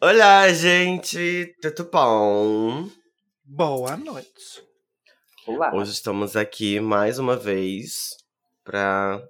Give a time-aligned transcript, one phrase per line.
[0.00, 2.88] Olá, gente, tudo bom?
[3.44, 4.62] Boa noite.
[5.46, 5.74] Olá.
[5.74, 8.16] Hoje estamos aqui mais uma vez
[8.64, 9.20] para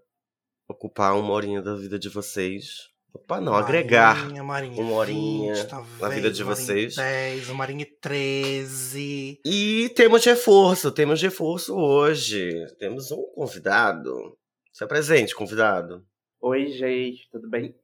[0.69, 2.91] ocupar uma horinha da vida de vocês.
[3.15, 6.97] Opa, não, agregar Marinha, Marinha uma horinha 20, na vida de uma horinha vocês.
[6.97, 9.41] 10, uma horinha 13.
[9.45, 12.67] E temos reforço, temos reforço hoje.
[12.79, 14.37] Temos um convidado.
[14.71, 16.05] Se apresente, convidado.
[16.41, 17.75] Oi, gente, tudo bem?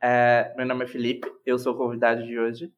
[0.00, 2.72] É, meu nome é Felipe, eu sou o convidado de hoje.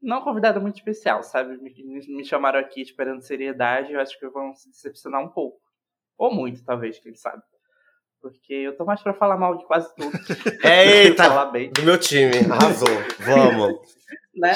[0.00, 1.56] Não convidado muito especial, sabe?
[1.58, 1.72] Me,
[2.08, 5.58] me- chamaram aqui esperando seriedade, eu acho que vão se decepcionar um pouco.
[6.18, 7.42] Ou muito, talvez, quem sabe.
[8.20, 10.10] Porque eu tô mais pra falar mal de quase tudo.
[10.12, 10.18] do
[10.60, 12.88] que Eita, falar bem, do meu time, arrasou.
[13.20, 13.96] Vamos.
[14.34, 14.52] né?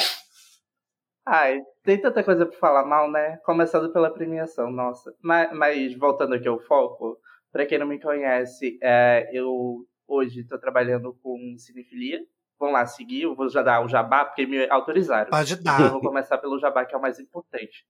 [1.27, 3.37] Ai, tem tanta coisa pra falar mal, né?
[3.45, 5.15] Começando pela premiação, nossa.
[5.23, 7.19] Mas, mas voltando aqui ao foco,
[7.53, 12.25] pra quem não me conhece, é, eu hoje tô trabalhando com cinefilia.
[12.59, 15.31] Vão lá seguir, eu vou já dar o jabá, porque me autorizaram.
[15.31, 15.91] Pode Eu dar.
[15.93, 17.87] vou começar pelo jabá, que é o mais importante.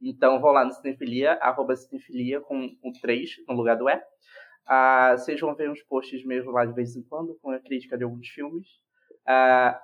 [0.00, 4.02] Então, vão lá no Cinefilia, arroba Cinefilia, com o 3 no lugar do E.
[4.66, 7.96] Ah, vocês vão ver uns posts mesmo lá de vez em quando, com a crítica
[7.96, 8.66] de alguns filmes.
[9.26, 9.80] Ah,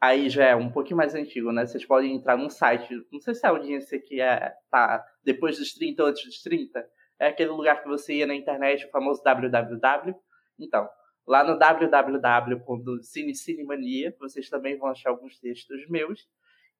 [0.00, 1.66] aí já é um pouquinho mais antigo, né?
[1.66, 5.74] Vocês podem entrar num site, não sei se a audiência que é, tá depois dos
[5.74, 9.22] 30 ou antes dos 30, é aquele lugar que você ia na internet, o famoso
[9.22, 10.14] www.
[10.58, 10.88] Então,
[11.26, 16.26] lá no www.cinecinemania, vocês também vão achar alguns textos meus.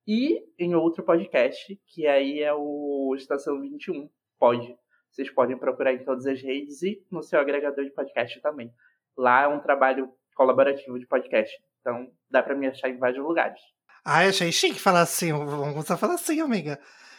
[0.06, 4.74] E em outro podcast, que aí é o Estação 21, pode.
[5.10, 8.72] Vocês podem procurar em todas as redes e no seu agregador de podcast também.
[9.16, 11.54] Lá é um trabalho colaborativo de podcast.
[11.80, 13.60] Então dá pra me achar em vários lugares.
[14.04, 15.32] Ai, achei chique falar assim.
[15.32, 16.78] Vamos começar a falar assim, amiga.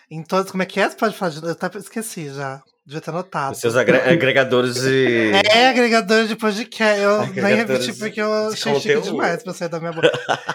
[0.10, 0.88] Em todos, como é que é?
[0.88, 1.44] Você pode falar de.
[1.44, 2.64] Eu até esqueci já.
[2.88, 3.52] Devia ter anotado.
[3.52, 5.32] Os seus agre- agregadores de.
[5.54, 7.02] É, agregador de podcast.
[7.02, 9.12] Eu nem Agregadores repeti porque eu achei chique conteúdo.
[9.12, 10.10] demais pra sair da minha boca.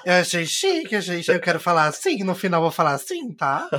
[0.07, 1.31] Eu achei chique, achei chique.
[1.31, 3.69] Eu quero falar assim, no final eu vou falar assim, tá?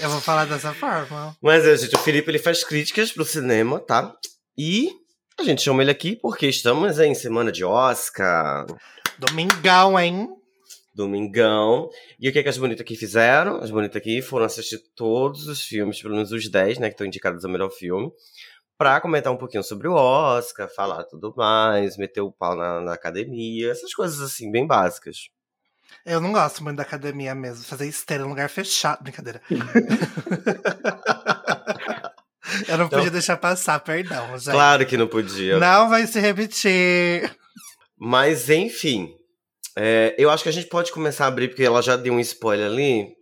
[0.00, 1.34] Eu vou falar dessa forma.
[1.40, 4.12] Mas, é, gente, o Felipe ele faz críticas pro cinema, tá?
[4.58, 4.90] E
[5.38, 8.66] a gente chama ele aqui porque estamos em semana de Oscar,
[9.18, 10.28] Domingão, hein?
[10.96, 11.88] Domingão.
[12.18, 13.58] E o que, que as bonitas aqui fizeram?
[13.58, 17.06] As bonitas aqui foram assistir todos os filmes, pelo menos os 10, né, que estão
[17.06, 18.10] indicados ao melhor filme,
[18.76, 22.94] pra comentar um pouquinho sobre o Oscar, falar tudo mais, meter o pau na, na
[22.94, 25.28] academia, essas coisas assim, bem básicas.
[26.04, 27.64] Eu não gosto muito da academia mesmo.
[27.64, 29.02] Fazer esteira em lugar fechado.
[29.02, 29.40] Brincadeira.
[32.68, 34.52] Eu não podia deixar passar, perdão, gente.
[34.52, 35.58] Claro que não podia.
[35.58, 37.30] Não vai se repetir.
[37.98, 39.15] Mas, enfim.
[39.76, 42.20] É, eu acho que a gente pode começar a abrir, porque ela já deu um
[42.20, 43.14] spoiler ali.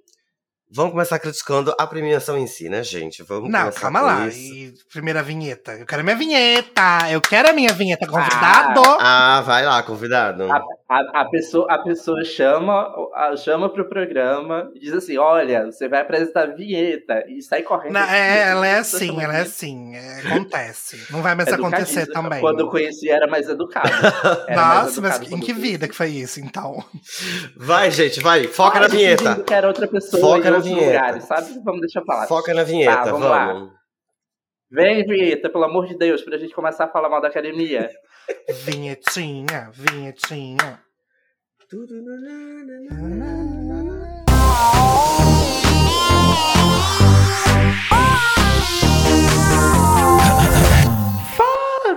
[0.73, 3.23] Vamos começar criticando a premiação em si, né, gente?
[3.23, 4.27] Vamos Não, começar calma com lá.
[4.27, 4.39] isso.
[4.39, 5.73] E primeira vinheta.
[5.75, 7.11] Eu quero minha vinheta.
[7.11, 8.81] Eu quero a minha vinheta, convidado.
[8.99, 10.51] Ah, vai lá, convidado.
[10.51, 10.61] A,
[10.95, 15.89] a, a pessoa, a pessoa chama, a, chama pro programa e diz assim: olha, você
[15.89, 17.95] vai apresentar a vinheta e sai correndo.
[17.95, 19.97] Não, é, ela é Isso assim, ela é assim.
[19.97, 21.05] é, acontece.
[21.11, 22.41] Não vai mais acontecer também.
[22.41, 23.89] Quando eu conheci, era mais educado.
[24.47, 26.85] Era mais Nossa, mas educado em que vida que foi isso, então?
[27.57, 28.47] Vai, gente, vai.
[28.47, 29.43] Foca na vinheta.
[29.43, 30.87] Que era outra pessoa Foca na vinheta.
[30.87, 31.61] lugares, sabe?
[31.65, 32.27] Vamos deixar lá.
[32.27, 33.71] Foca na vinheta, Tá, vamos lá.
[34.75, 37.89] Vem, vinheta, pelo amor de Deus, pra gente começar a falar mal da academia.
[38.67, 40.83] Vinhetinha, vinhetinha.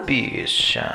[0.06, 0.94] bicha.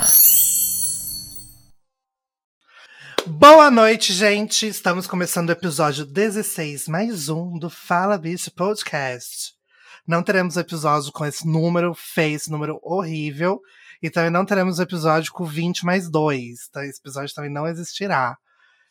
[3.26, 4.68] Boa noite, gente.
[4.68, 9.61] Estamos começando o episódio 16, mais um do Fala Bicho Podcast.
[10.06, 13.60] Não teremos episódio com esse número feio, esse número horrível.
[14.02, 16.68] E também não teremos episódio com 20 mais 2.
[16.68, 16.84] Tá?
[16.84, 18.36] Esse episódio também não existirá.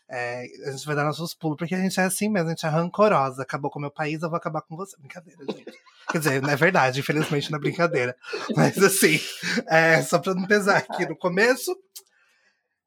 [0.10, 2.66] É, a gente vai dar nossos pulos, porque a gente é assim mesmo, a gente
[2.66, 3.44] é rancorosa.
[3.44, 4.98] Acabou com o meu país, eu vou acabar com você.
[4.98, 5.72] Brincadeira, gente.
[6.12, 8.16] Quer dizer, não é verdade, infelizmente não é brincadeira.
[8.56, 9.20] Mas assim,
[9.68, 11.74] é, só pra não pesar aqui no começo.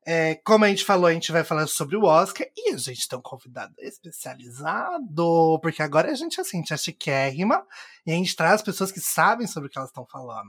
[0.07, 3.09] É, como a gente falou, a gente vai falar sobre o Oscar e a gente
[3.09, 7.63] tem um convidado especializado, porque agora a gente, assim, a gente é chiquérrima
[8.07, 10.49] e a gente traz pessoas que sabem sobre o que elas estão falando.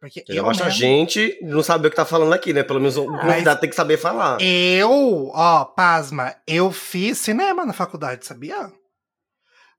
[0.00, 2.62] Porque eu, basta a mesmo- gente não saber o que tá falando aqui, né?
[2.62, 4.38] Pelo menos o convidado tem que saber falar.
[4.40, 8.70] eu, ó, pasma, eu fiz cinema na faculdade, sabia?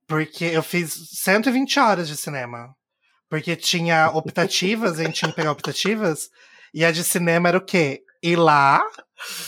[0.07, 2.73] Porque eu fiz 120 horas de cinema.
[3.29, 6.29] Porque tinha optativas, a gente tinha que pegar optativas,
[6.73, 8.01] e a de cinema era o quê?
[8.23, 8.81] Ir lá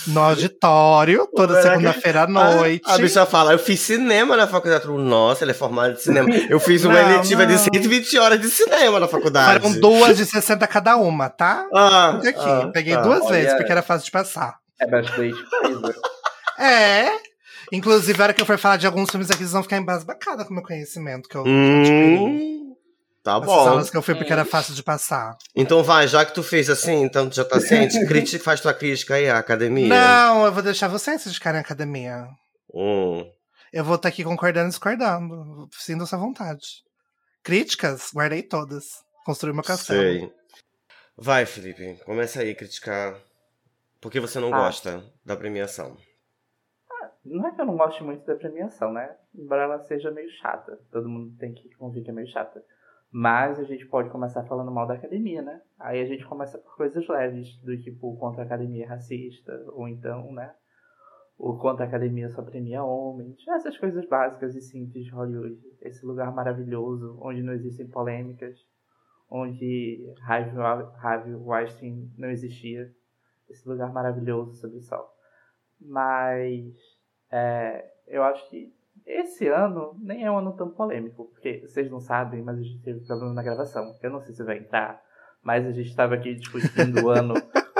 [0.08, 2.82] no auditório, toda segunda-feira à noite.
[2.86, 4.86] A, a bicha fala, eu fiz cinema na faculdade.
[4.88, 6.28] Nossa, ele é formado de cinema.
[6.48, 7.58] Eu fiz uma Não, eletiva de não.
[7.60, 9.60] 120 horas de cinema na faculdade.
[9.60, 11.66] Foram duas de 60 cada uma, tá?
[11.74, 12.34] Ah, aqui.
[12.38, 13.00] ah, Peguei ah.
[13.00, 14.56] duas Olha- vezes, porque era fácil de passar.
[14.80, 15.34] É bastante.
[16.58, 17.08] É.
[17.72, 20.44] Inclusive, a hora que eu for falar de alguns filmes aqui, vocês vão ficar embasbacadas
[20.46, 22.59] com o meu conhecimento que eu Hum,
[23.22, 23.64] tá As bom.
[23.64, 25.36] salas que eu fui porque era fácil de passar.
[25.54, 28.74] Então vai, já que tu fez assim, então tu já tá ciente, crítica, faz tua
[28.74, 29.88] crítica aí à academia.
[29.88, 32.26] Não, eu vou deixar vocês ficarem na academia.
[32.74, 33.28] Hum.
[33.72, 35.68] Eu vou estar aqui concordando e discordando.
[35.72, 36.82] Sinto essa vontade.
[37.42, 38.84] Críticas, guardei todas.
[39.24, 40.00] Construí meu castelo.
[40.00, 40.32] Sei.
[41.16, 43.16] Vai, Felipe, começa aí a criticar.
[44.00, 44.58] Por que você não Ah.
[44.58, 45.96] gosta da premiação?
[47.24, 49.14] Não é que eu não goste muito da premiação, né?
[49.34, 50.78] Embora ela seja meio chata.
[50.90, 52.62] Todo mundo tem que convir que é meio chata.
[53.12, 55.60] Mas a gente pode começar falando mal da academia, né?
[55.78, 60.32] Aí a gente começa por coisas leves, do tipo contra a academia racista, ou então,
[60.32, 60.54] né?
[61.36, 63.36] O contra a academia só premia homens.
[63.48, 65.58] Essas coisas básicas e simples de Hollywood.
[65.80, 68.56] Esse lugar maravilhoso, onde não existem polêmicas,
[69.28, 72.94] onde Harvey Weinstein não existia.
[73.48, 75.10] Esse lugar maravilhoso sob o sol.
[75.80, 76.74] Mas
[77.32, 78.72] é, eu acho que
[79.20, 82.82] esse ano nem é um ano tão polêmico, porque vocês não sabem, mas a gente
[82.82, 83.94] teve problema na gravação.
[84.02, 85.00] Eu não sei se vai entrar,
[85.42, 87.34] mas a gente estava aqui discutindo o ano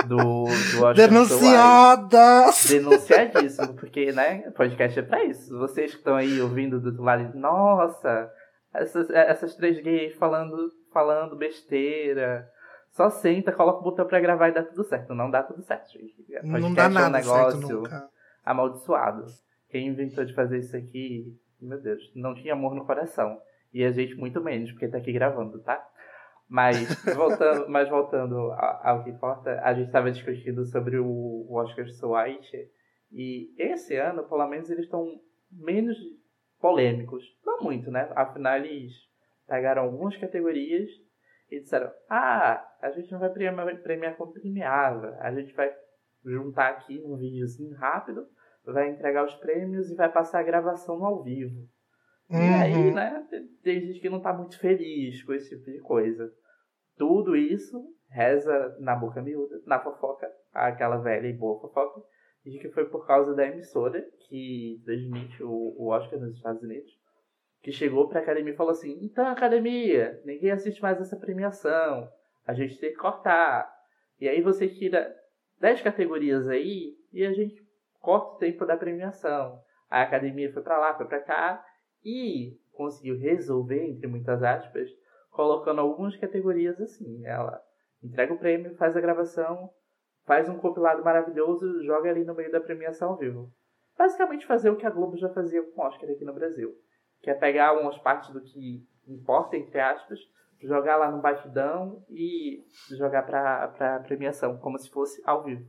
[0.06, 2.66] do, do Oscar Denunciadas!
[2.68, 5.58] denunciadíssimo, porque, né, podcast é pra isso.
[5.58, 8.30] Vocês que estão aí ouvindo do outro lado, nossa,
[8.72, 10.56] essas, essas três gays falando,
[10.92, 12.48] falando besteira.
[12.90, 15.14] Só senta, coloca o botão pra gravar e dá tudo certo.
[15.14, 16.24] Não dá tudo certo, gente.
[16.42, 18.08] Não Podcast dá é um nada negócio certo nunca.
[18.44, 19.26] amaldiçoado.
[19.70, 23.40] Quem inventou de fazer isso aqui, meu Deus, não tinha amor no coração.
[23.72, 25.86] E a gente muito menos, porque tá aqui gravando, tá?
[26.48, 32.68] Mas voltando, mas voltando ao, que importa, a gente estava discutindo sobre o, Oscar White.
[33.12, 35.06] E esse ano, pelo menos, eles estão
[35.50, 35.96] menos
[36.60, 37.24] polêmicos.
[37.46, 38.10] Não muito, né?
[38.16, 38.92] Afinal, eles
[39.46, 40.88] pegaram algumas categorias
[41.50, 45.16] e disseram: Ah, a gente não vai premiar, premiar como premiava.
[45.20, 45.72] A gente vai
[46.24, 48.26] juntar aqui num videozinho rápido,
[48.64, 51.66] vai entregar os prêmios e vai passar a gravação ao vivo.
[52.30, 52.94] E aí, Uhum.
[52.94, 53.26] né,
[53.62, 56.30] tem gente que não tá muito feliz com esse tipo de coisa.
[56.96, 62.00] Tudo isso reza na boca miúda, na fofoca, aquela velha e boa fofoca,
[62.44, 66.90] de que foi por causa da emissora que transmite o, o Oscar nos Estados Unidos,
[67.62, 72.08] que chegou pra academia e falou assim: então, academia, ninguém assiste mais essa premiação,
[72.46, 73.70] a gente tem que cortar.
[74.20, 75.14] E aí você tira
[75.60, 77.60] 10 categorias aí e a gente
[78.00, 79.60] corta o tempo da premiação.
[79.88, 81.64] A academia foi pra lá, foi pra cá
[82.04, 84.88] e conseguiu resolver, entre muitas aspas,
[85.30, 87.24] colocando algumas categorias assim.
[87.24, 87.60] Ela
[88.02, 89.70] entrega o prêmio, faz a gravação,
[90.24, 93.52] faz um compilado maravilhoso, joga ali no meio da premiação ao vivo.
[93.98, 96.72] Basicamente fazer o que a Globo já fazia com o Oscar aqui no Brasil.
[97.20, 100.18] Que é pegar algumas partes do que importa, entre aspas,
[100.62, 102.64] jogar lá no batidão e
[102.96, 105.68] jogar pra, pra premiação, como se fosse ao vivo.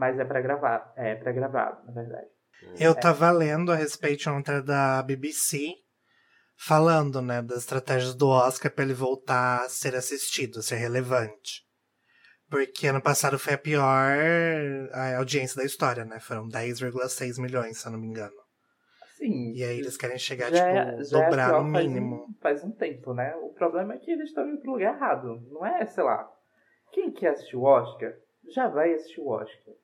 [0.00, 2.26] Mas é pra gravar, é pra gravado, na verdade.
[2.78, 5.74] Eu tava lendo a respeito ontem da BBC,
[6.56, 11.66] falando, né, das estratégias do Oscar pra ele voltar a ser assistido, a ser relevante.
[12.48, 14.10] Porque ano passado foi a pior
[14.92, 16.18] a audiência da história, né?
[16.18, 18.34] Foram 10,6 milhões, se eu não me engano.
[19.18, 19.52] Sim.
[19.52, 22.16] E aí eles querem chegar, já tipo, é- já é dobrar no faz mínimo.
[22.24, 23.36] um- Faz um, tempo, né?
[23.36, 25.46] O problema é que eles estão indo pro lugar errado.
[25.50, 26.26] Não é, sei lá.
[26.90, 28.14] Quem quer assistir o Oscar,
[28.54, 29.74] já vai assistir o Oscar.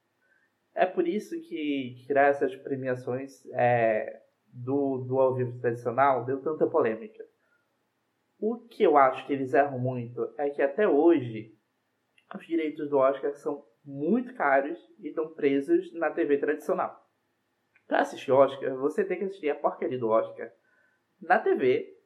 [0.77, 4.21] É por isso que tirar essas premiações é,
[4.53, 7.25] do, do ao vivo tradicional deu tanta polêmica.
[8.39, 11.57] O que eu acho que eles erram muito é que até hoje
[12.35, 16.95] os direitos do Oscar são muito caros e estão presos na TV tradicional.
[17.87, 20.53] Pra assistir Oscar, você tem que assistir a porcaria do Oscar
[21.23, 21.97] na TV,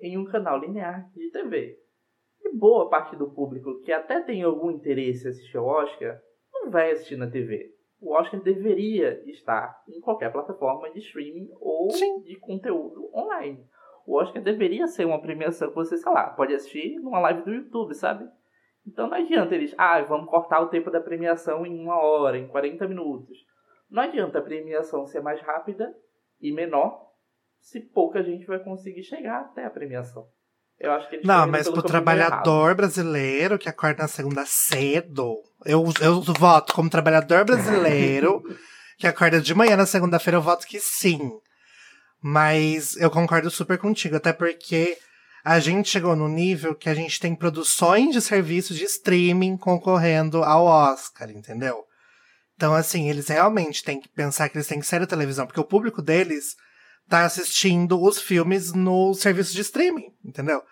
[0.00, 1.78] em um canal linear de TV.
[2.42, 6.20] E boa parte do público que até tem algum interesse em assistir ao Oscar
[6.52, 7.77] não vai assistir na TV.
[8.00, 12.20] O Oscar deveria estar em qualquer plataforma de streaming ou Sim.
[12.20, 13.66] de conteúdo online.
[14.06, 17.52] O Oscar deveria ser uma premiação que você, sei lá, pode assistir numa live do
[17.52, 18.26] YouTube, sabe?
[18.86, 22.48] Então não adianta eles, ah, vamos cortar o tempo da premiação em uma hora, em
[22.48, 23.36] 40 minutos.
[23.90, 25.94] Não adianta a premiação ser mais rápida
[26.40, 27.08] e menor
[27.60, 30.26] se pouca gente vai conseguir chegar até a premiação.
[30.80, 35.84] Eu acho que eles Não, mas pro trabalhador brasileiro que acorda na segunda cedo, eu,
[36.00, 38.42] eu voto como trabalhador brasileiro
[38.96, 41.30] que acorda de manhã na segunda-feira, eu voto que sim.
[42.20, 44.96] Mas eu concordo super contigo, até porque
[45.44, 50.42] a gente chegou no nível que a gente tem produções de serviços de streaming concorrendo
[50.42, 51.84] ao Oscar, entendeu?
[52.56, 55.60] Então, assim, eles realmente têm que pensar que eles têm que sair da televisão, porque
[55.60, 56.56] o público deles
[57.08, 60.62] tá assistindo os filmes no serviço de streaming, entendeu?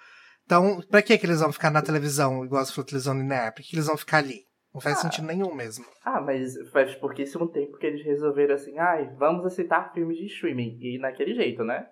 [0.45, 3.52] Então, pra que que eles vão ficar na televisão, igual as televisão linear?
[3.52, 4.45] Por que que eles vão ficar ali?
[4.73, 5.00] Não faz Ah.
[5.02, 5.85] sentido nenhum mesmo.
[6.05, 10.78] Ah, mas faz pouquíssimo tempo que eles resolveram assim, ai, vamos aceitar filmes de streaming.
[10.81, 11.88] E naquele jeito, né?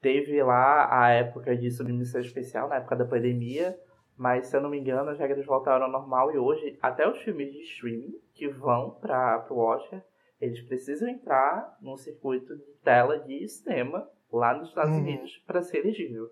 [0.00, 3.76] Teve lá a época de submissão especial, na época da pandemia,
[4.16, 7.18] mas se eu não me engano, as regras voltaram ao normal e hoje, até os
[7.22, 10.02] filmes de streaming que vão para o Oscar,
[10.40, 15.02] eles precisam entrar num circuito de tela de cinema lá nos Estados Uhum.
[15.02, 16.28] Unidos para ser elegível.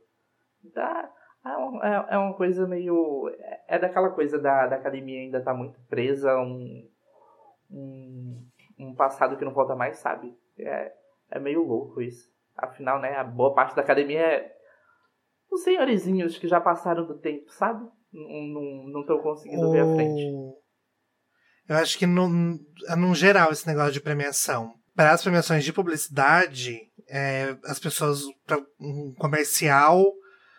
[0.64, 0.82] Então,
[1.82, 3.28] é, é- é uma coisa meio.
[3.68, 6.88] É daquela coisa da, da academia ainda tá muito presa a um,
[7.70, 8.46] um,
[8.78, 10.36] um passado que não volta mais, sabe?
[10.58, 10.92] É,
[11.30, 12.34] é meio louco isso.
[12.56, 14.56] Afinal, né, a boa parte da academia é
[15.50, 17.86] os senhorizinhos que já passaram do tempo, sabe?
[18.12, 20.22] Não estão conseguindo ver a frente.
[21.68, 24.74] Eu acho que, num geral, esse negócio de premiação.
[24.94, 30.04] Para as premiações de publicidade, é, as pessoas, para um comercial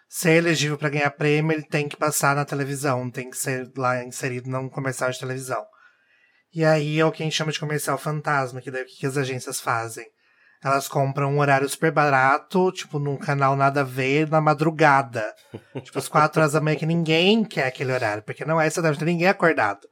[0.10, 4.04] ser elegível para ganhar prêmio, ele tem que passar na televisão, tem que ser lá
[4.04, 5.66] inserido num comercial de televisão.
[6.54, 8.98] E aí é o que a gente chama de comercial fantasma, que daí o que
[8.98, 10.06] que as agências fazem?
[10.64, 15.24] Elas compram um horário super barato, tipo, num canal nada a ver, na madrugada.
[15.84, 18.82] tipo, às quatro horas da manhã, que ninguém quer aquele horário, porque não é essa
[18.82, 19.88] deve ter ninguém acordado.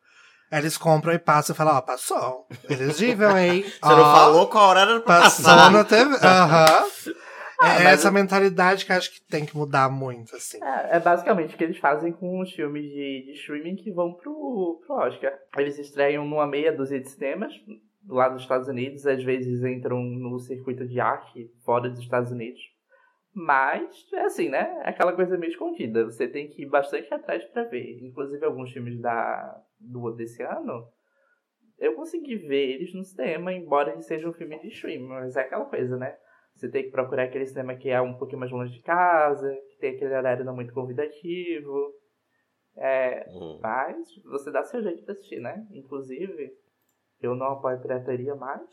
[0.51, 2.47] Eles compram e passam e falam, ó, passou.
[2.69, 3.63] Elegível, hein?
[3.63, 5.71] Você não falou qual hora era pra Passou passar.
[5.71, 6.15] na TV.
[6.23, 6.85] Aham.
[7.61, 10.61] Ah, é mas essa eu- mentalidade que acho que tem que mudar muito, assim.
[10.63, 14.13] É, é basicamente o que eles fazem com os filmes de, de streaming que vão
[14.13, 15.31] pro, pro Oscar.
[15.57, 17.53] Eles estreiam numa meia dúzia de cinemas,
[18.07, 22.59] lá dos Estados Unidos, às vezes entram no circuito de arte fora dos Estados Unidos.
[23.33, 24.81] Mas, é assim, né?
[24.83, 26.05] É aquela coisa meio escondida.
[26.05, 27.99] Você tem que ir bastante atrás pra ver.
[28.01, 30.87] Inclusive, alguns filmes da, do, desse ano,
[31.77, 35.07] eu consegui ver eles no cinema, embora eles sejam filmes de streaming.
[35.07, 36.15] Mas é aquela coisa, né?
[36.55, 39.77] Você tem que procurar aquele cinema que é um pouquinho mais longe de casa, que
[39.77, 41.93] tem aquele horário não muito convidativo.
[42.77, 43.59] É, Hum.
[43.61, 45.65] mas você dá seu jeito de assistir, né?
[45.71, 46.51] Inclusive,
[47.21, 48.69] eu não apoio pirataria, mas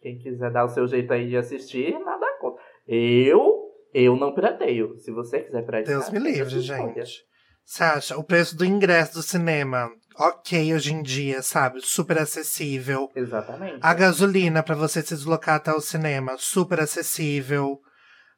[0.00, 2.62] quem quiser dar o seu jeito aí de assistir, nada contra.
[2.86, 4.98] Eu, eu não pirateio.
[4.98, 5.98] Se você quiser piratear...
[5.98, 7.24] Deus me livre, gente.
[7.64, 8.18] Você acha?
[8.18, 11.80] O preço do ingresso do cinema, ok hoje em dia, sabe?
[11.82, 13.10] Super acessível.
[13.14, 13.78] Exatamente.
[13.80, 17.80] A gasolina pra você se deslocar até o cinema, super acessível.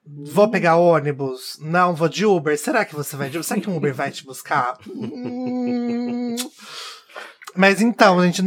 [0.07, 1.59] Vou pegar ônibus?
[1.63, 2.59] Não, vou de Uber.
[2.59, 3.45] Será que você vai de Uber?
[3.47, 4.77] Será que um Uber vai te buscar?
[4.87, 6.24] Hum.
[7.57, 8.43] Mas então, a gente,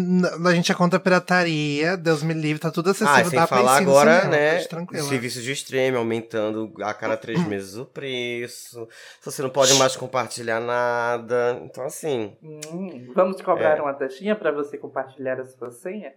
[0.46, 3.48] a gente é contra a pirataria, Deus me livre, tá tudo acessível, Ah, sem dá
[3.48, 4.56] falar agora, cinema, né?
[4.56, 5.08] pode tranquilo.
[5.08, 8.88] Serviço de streaming aumentando a cada três meses o preço.
[9.24, 11.60] Você não pode mais compartilhar nada.
[11.64, 12.36] Então, assim.
[12.44, 13.82] Hum, vamos cobrar É.
[13.82, 16.12] uma taxinha pra você compartilhar a sua senha?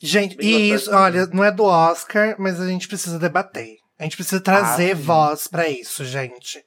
[0.00, 3.76] Gente, Bem e isso, olha, não é do Oscar, mas a gente precisa debater.
[3.98, 6.62] A gente precisa trazer Ah, voz pra isso, gente.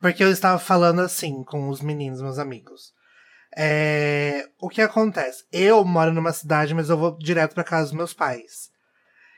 [0.00, 2.93] Porque eu estava falando assim com os meninos, meus amigos.
[3.56, 5.44] É, o que acontece?
[5.52, 8.70] Eu moro numa cidade, mas eu vou direto pra casa dos meus pais.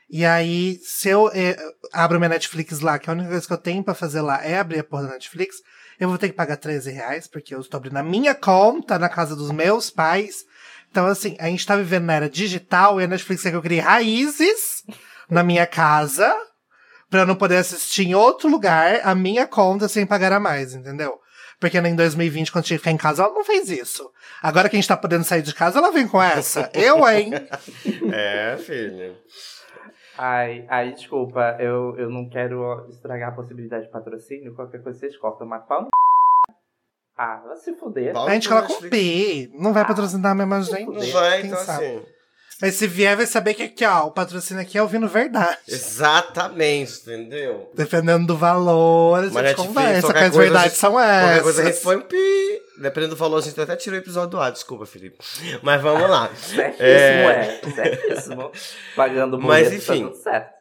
[0.09, 1.55] E aí, se eu eh,
[1.93, 4.57] abro minha Netflix lá, que a única coisa que eu tenho pra fazer lá é
[4.57, 5.57] abrir a porra da Netflix,
[5.99, 9.09] eu vou ter que pagar 13 reais, porque eu estou abrindo a minha conta na
[9.09, 10.45] casa dos meus pais.
[10.89, 13.61] Então, assim, a gente tá vivendo na era digital e a Netflix quer que eu
[13.61, 14.83] crie raízes
[15.29, 16.33] na minha casa
[17.09, 20.73] pra eu não poder assistir em outro lugar a minha conta sem pagar a mais,
[20.73, 21.19] entendeu?
[21.59, 24.11] Porque em 2020, quando tinha que ficar em casa, ela não fez isso.
[24.41, 26.69] Agora que a gente tá podendo sair de casa, ela vem com essa.
[26.73, 27.31] Eu, hein?
[28.13, 29.15] É, filho.
[30.17, 35.15] Ai, ai, desculpa, eu, eu não quero estragar a possibilidade de patrocínio, qualquer coisa vocês
[35.17, 35.87] cortam, mas pau no
[37.15, 38.15] Ah, vai se fuder.
[38.17, 38.97] A gente coloca um Netflix.
[38.97, 39.51] pi.
[39.53, 40.85] Não vai patrocinar mesmo a gente.
[40.85, 41.85] Não vai, então sabe?
[41.85, 42.05] assim.
[42.61, 45.57] Mas se vier, vai saber que aqui, ó, o patrocínio aqui é ouvindo verdade.
[45.67, 47.69] Exatamente, entendeu?
[47.75, 50.91] Dependendo do valor, a gente Mas Netflix, conversa, qualquer que as coisa, verdades gente- são
[50.93, 51.43] Qualquer essas.
[51.43, 52.61] coisa a gente põe um pi.
[52.81, 54.51] Dependendo do valor, a gente até tira o episódio do ar.
[54.51, 55.17] Desculpa, Felipe.
[55.63, 56.29] Mas vamos lá.
[56.37, 57.61] Certíssimo, É.
[57.63, 57.71] é.
[57.71, 58.51] Certíssimo.
[58.95, 60.03] Pagando Mas, boleto, tá enfim.
[60.09, 60.57] tudo certo.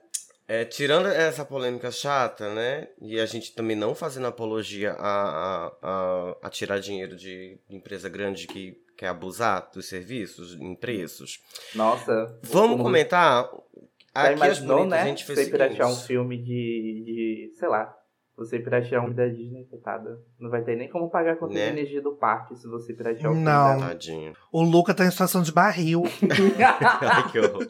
[0.49, 2.87] É, tirando essa polêmica chata, né?
[3.03, 8.09] E a gente também não fazendo apologia a, a, a, a tirar dinheiro de empresa
[8.09, 11.41] grande que quer abusar dos serviços em preços.
[11.75, 12.39] Nossa.
[12.43, 13.45] Vamos comentar.
[13.45, 15.03] Já Aqui as imaginou, bonitas, né?
[15.03, 17.53] a gente fez Você piratear um filme de, de.
[17.59, 17.95] sei lá.
[18.39, 20.19] Você piratear um da Disney, coitada.
[20.39, 21.67] Não vai ter nem como pagar a conta Né?
[21.67, 23.75] de energia do parque se você piratear um Não.
[23.77, 24.33] filme Tadinho.
[24.53, 26.03] O Luca tá em situação de barril.
[27.01, 27.67] Ai, que horror.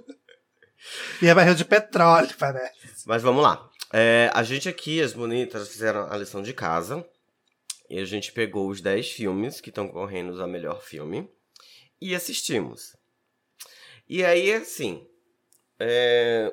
[1.22, 3.04] e é barril de petróleo, parece.
[3.06, 3.68] Mas vamos lá.
[3.92, 7.04] É, a gente aqui, as bonitas, fizeram a lição de casa.
[7.88, 11.28] E a gente pegou os 10 filmes que estão correndo a melhor filme.
[12.00, 12.96] E assistimos.
[14.08, 15.06] E aí, assim.
[15.78, 16.52] é,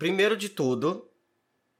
[0.00, 1.10] Primeiro de tudo,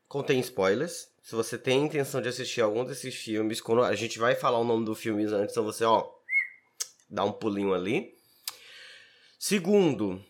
[0.07, 1.09] contém spoilers.
[1.23, 4.65] Se você tem intenção de assistir algum desses filmes, quando a gente vai falar o
[4.65, 6.07] nome do filme antes, então você, ó.
[7.09, 8.15] dar um pulinho ali.
[9.39, 10.23] Segundo,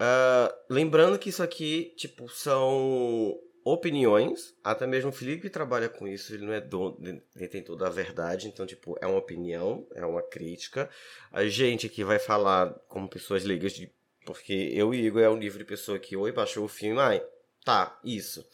[0.00, 3.34] uh, lembrando que isso aqui, tipo, são
[3.64, 4.54] opiniões.
[4.62, 6.96] Até mesmo o Felipe trabalha com isso, ele não é dono,
[7.34, 8.46] ele tem toda a verdade.
[8.46, 10.88] Então, tipo, é uma opinião, é uma crítica.
[11.32, 13.90] A gente aqui vai falar como pessoas leigas, de,
[14.26, 17.22] porque eu e Igor é um nível de pessoa que oi, baixou o filme, ai,
[17.64, 18.44] tá, isso.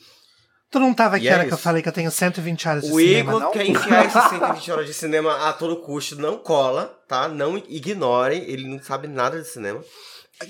[0.70, 2.84] Tu não tava aqui, E é era que eu falei que eu tenho 120 horas
[2.84, 3.50] de O cinema, Igor não?
[3.50, 7.26] quer enfiar esses 120 horas de cinema a todo custo, não cola, tá?
[7.28, 9.82] Não ignorem, ele não sabe nada de cinema.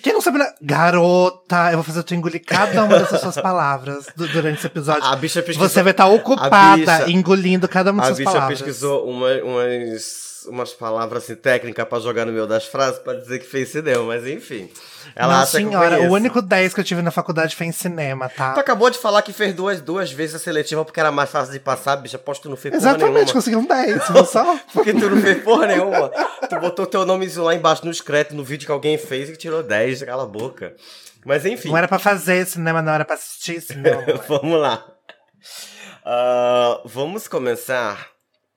[0.03, 0.47] Quem não sabe, né?
[0.63, 5.03] garota, eu vou fazer tu engolir cada uma dessas suas palavras du- durante esse episódio.
[5.05, 8.59] A bicha pesquisou, Você vai estar ocupada bicha- engolindo cada uma a dessas bicha palavras.
[8.61, 13.39] pesquisou uma- umas, umas palavras assim, técnicas pra jogar no meio das frases pra dizer
[13.39, 14.71] que fez cinema, mas enfim.
[15.17, 16.11] Ela Não, acha que eu senhora, conheço.
[16.13, 18.53] o único 10 que eu tive na faculdade foi em cinema, tá?
[18.55, 21.53] Tu acabou de falar que fez duas, duas vezes a seletiva porque era mais fácil
[21.53, 22.17] de passar, bicha.
[22.17, 23.33] Aposto que tu não fez porra Exatamente, nenhuma.
[23.33, 24.59] consegui um 10, viu só?
[24.73, 26.09] Porque tu não fez porra nenhuma.
[26.49, 29.63] Tu botou teu nomezinho lá embaixo nos créditos, no vídeo que alguém fez e tirou
[29.63, 30.75] 10, cala a boca.
[31.25, 34.03] Mas enfim, Não era pra fazer cinema, não era pra assistir cinema.
[34.29, 34.85] vamos lá.
[36.05, 38.07] Ah, vamos começar.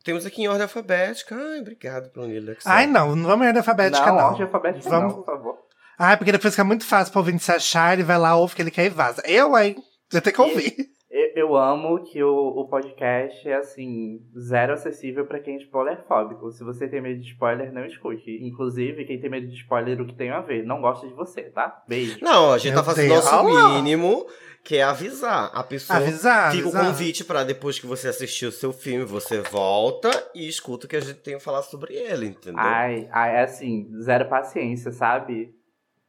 [0.03, 1.35] Temos aqui em ordem alfabética.
[1.35, 2.19] Ai, obrigado, que
[2.65, 4.25] Ai, não, não vamos em ordem alfabética, não, não.
[4.25, 5.57] ordem alfabética Vamos- não, por favor.
[5.97, 8.55] Ai, porque depois fica muito fácil pro ouvinte se achar, ele vai lá, ouve o
[8.55, 9.21] que ele quer e vaza.
[9.25, 9.75] Eu, hein?
[10.09, 10.75] Você tem que ouvir.
[11.15, 16.51] Eu, amo que o, o podcast é, assim, zero acessível pra quem é spoilerfóbico.
[16.51, 18.39] Se você tem medo de spoiler, não escute.
[18.41, 20.65] Inclusive, quem tem medo de spoiler, o que tem a ver.
[20.65, 21.83] Não gosta de você, tá?
[21.87, 22.17] Beijo.
[22.19, 23.31] Não, a gente Meu tá fazendo Deus.
[23.31, 24.25] nosso mínimo,
[24.63, 25.51] que é avisar.
[25.53, 26.83] A pessoa Avisar, fica avisar.
[26.83, 30.89] o convite pra depois que você assistir o seu filme, você volta e escuta o
[30.89, 32.57] que a gente tem a falar sobre ele, entendeu?
[32.57, 35.53] Ai, ai, é assim, zero paciência, sabe?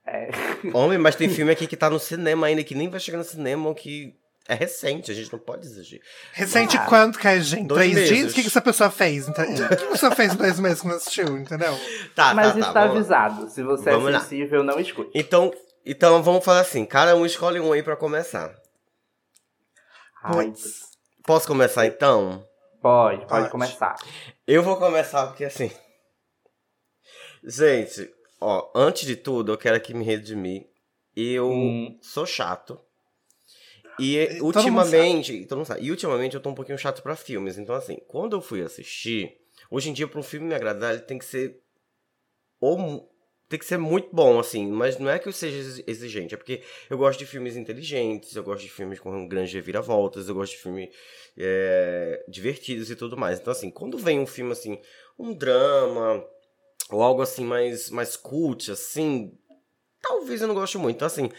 [0.07, 0.31] É.
[0.73, 3.25] Homem, mas tem filme aqui que tá no cinema ainda, que nem vai chegar no
[3.25, 4.15] cinema, ou que
[4.47, 6.01] é recente, a gente não pode exigir.
[6.33, 7.67] Recente Ah, quanto que é, gente?
[7.67, 8.09] dois Três meses.
[8.11, 8.33] dias?
[8.33, 9.27] O que, que essa pessoa fez?
[9.29, 11.75] O que, que a pessoa fez em dois meses que não assistiu, entendeu?
[12.15, 12.73] Tá, Mas tá, tá.
[12.73, 13.25] tá vamos lá.
[13.25, 13.51] avisado.
[13.51, 14.21] Se você Vamos é lá.
[14.21, 15.11] sensível, não escute.
[15.15, 15.53] Então,
[15.87, 18.55] então vamos falar assim, cada um escolhe um aí pra começar.
[20.23, 20.53] Ai.
[21.27, 22.47] Posso começar então?
[22.83, 23.51] pode, pode, Pode.
[23.51, 23.95] começar.
[24.47, 25.71] Eu vou começar porque assim.
[27.43, 30.67] Gente, ó, antes de tudo, eu quero aqui me redimir.
[31.17, 31.99] Eu Hum.
[32.03, 32.79] sou chato.
[33.99, 35.85] E mundo ultimamente, todo sabe.
[35.85, 37.59] E ultimamente eu tô um pouquinho chato pra filmes.
[37.59, 39.37] Então, assim, quando eu fui assistir,
[39.71, 41.61] hoje em dia, pra um filme me agradar, ele tem que ser.
[42.61, 43.11] Ou
[43.49, 44.67] tem que ser muito bom, assim.
[44.67, 48.35] Mas não é que eu seja exi- exigente, é porque eu gosto de filmes inteligentes,
[48.35, 50.89] eu gosto de filmes com grandes reviravoltas, eu gosto de filmes
[51.37, 53.39] é, divertidos e tudo mais.
[53.39, 54.81] Então, assim, quando vem um filme assim,
[55.19, 56.25] um drama,
[56.91, 59.39] ou algo assim mais, mais cult, assim,
[60.01, 60.97] talvez eu não goste muito.
[60.97, 61.31] Então, assim,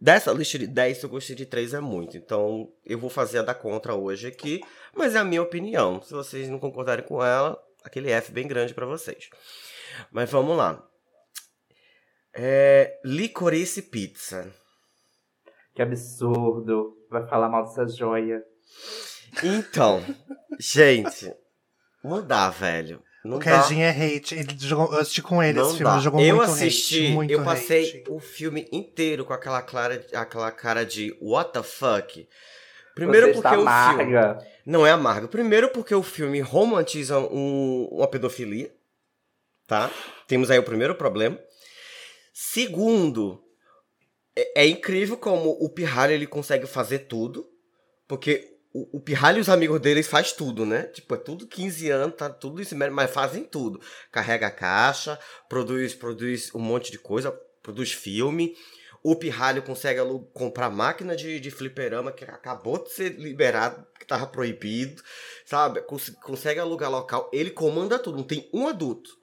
[0.00, 2.16] dessa lista de 10, se eu gostei de 3 é muito.
[2.16, 4.60] Então, eu vou fazer a da contra hoje aqui,
[4.94, 6.00] mas é a minha opinião.
[6.02, 9.28] Se vocês não concordarem com ela, aquele F bem grande pra vocês.
[10.10, 10.84] Mas vamos lá.
[12.34, 14.52] É, licorice pizza.
[15.74, 16.96] Que absurdo.
[17.10, 18.42] Vai falar mal dessa joia.
[19.42, 20.02] Então,
[20.58, 21.34] gente,
[22.02, 23.02] não dá, velho.
[23.24, 23.62] Não O dá.
[23.62, 24.34] Kejin é hate.
[24.34, 25.92] Ele jogou, eu assisti com ele Não esse filme.
[25.92, 25.98] dá.
[26.00, 27.12] Jogou eu muito assisti, hate.
[27.14, 28.04] Muito eu passei hate.
[28.10, 32.28] o filme inteiro com aquela, clara, aquela cara de what the fuck.
[32.94, 34.38] Primeiro você porque o filme amarga.
[34.66, 35.28] não é amargo.
[35.28, 38.72] Primeiro porque o filme romantiza um- uma pedofilia,
[39.66, 39.90] tá?
[40.26, 41.38] Temos aí o primeiro problema.
[42.32, 43.42] Segundo,
[44.36, 47.46] é, é incrível como o Pirralho ele consegue fazer tudo,
[48.06, 50.84] porque o, o Pirralho e os amigos dele faz tudo, né?
[50.84, 53.80] Tipo, é tudo 15 anos, tá tudo isso mesmo, mas fazem tudo.
[54.12, 58.54] Carrega a caixa, produz, produz um monte de coisa, produz filme.
[59.02, 60.00] O Pirralho consegue
[60.34, 65.02] comprar máquina de, de fliperama que acabou de ser liberado, que tava proibido,
[65.46, 65.80] sabe?
[65.82, 67.30] Cons- consegue alugar local.
[67.32, 69.16] Ele comanda tudo, não tem um adulto.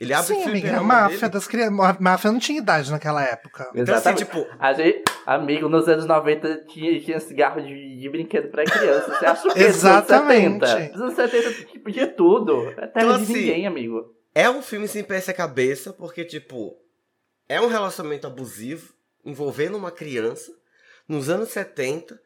[0.00, 1.32] Ele abre Sim, amiga, a máfia dele.
[1.32, 1.78] das crianças.
[1.78, 3.68] A máfia não tinha idade naquela época.
[3.74, 4.24] Então, assim, Exatamente.
[4.24, 9.14] tipo, A gente, amigo, nos anos 90 tinha, tinha cigarro de, de brinquedo pra criança.
[9.18, 9.60] Você acha o quê?
[9.60, 10.60] Exatamente.
[10.60, 10.92] Nos anos 70?
[10.96, 12.68] Nos anos 70 tipo, de tudo.
[12.70, 14.14] É terra Então, de assim, ninguém, amigo.
[14.34, 16.74] É um filme sem pé sem cabeça, porque, tipo,
[17.46, 20.50] é um relacionamento abusivo envolvendo uma criança
[21.06, 22.18] nos anos 70,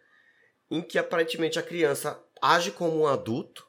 [0.70, 3.66] em que aparentemente a criança age como um adulto,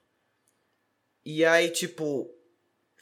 [1.26, 2.30] e aí, tipo,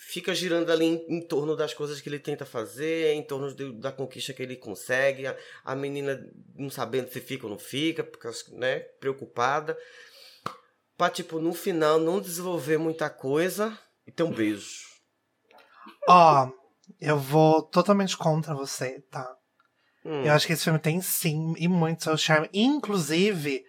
[0.08, 3.72] fica girando ali em, em torno das coisas que ele tenta fazer, em torno de-
[3.74, 6.20] da conquista que ele consegue, a, a menina
[6.56, 9.78] não sabendo se fica ou não fica, porque, né, preocupada,
[10.98, 14.84] pra, tipo, no final não desenvolver muita coisa e ter um beijo.
[16.08, 16.50] Ó,
[17.00, 19.36] eu vou totalmente contra você, tá?
[20.06, 20.24] Hum.
[20.26, 22.50] Eu acho que esse filme tem sim e muito seu charme.
[22.54, 23.66] Inclusive,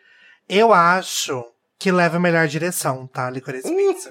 [0.49, 1.45] eu acho
[1.85, 3.29] que leva a melhor direção, tá?
[3.29, 3.69] Licorice.
[3.77, 4.09] Pizza.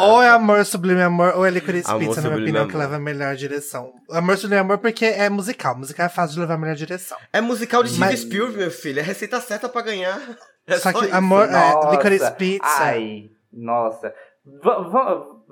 [0.00, 2.72] Ou é Amor Sublime Amor, ou é Licorice Amor Pizza, na minha Sublime opinião, Amor.
[2.72, 3.92] que leva a melhor direção.
[4.10, 5.78] Amor Sublime Amor porque é musical.
[5.78, 7.16] Musical é fácil de levar a melhor direção.
[7.32, 8.98] É musical de Steve Mas- Spielberg, meu filho.
[8.98, 10.18] É receita certa pra ganhar.
[10.68, 11.14] É Só que isso.
[11.14, 12.66] Amor, é, Licorice Pizza.
[12.80, 14.12] Ai, nossa.
[14.44, 15.44] Vou, vou,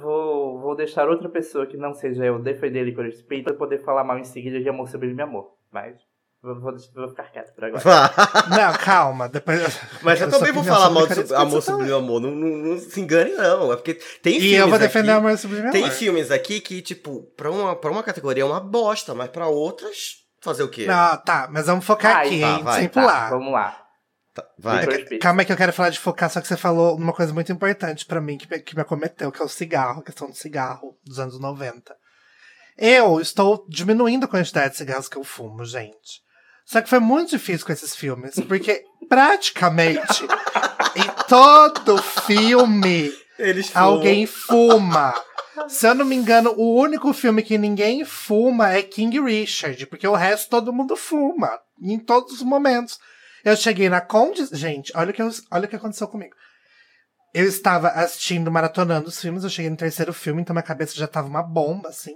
[0.00, 4.02] vou, vou, deixar outra pessoa que não seja eu defender Licorice Pizza pra poder falar
[4.02, 5.52] mal em seguida de Amor Sobre Meu Amor.
[5.70, 5.98] Mas
[6.42, 7.82] vou, vou, vou ficar quieto por agora.
[8.50, 9.28] Não, calma.
[9.28, 9.60] Depois...
[10.02, 12.20] Mas eu também vou falar sobre mal de Amor Sublime Amor.
[12.20, 13.72] Não, não, não se engane, não.
[13.72, 15.72] É porque tem E filmes eu vou defender aqui, Amor Sublime Amor.
[15.72, 19.46] Tem filmes aqui que, tipo, pra uma, pra uma categoria é uma bosta, mas pra
[19.46, 20.86] outras, fazer o quê?
[20.86, 22.62] Não, tá, mas vamos focar Ai, aqui, tá, hein?
[22.64, 23.30] vai, sem Tá, pular.
[23.30, 23.78] vamos lá.
[24.34, 24.86] Tá, vai.
[25.18, 27.52] Calma aí que eu quero falar de focar, só que você falou uma coisa muito
[27.52, 30.34] importante pra mim, que me, que me acometeu, que é o cigarro, a questão do
[30.34, 31.94] cigarro dos anos 90.
[32.78, 36.22] Eu estou diminuindo a quantidade de cigarros que eu fumo, gente.
[36.64, 40.24] Só que foi muito difícil com esses filmes, porque praticamente
[40.96, 43.12] em todo filme
[43.78, 45.14] alguém fuma.
[45.68, 50.06] Se eu não me engano, o único filme que ninguém fuma é King Richard, porque
[50.06, 52.98] o resto todo mundo fuma, em todos os momentos.
[53.44, 54.46] Eu cheguei na Conde.
[54.52, 56.34] Gente, olha o, que eu- olha o que aconteceu comigo.
[57.34, 61.06] Eu estava assistindo, maratonando os filmes, eu cheguei no terceiro filme, então minha cabeça já
[61.08, 62.14] tava uma bomba, assim.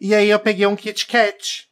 [0.00, 1.66] E aí eu peguei um Kit Kat.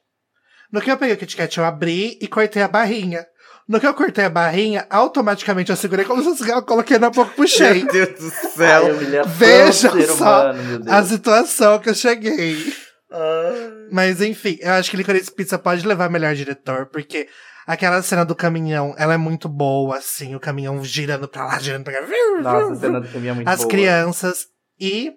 [0.72, 3.26] No que eu peguei o Kit Kat, eu abri e cortei a barrinha.
[3.68, 7.10] No que eu cortei a barrinha, automaticamente eu segurei como se fosse cigarro, coloquei na
[7.10, 7.84] boca e puxei.
[7.84, 8.32] Meu Deus do
[8.64, 9.92] Ai, céu.
[9.92, 12.74] ser só humano, a situação que eu cheguei.
[13.10, 13.52] Ah.
[13.92, 17.28] Mas enfim, eu acho que Licorice Pizza pode levar melhor diretor, porque
[17.66, 21.84] aquela cena do caminhão, ela é muito boa, assim, o caminhão girando pra lá, girando
[21.84, 22.06] pra cá.
[22.40, 23.68] Nossa, a cena do filme é muito As boa.
[23.68, 24.46] crianças.
[24.80, 25.12] E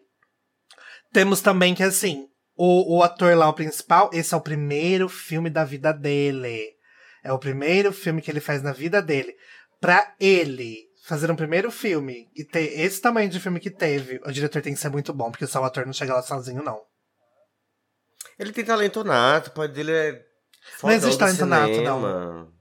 [1.13, 5.49] temos também que, assim, o, o ator lá, o principal, esse é o primeiro filme
[5.49, 6.73] da vida dele.
[7.23, 9.35] É o primeiro filme que ele faz na vida dele.
[9.81, 14.31] Pra ele fazer um primeiro filme e ter esse tamanho de filme que teve, o
[14.31, 16.81] diretor tem que ser muito bom, porque só o ator não chega lá sozinho, não.
[18.39, 20.21] Ele tem talento nato, o pai dele é.
[20.81, 22.51] Não existe talento nato, cinema.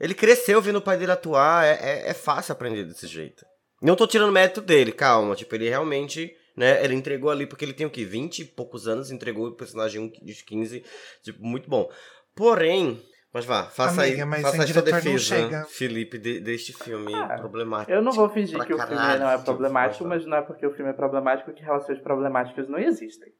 [0.00, 3.44] Ele cresceu vendo o pai dele atuar, é, é, é fácil aprender desse jeito.
[3.82, 5.34] Não tô tirando mérito dele, calma.
[5.34, 8.04] Tipo, ele realmente, né, ele entregou ali, porque ele tem o quê?
[8.04, 10.84] 20 e poucos anos, entregou o personagem de 15,
[11.22, 11.88] tipo, muito bom.
[12.34, 13.00] Porém,
[13.32, 15.64] mas vá, faça Amiga, aí, mas faça aí sua defesa.
[15.66, 17.92] Felipe, de- deste filme Ah, problemático.
[17.92, 20.66] Eu não vou fingir que o filme não é problemático, mas- mas não é porque
[20.66, 23.32] o filme é problemático que relações problemáticas não existem.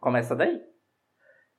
[0.00, 0.60] Começa daí.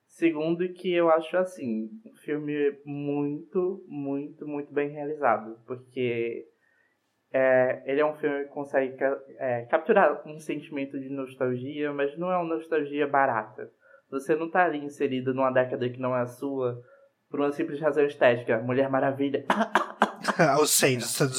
[0.08, 5.58] Segundo, que eu acho assim, um filme muito, muito, muito bem realizado.
[5.66, 6.46] Porque
[7.32, 8.96] é, ele é um filme que consegue
[9.38, 13.72] é, capturar um sentimento de nostalgia, mas não é uma nostalgia barata.
[14.10, 16.82] Você não tá ali inserido numa década que não é a sua
[17.30, 18.60] por uma simples razão estética.
[18.60, 19.46] Mulher Maravilha.
[20.58, 21.32] Ou seja, sendo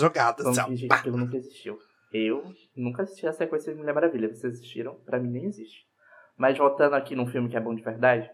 [0.61, 0.67] ó.
[0.67, 1.79] fingir que aquilo nunca existiu.
[2.13, 2.45] Eu
[2.77, 4.29] nunca assisti a sequência de Mulher Maravilha.
[4.29, 4.95] Vocês assistiram?
[5.05, 5.87] Pra mim nem existe.
[6.37, 8.31] Mas voltando aqui num filme que é bom de verdade,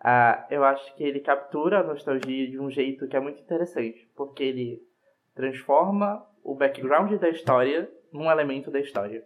[0.00, 4.08] ah, eu acho que ele captura a nostalgia de um jeito que é muito interessante.
[4.14, 4.82] Porque ele
[5.34, 9.22] transforma o background da história num elemento da história.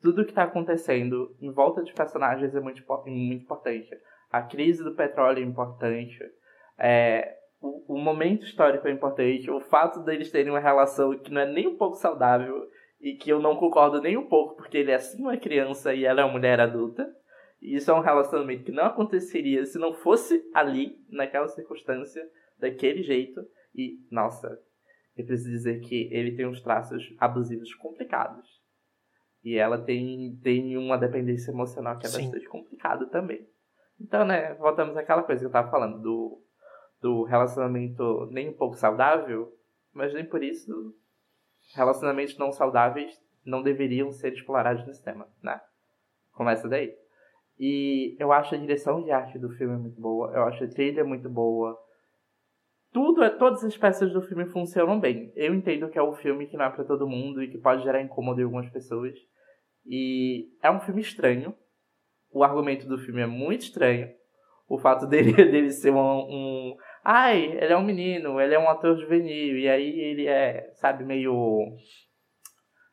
[0.00, 3.90] Tudo que tá acontecendo em volta dos personagens é muito importante.
[4.30, 6.18] A crise do petróleo é importante.
[6.78, 11.42] É, o, o momento histórico é importante, o fato deles terem uma relação que não
[11.42, 12.66] é nem um pouco saudável
[12.98, 16.06] e que eu não concordo nem um pouco, porque ele é sim uma criança e
[16.06, 17.06] ela é uma mulher adulta.
[17.60, 22.26] E isso é um relacionamento que não aconteceria se não fosse ali, naquela circunstância,
[22.58, 23.46] daquele jeito.
[23.74, 24.58] E, nossa,
[25.16, 28.60] eu preciso dizer que ele tem uns traços abusivos complicados.
[29.44, 32.22] E ela tem, tem uma dependência emocional que é Sim.
[32.22, 33.46] bastante complicada também.
[34.00, 36.42] Então, né, voltamos àquela coisa que eu tava falando, do,
[37.00, 39.52] do relacionamento nem um pouco saudável,
[39.92, 40.94] mas nem por isso
[41.74, 45.60] relacionamentos não saudáveis não deveriam ser explorados no cinema, né?
[46.32, 46.96] Começa daí.
[47.58, 51.04] E eu acho a direção de arte do filme muito boa, eu acho a trilha
[51.04, 51.78] muito boa.
[52.92, 55.32] Tudo, é- todas as peças do filme funcionam bem.
[55.34, 57.82] Eu entendo que é um filme que não é pra todo mundo e que pode
[57.82, 59.14] gerar incômodo em algumas pessoas.
[59.86, 61.54] E é um filme estranho.
[62.30, 64.08] O argumento do filme é muito estranho.
[64.68, 66.76] O fato dele, dele ser um, um.
[67.04, 71.04] Ai, ele é um menino, ele é um ator juvenil, e aí ele é, sabe,
[71.04, 71.66] meio.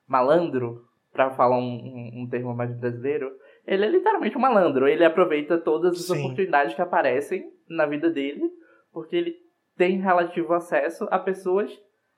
[0.08, 0.82] malandro,
[1.12, 3.30] pra falar um, um, um termo mais brasileiro.
[3.68, 4.88] Ele é literalmente um malandro.
[4.88, 6.20] Ele aproveita todas as Sim.
[6.24, 8.50] oportunidades que aparecem na vida dele,
[8.92, 9.36] porque ele
[9.80, 11.72] tem relativo acesso a pessoas,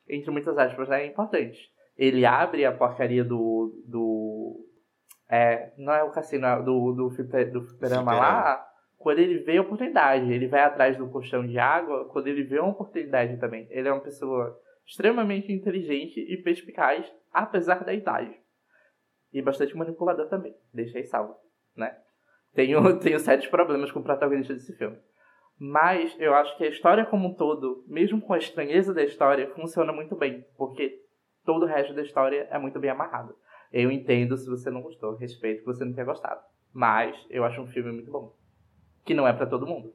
[0.09, 1.59] entre muitas aspas, né, importantes.
[1.95, 3.71] Ele abre a porcaria do.
[3.85, 4.65] do
[5.29, 9.57] é, não é o cassino, é do, do, fliper- do fliperama lá, quando ele vê
[9.57, 10.33] a oportunidade.
[10.33, 13.67] Ele vai atrás do colchão de água quando ele vê uma oportunidade também.
[13.69, 18.35] Ele é uma pessoa extremamente inteligente e perspicaz, apesar da idade.
[19.31, 21.35] E bastante manipulador também, deixei salvo,
[21.77, 21.95] né?
[22.55, 24.97] Tenho, tenho sérios problemas com o protagonista desse filme.
[25.63, 29.47] Mas eu acho que a história como um todo, mesmo com a estranheza da história,
[29.53, 31.03] funciona muito bem, porque
[31.45, 33.35] todo o resto da história é muito bem amarrado.
[33.71, 36.41] Eu entendo se você não gostou, respeito que você não tenha gostado.
[36.73, 38.35] Mas eu acho um filme muito bom.
[39.05, 39.93] Que não é para todo mundo.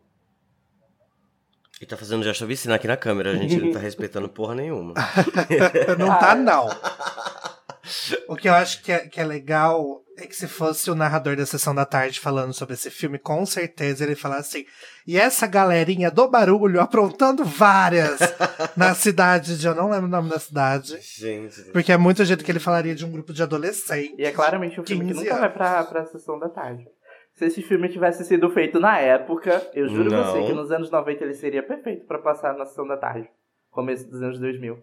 [1.80, 4.94] E tá fazendo gesto oficina aqui na câmera, a gente não tá respeitando porra nenhuma.
[5.98, 6.68] não tá, não.
[8.28, 11.36] O que eu acho que é, que é legal é que se fosse o narrador
[11.36, 14.66] da sessão da tarde falando sobre esse filme, com certeza ele falasse assim.
[15.06, 18.18] E essa galerinha do barulho aprontando várias
[18.76, 19.66] na cidade de.
[19.66, 20.98] Eu não lembro o nome da cidade.
[21.00, 21.62] Gente.
[21.72, 24.18] Porque é muito jeito que ele falaria de um grupo de adolescentes.
[24.18, 26.86] E é claramente um filme que 15 nunca vai pra, pra sessão da tarde.
[27.34, 30.24] Se esse filme tivesse sido feito na época, eu juro Não.
[30.24, 33.28] você que nos anos 90 ele seria perfeito pra passar na sessão da tarde.
[33.70, 34.78] Começo dos anos 2000.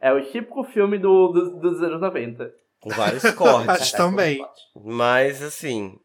[0.00, 2.52] É o típico filme do, do- dos anos 90.
[2.80, 3.68] Com vários cortes.
[3.68, 4.44] Acho também.
[4.74, 5.98] Mas assim,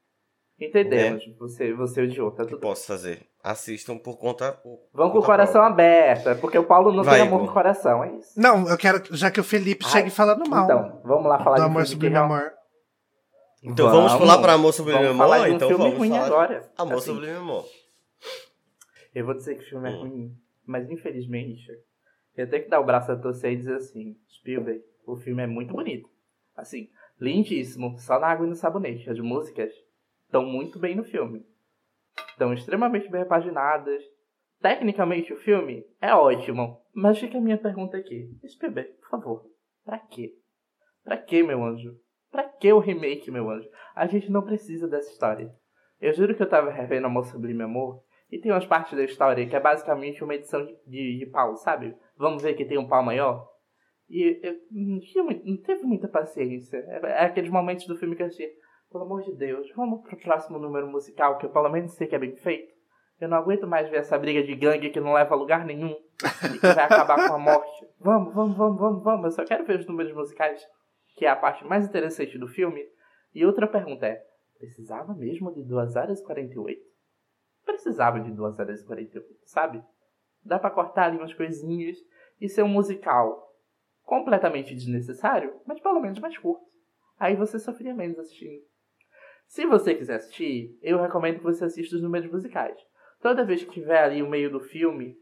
[0.59, 1.23] Entendemos.
[1.39, 3.25] Você, você odiou, tá o que tudo posso fazer?
[3.43, 4.51] Assistam por conta.
[4.51, 5.73] por Vamos com o coração própria.
[5.73, 7.47] aberto, é porque o Paulo não Vai, tem amor Igor.
[7.47, 8.39] no coração, é isso.
[8.39, 9.01] Não, eu quero.
[9.15, 11.81] Já que o Felipe Ai, chegue falando mal Então, vamos lá falar do de amor
[11.83, 12.51] que sublime amor.
[13.63, 15.23] Então vamos, pular pra Amor Sublime vamos Amor?
[15.27, 16.71] falar de um então filme vamos ruim falar agora.
[16.77, 17.65] Amor Assim, Sublime Amor.
[19.13, 19.99] Eu vou dizer que o filme é Hum.
[20.01, 21.61] ruim, mas infelizmente
[22.35, 25.47] eu tenho que dar o braço a torcer e dizer assim, Spielberg, o filme é
[25.47, 26.09] muito bonito.
[26.55, 26.89] Assim,
[27.19, 29.09] lindíssimo, só na água e no sabonete.
[29.09, 29.73] As músicas
[30.25, 31.45] estão muito bem no filme.
[32.29, 34.03] Estão extremamente bem repaginadas.
[34.61, 38.29] Tecnicamente o filme é ótimo, mas fica a minha pergunta aqui.
[38.47, 39.45] Spielberg, por favor,
[39.83, 40.35] pra quê?
[41.03, 41.99] Pra quê, meu anjo?
[42.31, 43.67] Pra que o remake, meu anjo?
[43.95, 45.51] A gente não precisa dessa história.
[45.99, 49.45] Eu juro que eu tava revendo Amor Sublime Amor e tem umas partes da história
[49.45, 51.95] que é basicamente uma edição de, de, de pau, sabe?
[52.17, 53.45] Vamos ver que tem um pau maior?
[54.09, 56.77] E eu não, tinha não teve muita paciência.
[56.77, 58.49] É, é aqueles momentos do filme que eu achei,
[58.89, 62.15] pelo amor de Deus, vamos pro próximo número musical, que eu pelo menos sei que
[62.15, 62.71] é bem feito.
[63.19, 65.91] Eu não aguento mais ver essa briga de gangue que não leva a lugar nenhum
[65.91, 67.85] e que vai acabar com a morte.
[67.99, 69.25] Vamos, vamos, vamos, vamos, vamos.
[69.25, 70.59] Eu só quero ver os números musicais,
[71.15, 72.83] que é a parte mais interessante do filme.
[73.31, 74.19] E outra pergunta é,
[74.57, 76.90] precisava mesmo de 2 horas e 48?
[77.71, 79.83] Precisava de 2 horas e 48, sabe?
[80.43, 81.97] Dá pra cortar ali umas coisinhas
[82.39, 83.49] e ser um musical
[84.03, 86.65] completamente desnecessário, mas pelo menos mais curto.
[87.17, 88.61] Aí você sofria menos assistindo.
[89.47, 92.77] Se você quiser assistir, eu recomendo que você assista os números musicais.
[93.21, 95.15] Toda vez que tiver ali o meio do filme,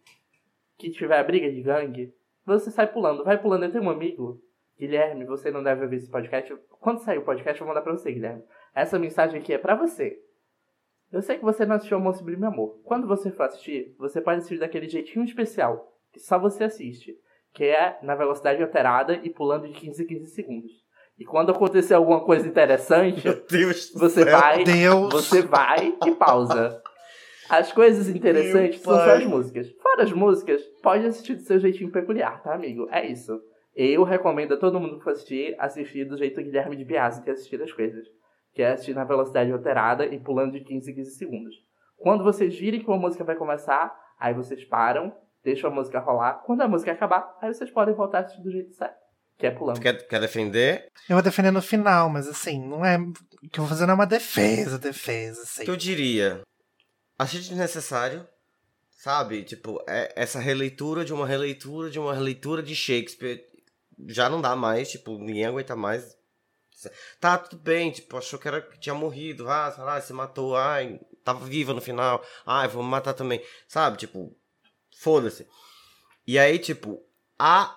[0.77, 2.13] que tiver a briga de gangue,
[2.45, 3.23] você sai pulando.
[3.23, 3.65] Vai pulando.
[3.65, 4.41] Eu tenho um amigo,
[4.77, 6.55] Guilherme, você não deve ouvir esse podcast.
[6.79, 8.43] Quando sair o podcast, eu vou mandar pra você, Guilherme.
[8.73, 10.19] Essa mensagem aqui é pra você.
[11.11, 12.79] Eu sei que você não assistiu Amor Sublime Amor.
[12.83, 17.15] Quando você for assistir, você pode assistir daquele jeitinho especial, que só você assiste,
[17.51, 20.71] que é na velocidade alterada e pulando de 15 em 15 segundos.
[21.17, 23.23] E quando acontecer alguma coisa interessante,
[23.93, 24.39] você céu.
[24.39, 25.11] vai, Deus.
[25.11, 26.81] você vai e pausa.
[27.49, 29.71] As coisas interessantes são só as músicas.
[29.81, 32.87] Fora as músicas, pode assistir do seu jeitinho peculiar, tá, amigo?
[32.91, 33.41] É isso.
[33.75, 37.31] Eu recomendo a todo mundo que for assistir, assistir do jeito Guilherme de Biasi que
[37.31, 38.05] assistir as coisas.
[38.53, 41.55] Que é assistir na velocidade alterada e pulando de 15 em 15 segundos.
[41.97, 46.41] Quando vocês virem que uma música vai começar, aí vocês param, deixam a música rolar.
[46.45, 48.97] Quando a música acabar, aí vocês podem voltar a assistir do jeito certo.
[49.37, 49.77] Que é pulando.
[49.77, 50.91] Tu quer, quer defender?
[51.07, 52.97] Eu vou defender no final, mas assim, não é.
[52.97, 55.61] O que eu vou fazer não é uma defesa, defesa, assim.
[55.61, 56.41] O que eu diria?
[57.17, 58.27] Achei desnecessário,
[58.89, 59.43] sabe?
[59.43, 63.45] Tipo, é, essa releitura de uma releitura de uma releitura de Shakespeare
[64.07, 66.17] já não dá mais, tipo, ninguém aguenta mais.
[67.19, 70.55] Tá, tudo bem, tipo, achou que, era, que tinha morrido, ah, sei lá, se matou,
[70.55, 73.97] ai, tava viva no final, ai, vou me matar também, sabe?
[73.97, 74.35] Tipo,
[74.97, 75.47] foda-se.
[76.27, 77.03] E aí, tipo,
[77.39, 77.75] a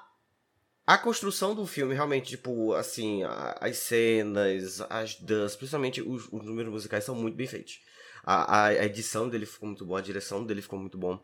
[0.86, 6.44] a construção do filme, realmente, tipo, assim, a- as cenas, as danças, principalmente os, os
[6.44, 7.80] números musicais são muito bem feitos.
[8.24, 11.18] A, a, edição dele ficou muito boa, a direção dele ficou muito bom.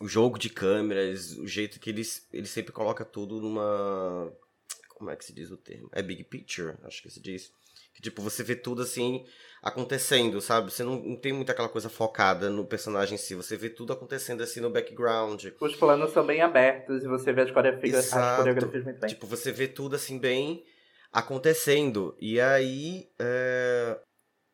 [0.00, 4.32] O jogo de câmeras, o jeito que ele, ele sempre coloca tudo numa.
[4.94, 5.88] Como é que se diz o termo?
[5.92, 7.52] É big picture, acho que se diz.
[7.94, 9.24] Que tipo, você vê tudo assim
[9.62, 10.72] acontecendo, sabe?
[10.72, 13.92] Você não, não tem muita aquela coisa focada no personagem em si, você vê tudo
[13.92, 15.46] acontecendo assim no background.
[15.60, 19.10] Os planos são bem abertos e você vê as coreografias, as coreografias muito bem.
[19.10, 20.64] Tipo, você vê tudo assim bem
[21.14, 22.16] acontecendo.
[22.20, 23.08] E aí.
[23.18, 24.00] é,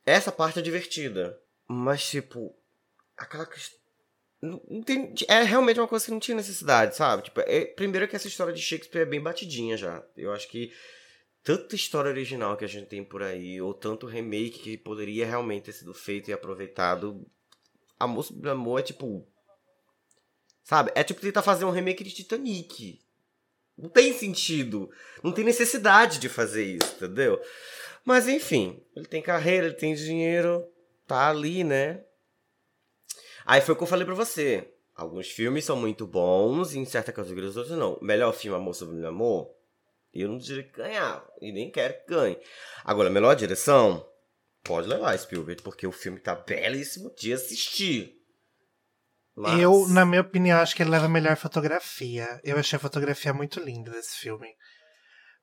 [0.05, 1.41] Essa parte é divertida.
[1.67, 2.55] Mas, tipo.
[3.17, 3.80] Aquela questão.
[4.87, 5.15] Tem...
[5.29, 7.25] É realmente uma coisa que não tinha necessidade, sabe?
[7.25, 7.65] Tipo, é...
[7.67, 10.03] primeiro que essa história de Shakespeare é bem batidinha já.
[10.17, 10.73] Eu acho que
[11.43, 15.65] tanta história original que a gente tem por aí, ou tanto remake que poderia realmente
[15.65, 17.27] ter sido feito e aproveitado.
[17.99, 19.27] Amor sobre Amor é tipo.
[20.63, 20.91] Sabe?
[20.95, 23.01] É tipo tentar fazer um remake de Titanic.
[23.77, 24.91] Não tem sentido.
[25.23, 27.41] Não tem necessidade de fazer isso, entendeu?
[28.05, 30.67] Mas enfim, ele tem carreira, ele tem dinheiro,
[31.07, 32.05] tá ali, né?
[33.51, 34.73] Aí foi o que eu falei pra você.
[34.95, 37.99] Alguns filmes são muito bons, e em certa categoria os outros não.
[38.01, 39.51] Melhor filme Amor sobre Amor,
[40.15, 42.39] eu não diria que ganhava, e nem quero que ganhe.
[42.85, 44.07] Agora, melhor direção,
[44.63, 48.15] pode levar Spielberg, porque o filme tá belíssimo de assistir.
[49.35, 49.61] Mas...
[49.61, 52.41] Eu, na minha opinião, acho que ele leva a melhor fotografia.
[52.45, 54.47] Eu achei a fotografia muito linda desse filme.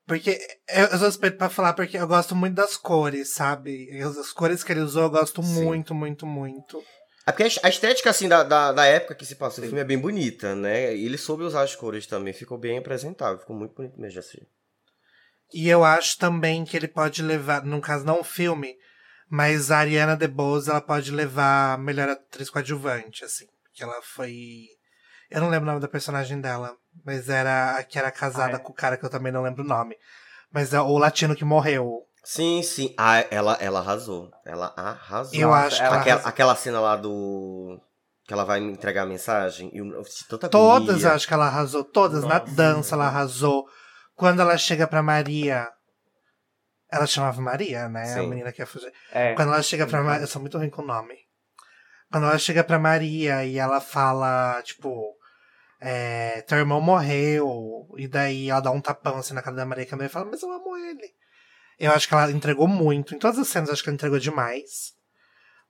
[0.06, 0.38] Porque
[0.70, 3.90] eu sou suspeito pra falar porque eu gosto muito das cores, sabe?
[4.00, 5.62] As cores que ele usou eu gosto Sim.
[5.62, 6.82] muito, muito, muito.
[7.28, 9.84] É porque a estética, assim, da, da, da época que se passou o filme é
[9.84, 10.96] bem bonita, né?
[10.96, 14.38] E ele soube usar as cores também, ficou bem apresentável, ficou muito bonito mesmo assim.
[15.52, 18.74] E eu acho também que ele pode levar, no caso não o filme,
[19.28, 23.46] mas a Ariana DeBose, ela pode levar a melhor atriz coadjuvante, assim.
[23.74, 24.66] Que ela foi.
[25.30, 28.60] Eu não lembro o nome da personagem dela, mas era a que era casada ah,
[28.60, 28.62] é?
[28.62, 29.94] com o cara que eu também não lembro o nome.
[30.50, 32.07] Mas é o latino que morreu.
[32.28, 32.94] Sim, sim.
[32.98, 34.30] Ah, ela, ela arrasou.
[34.44, 35.34] Ela arrasou.
[35.34, 36.28] Eu acho ela aquela, arrasou.
[36.28, 37.80] aquela cena lá do.
[38.26, 39.70] Que ela vai entregar a mensagem.
[39.72, 41.82] Eu, tanta Todas eu acho que ela arrasou.
[41.84, 42.24] Todas.
[42.24, 43.64] Nossa, Na dança ela arrasou.
[44.14, 45.70] Quando ela chega pra Maria.
[46.92, 48.04] Ela chamava Maria, né?
[48.04, 48.26] Sim.
[48.26, 48.92] A menina que ia fugir.
[49.10, 49.32] É.
[49.32, 50.24] Quando ela chega pra Maria.
[50.24, 51.14] Eu sou muito ruim com o nome.
[52.12, 55.16] Quando ela chega pra Maria e ela fala, tipo.
[55.80, 57.88] É, teu irmão morreu.
[57.96, 60.26] E daí ela dá um tapão assim na cara da Maria que a Maria fala,
[60.26, 61.16] mas eu amo ele.
[61.78, 63.14] Eu acho que ela entregou muito.
[63.14, 64.92] Em todas as cenas, eu acho que ela entregou demais.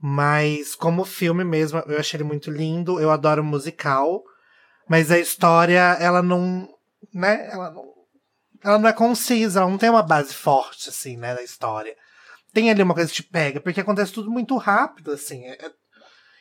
[0.00, 3.00] Mas, como filme mesmo, eu achei ele muito lindo.
[3.00, 4.22] Eu adoro musical.
[4.88, 6.68] Mas a história, ela não.
[7.12, 7.48] Né?
[7.52, 7.98] Ela não.
[8.64, 11.96] Ela não é concisa, ela não tem uma base forte, assim, né, da história.
[12.52, 15.44] Tem ali uma coisa que te pega, porque acontece tudo muito rápido, assim.
[15.44, 15.70] É, é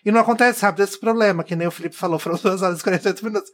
[0.04, 2.84] e não acontece rápido esse problema, que nem o Felipe falou, foram 2 horas e
[2.84, 3.52] 48 minutos.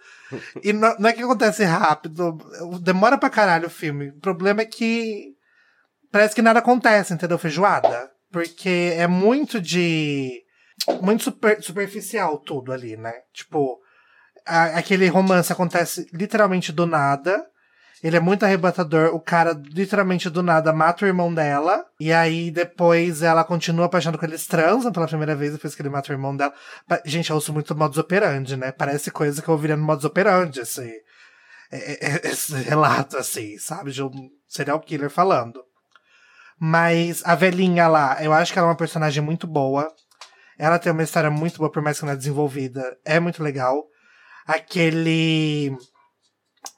[0.63, 2.37] E não, não, é que acontece rápido,
[2.79, 4.09] demora pra caralho o filme.
[4.09, 5.32] O problema é que
[6.13, 7.39] parece que nada acontece, entendeu?
[7.39, 8.11] Feijoada.
[8.31, 10.43] Porque é muito de.
[11.01, 13.13] Muito super, superficial tudo ali, né?
[13.33, 13.79] Tipo,
[14.45, 17.45] a, aquele romance acontece literalmente do nada.
[18.03, 19.15] Ele é muito arrebatador.
[19.15, 21.85] O cara, literalmente do nada, mata o irmão dela.
[21.99, 25.89] E aí depois ela continua apaixonada com eles transam pela primeira vez depois que ele
[25.89, 26.53] mata o irmão dela.
[27.05, 28.71] Gente, eu ouço muito modus operandi, né?
[28.71, 31.01] Parece coisa que eu ouviria no modus operandi, esse,
[31.71, 33.91] é, é, esse relato, assim, sabe?
[33.91, 35.63] De um serial killer falando.
[36.59, 39.93] Mas a velhinha lá, eu acho que ela é uma personagem muito boa.
[40.57, 42.97] Ela tem uma história muito boa, por mais que não é desenvolvida.
[43.03, 43.83] É muito legal.
[44.45, 45.75] Aquele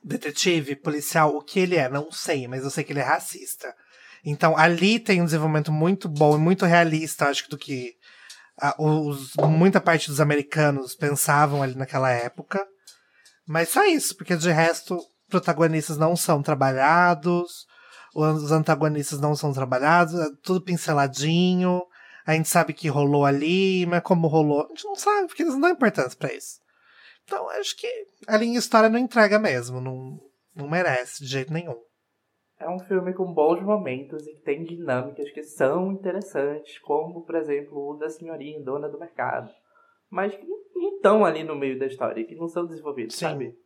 [0.03, 3.73] detetive, policial, o que ele é, não sei, mas eu sei que ele é racista.
[4.23, 7.93] Então ali tem um desenvolvimento muito bom e muito realista, acho que do que
[8.59, 12.65] a, os, muita parte dos americanos pensavam ali naquela época.
[13.47, 17.67] Mas só isso, porque de resto, protagonistas não são trabalhados,
[18.15, 21.85] os antagonistas não são trabalhados, é tudo pinceladinho.
[22.25, 25.53] A gente sabe que rolou ali, mas como rolou, a gente não sabe, porque eles
[25.53, 26.59] não dão importância pra isso.
[27.25, 30.19] Então, acho que a linha história não entrega mesmo, não,
[30.55, 31.77] não merece de jeito nenhum.
[32.57, 37.35] É um filme com bons momentos e que tem dinâmicas que são interessantes, como, por
[37.35, 39.51] exemplo, o da senhorinha dona do mercado.
[40.09, 43.25] Mas que não estão ali no meio da história, que não são desenvolvidos, Sim.
[43.25, 43.57] sabe?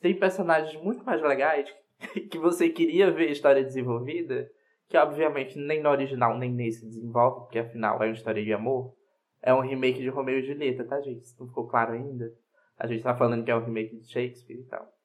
[0.00, 1.85] Tem personagens muito mais legais que
[2.40, 4.50] você queria ver a história desenvolvida,
[4.88, 8.94] que obviamente nem no original nem nesse desenvolve, porque afinal é uma história de amor.
[9.42, 11.24] É um remake de Romeu e Julieta, tá, gente?
[11.38, 12.32] Não ficou claro ainda.
[12.78, 14.86] A gente tá falando que é um remake de Shakespeare e tal.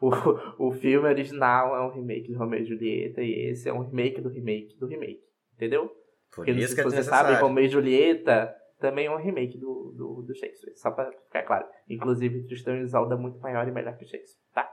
[0.00, 3.80] O, o filme original é um remake de Romeu e Julieta e esse é um
[3.80, 5.20] remake do remake do remake.
[5.54, 5.88] Entendeu?
[5.88, 10.22] Por Porque isso se você sabe, Romeu e Julieta também é um remake do, do,
[10.22, 10.76] do Shakespeare.
[10.76, 11.66] Só pra ficar claro.
[11.88, 14.70] Inclusive, Tristão e Isolda é muito maior e melhor que o Shakespeare, tá?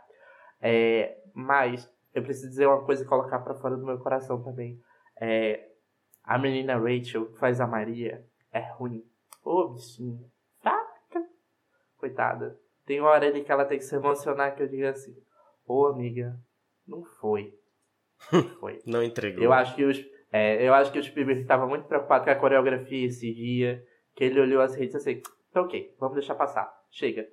[0.67, 4.81] É, mas eu preciso dizer uma coisa e colocar para fora do meu coração também.
[5.21, 5.69] É,
[6.23, 9.05] a menina Rachel, que faz a Maria, é ruim.
[9.43, 10.27] Ô, oh, bichinho.
[10.59, 11.23] Fraca.
[11.97, 12.59] Coitada.
[12.83, 15.15] Tem uma hora ali que ela tem que se emocionar que eu digo assim:
[15.67, 16.35] Ô, oh, amiga,
[16.87, 17.53] não foi.
[18.33, 18.81] Não foi.
[18.87, 19.43] não entregou.
[19.43, 22.35] Eu acho que os, é, eu acho que o Spielberg estava muito preocupado com a
[22.35, 23.85] coreografia esse dia.
[24.15, 26.73] Que ele olhou as redes assim: tá ok, vamos deixar passar.
[26.89, 27.27] Chega.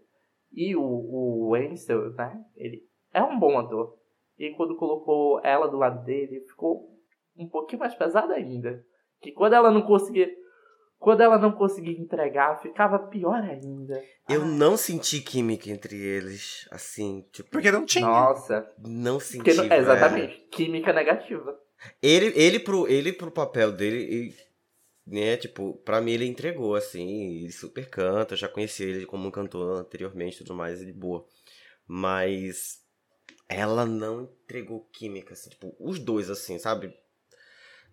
[0.52, 2.44] E o, o Winston, né?
[2.54, 3.96] Ele é um bom ator.
[4.38, 6.90] E quando colocou ela do lado dele, ficou
[7.36, 8.84] um pouquinho mais pesado ainda.
[9.20, 10.28] Que quando ela não conseguia.
[10.98, 14.00] Quando ela não conseguia entregar, ficava pior ainda.
[14.28, 17.50] Eu não senti química entre eles, assim, tipo.
[17.50, 18.06] Porque não tinha.
[18.06, 18.72] Nossa.
[18.78, 19.52] Não senti.
[19.54, 20.38] Não, exatamente.
[20.50, 21.58] Química negativa.
[22.00, 24.32] Ele, ele, pro, ele pro papel dele,
[25.04, 29.26] né, tipo, pra mim ele entregou, assim, ele super canta, eu já conheci ele como
[29.26, 31.26] um cantor anteriormente e tudo mais, ele boa.
[31.84, 32.81] Mas
[33.52, 36.94] ela não entregou química, assim, tipo, os dois, assim, sabe?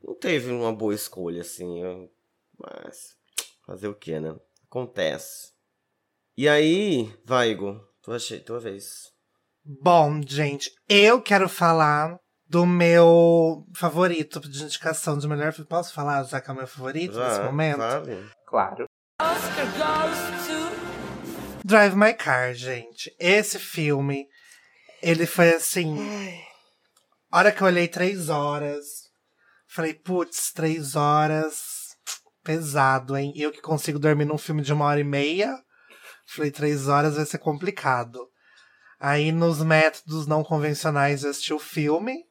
[0.04, 2.10] Não teve uma boa escolha, assim,
[2.58, 3.16] mas
[3.66, 4.36] fazer o que, né?
[4.66, 5.52] Acontece.
[6.38, 9.12] E aí, vai, Igor, tua, tua vez.
[9.64, 15.70] Bom, gente, eu quero falar do meu favorito de indicação de melhor filme.
[15.70, 17.78] Posso falar já que é o meu favorito Já, nesse momento?
[17.78, 18.30] Vale.
[18.48, 18.86] Claro.
[21.64, 23.16] Drive My Car, gente.
[23.20, 24.28] Esse filme,
[25.02, 25.98] ele foi assim.
[27.32, 28.86] A hora que eu olhei três horas,
[29.68, 31.80] falei, putz, três horas.
[32.44, 33.34] Pesado, hein?
[33.36, 35.56] Eu que consigo dormir num filme de uma hora e meia.
[36.26, 38.28] Falei, três horas vai ser complicado.
[39.00, 42.24] Aí, nos métodos não convencionais de assistir o filme,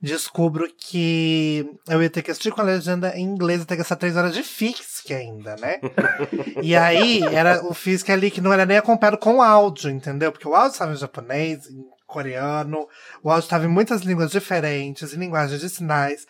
[0.00, 3.78] descubro que eu ia ter que assistir com a legenda em inglês, ia ter que
[3.78, 5.80] gastar três horas de FIXC ainda, né?
[6.62, 10.30] e aí, era o FIXC ali que não era nem acompanhado com o áudio, entendeu?
[10.30, 12.88] Porque o áudio estava em japonês, em coreano,
[13.22, 16.26] o áudio estava em muitas línguas diferentes, em linguagens de sinais,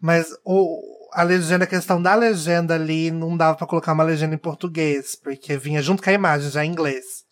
[0.00, 0.80] mas o,
[1.12, 5.16] a legenda, a questão da legenda ali, não dava para colocar uma legenda em português,
[5.16, 7.24] porque vinha junto com a imagem já em inglês.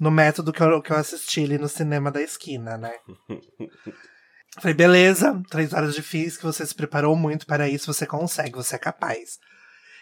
[0.00, 2.92] No método que eu, que eu assisti ali no cinema da esquina, né?
[4.60, 8.76] Falei, beleza, três horas de que você se preparou muito para isso, você consegue, você
[8.76, 9.38] é capaz.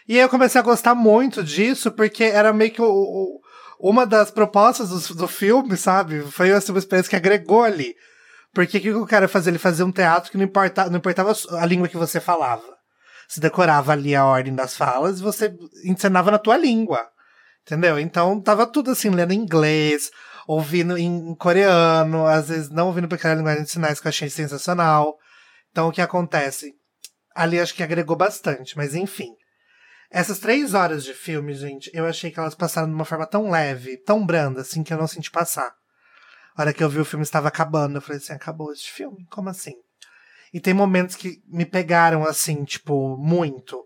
[0.07, 3.41] E aí eu comecei a gostar muito disso, porque era meio que o, o,
[3.79, 6.21] uma das propostas do, do filme, sabe?
[6.21, 7.95] Foi assim, uma experiência que agregou ali.
[8.53, 9.51] Porque o que o cara fazia?
[9.51, 12.63] Ele fazia um teatro que não, importa, não importava a língua que você falava.
[13.27, 15.53] Você decorava ali a ordem das falas e você
[15.83, 17.05] encenava na tua língua.
[17.63, 17.99] Entendeu?
[17.99, 20.11] Então tava tudo assim, lendo em inglês,
[20.47, 24.29] ouvindo em coreano, às vezes não ouvindo porque era linguagem de sinais que eu achei
[24.29, 25.17] sensacional.
[25.71, 26.73] Então o que acontece?
[27.35, 29.33] Ali acho que agregou bastante, mas enfim.
[30.09, 33.49] Essas três horas de filme, gente, eu achei que elas passaram de uma forma tão
[33.49, 35.75] leve, tão branda, assim, que eu não senti passar.
[36.55, 39.25] A hora que eu vi o filme estava acabando, eu falei assim, acabou esse filme?
[39.29, 39.73] Como assim?
[40.53, 43.83] E tem momentos que me pegaram, assim, tipo, muito.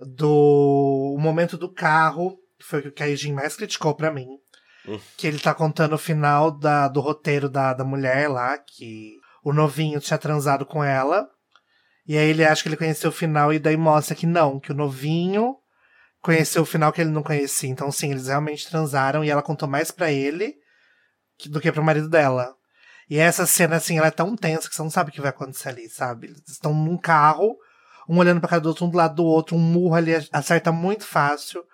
[0.00, 4.26] Do o momento do carro, que foi o que o Kaijin mais criticou para mim.
[5.16, 9.52] Que ele tá contando o final da, do roteiro da, da mulher lá, que o
[9.52, 11.28] novinho tinha transado com ela.
[12.06, 14.72] E aí ele acha que ele conheceu o final, e daí mostra que não, que
[14.72, 15.56] o novinho
[16.20, 17.70] conheceu o final que ele não conhecia.
[17.70, 20.56] Então, sim, eles realmente transaram e ela contou mais para ele
[21.46, 22.54] do que pro marido dela.
[23.08, 25.30] E essa cena, assim, ela é tão tensa que você não sabe o que vai
[25.30, 26.28] acontecer ali, sabe?
[26.28, 27.56] Eles estão num carro,
[28.08, 30.70] um olhando pra cara do outro, um do lado do outro, um murro ali acerta
[30.70, 31.64] muito fácil.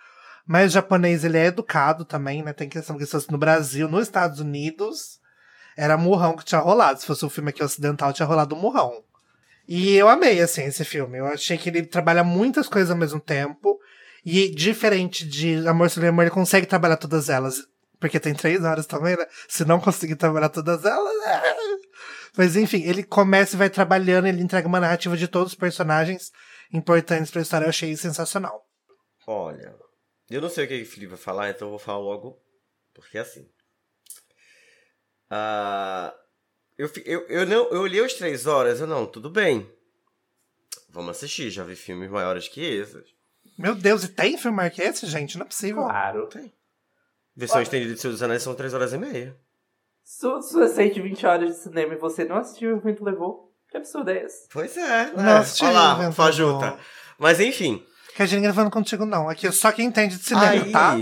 [0.47, 2.53] Mas o japonês, ele é educado também, né?
[2.53, 5.19] Tem questão que se fosse no Brasil, nos Estados Unidos,
[5.77, 7.01] era murrão que tinha rolado.
[7.01, 9.03] Se fosse um filme aqui ocidental, tinha rolado um murrão.
[9.69, 11.19] E eu amei, assim, esse filme.
[11.19, 13.81] Eu achei que ele trabalha muitas coisas ao mesmo tempo.
[14.25, 17.67] E diferente de Amor Sobre Amor, ele consegue trabalhar todas elas.
[17.99, 19.27] Porque tem três horas também, né?
[19.49, 21.27] Se não conseguir trabalhar todas elas.
[21.27, 21.43] É...
[22.37, 26.31] Mas enfim, ele começa e vai trabalhando, ele entrega uma narrativa de todos os personagens
[26.73, 27.65] importantes pra história.
[27.65, 28.63] Eu achei sensacional.
[29.27, 29.75] Olha,
[30.31, 32.39] eu não sei o que o Felipe vai falar, então eu vou falar logo.
[32.95, 33.49] Porque é assim.
[35.31, 36.13] Uh,
[36.79, 39.71] eu, eu, eu, não, eu olhei as três horas, eu não, tudo bem.
[40.91, 43.05] Vamos assistir, já vi filmes maiores que esses.
[43.59, 45.39] Meu Deus, e tem filme maior que esse, gente?
[45.39, 45.83] Não é possível.
[45.85, 46.27] Claro.
[46.27, 46.53] Tem.
[47.35, 49.37] Versão estendida de Senhor dos Anéis são três horas e meia.
[50.03, 53.53] Se se você sente 20 horas de cinema e você não assistiu o evento levou,
[53.69, 54.49] que absurdo é esse?
[54.51, 55.13] Pois é, né?
[55.17, 56.65] Não assisti Olha lá, fajuta.
[56.65, 56.81] Levou.
[57.19, 57.85] Mas enfim.
[58.15, 59.29] Que a gente gravando contigo, não.
[59.29, 60.97] Aqui só quem entende de cinema, Aí, tá?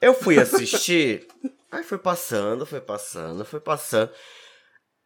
[0.00, 1.26] eu fui assistir.
[1.70, 4.10] aí foi passando, foi passando, foi passando.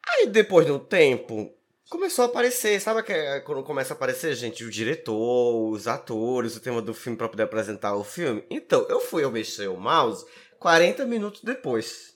[0.08, 1.52] Aí depois de um tempo,
[1.88, 2.80] começou a aparecer.
[2.80, 7.16] Sabe que quando começa a aparecer, gente, o diretor, os atores, o tema do filme
[7.16, 8.44] pra poder apresentar o filme?
[8.50, 10.26] Então, eu fui eu mexer o mouse
[10.58, 12.14] 40 minutos depois.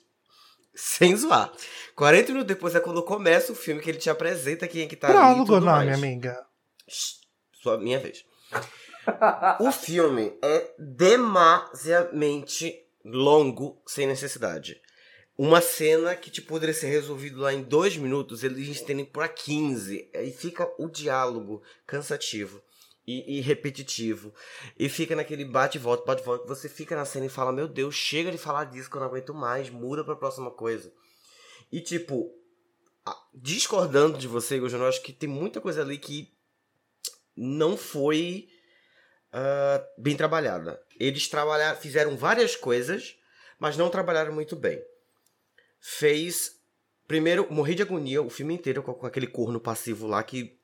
[0.73, 1.51] Sem zoar.
[1.95, 4.95] 40 minutos depois é quando começa o filme que ele te apresenta quem é que
[4.95, 6.45] tá ali e Prólogo, não, minha amiga.
[7.61, 8.23] Sua minha vez.
[9.59, 12.73] O filme é demasiadamente
[13.03, 14.81] longo sem necessidade.
[15.41, 20.11] Uma cena que tipo, poderia ser resolvido lá em dois minutos, eles estendem pra 15.
[20.13, 22.61] Aí fica o diálogo cansativo
[23.07, 24.33] e, e repetitivo.
[24.77, 26.13] E fica naquele bate e volta,
[26.45, 29.07] Você fica na cena e fala: Meu Deus, chega de falar disso que eu não
[29.07, 30.91] aguento mais, muda pra próxima coisa.
[31.71, 32.35] E tipo,
[33.33, 36.33] discordando de você, eu acho que tem muita coisa ali que
[37.33, 38.49] não foi
[39.31, 40.83] ah, bem trabalhada.
[40.99, 43.15] Eles trabalharam, fizeram várias coisas,
[43.57, 44.83] mas não trabalharam muito bem.
[45.79, 46.51] Fez.
[47.07, 50.57] Primeiro, morri de agonia o filme inteiro com, aquele corno passivo lá que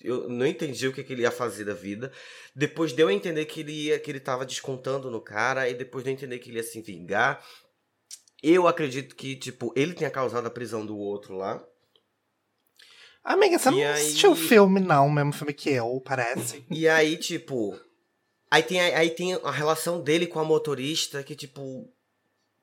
[0.00, 2.10] eu não entendi o que, que ele ia fazer da vida.
[2.56, 6.02] Depois deu a entender que ele ia, que ele tava descontando no cara, e depois
[6.02, 7.44] deu a entender que ele ia se vingar.
[8.42, 11.64] Eu acredito que, tipo, ele tenha causado a prisão do outro lá.
[13.22, 16.64] Amiga, você E não aí- assistiu o filme, não, o mesmo filme que eu, parece.
[16.68, 17.78] E aí, tipo.
[18.50, 21.88] Aí tem, aí tem a relação dele com a motorista que, tipo.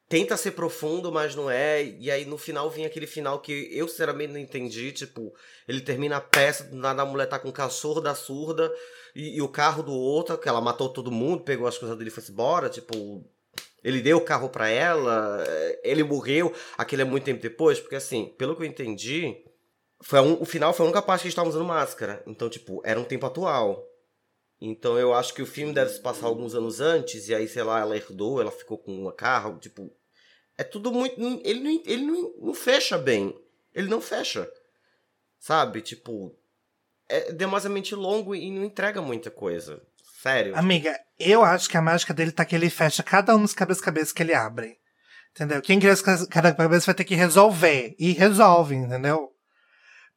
[0.09, 1.83] Tenta ser profundo, mas não é.
[1.83, 4.91] E aí no final vem aquele final que eu sinceramente não entendi.
[4.91, 5.31] Tipo,
[5.67, 8.73] ele termina a peça, nada a mulher tá com o cachorro da surda
[9.15, 12.09] e, e o carro do outro, que ela matou todo mundo, pegou as coisas dele
[12.09, 12.69] e foi embora.
[12.69, 13.23] Tipo,
[13.83, 16.51] ele deu o carro pra ela, eh, ele morreu.
[16.75, 19.45] Aquilo é muito tempo depois, porque assim, pelo que eu entendi,
[20.01, 22.23] foi un- o final foi a única parte que eles estavam usando máscara.
[22.25, 23.85] Então, tipo, era um tempo atual.
[24.61, 27.63] Então eu acho que o filme deve se passar alguns anos antes, e aí, sei
[27.63, 29.89] lá, ela herdou, ela ficou com uma carro, tipo.
[30.59, 31.15] É tudo muito.
[31.45, 33.33] Ele não, ele não, não fecha bem.
[33.73, 34.45] Ele não fecha.
[35.39, 35.81] Sabe?
[35.81, 36.35] Tipo.
[37.07, 39.81] É demasiadamente longo e não entrega muita coisa.
[40.21, 40.55] Sério.
[40.57, 44.11] Amiga, eu acho que a mágica dele tá que ele fecha cada um dos quebra-cabeças
[44.11, 44.77] que ele abre.
[45.31, 45.61] Entendeu?
[45.61, 45.95] Quem cria
[46.29, 47.95] cada cabeça vai ter que resolver.
[47.97, 49.31] E resolve, entendeu?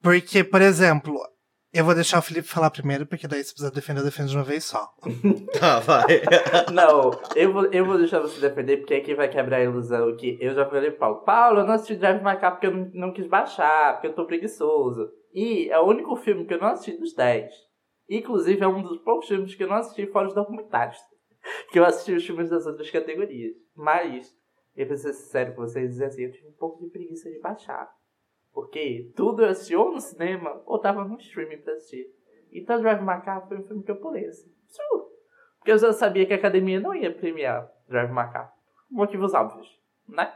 [0.02, 1.16] Porque, por exemplo,
[1.72, 4.36] eu vou deixar o Felipe falar primeiro, porque daí se precisar defender, eu defendo de
[4.36, 4.92] uma vez só.
[5.58, 6.22] Tá, vai.
[6.72, 10.36] Não, eu vou, eu vou deixar você defender, porque aqui vai quebrar a ilusão que
[10.40, 11.24] eu já falei pro Paulo.
[11.24, 14.14] Paulo, eu não assisti Drive My Car porque eu não, não quis baixar, porque eu
[14.14, 15.08] tô preguiçoso.
[15.32, 17.52] E é o único filme que eu não assisti dos 10.
[18.08, 20.98] Inclusive, é um dos poucos filmes que eu não assisti fora os documentários.
[21.72, 23.54] Que eu assisti os filmes das outras categorias.
[23.74, 24.32] Mas,
[24.76, 27.28] eu vou ser sincero com vocês e dizer assim, eu tive um pouco de preguiça
[27.28, 27.90] de baixar.
[28.52, 32.06] Porque tudo eu assisti ou no cinema ou tava no streaming pra assistir.
[32.52, 34.52] Então Drive My Car foi um filme que eu pulei, assim.
[35.58, 38.12] Porque eu já sabia que a academia não ia premiar Drive.
[38.12, 38.52] Por
[38.90, 40.32] motivos óbvios, né?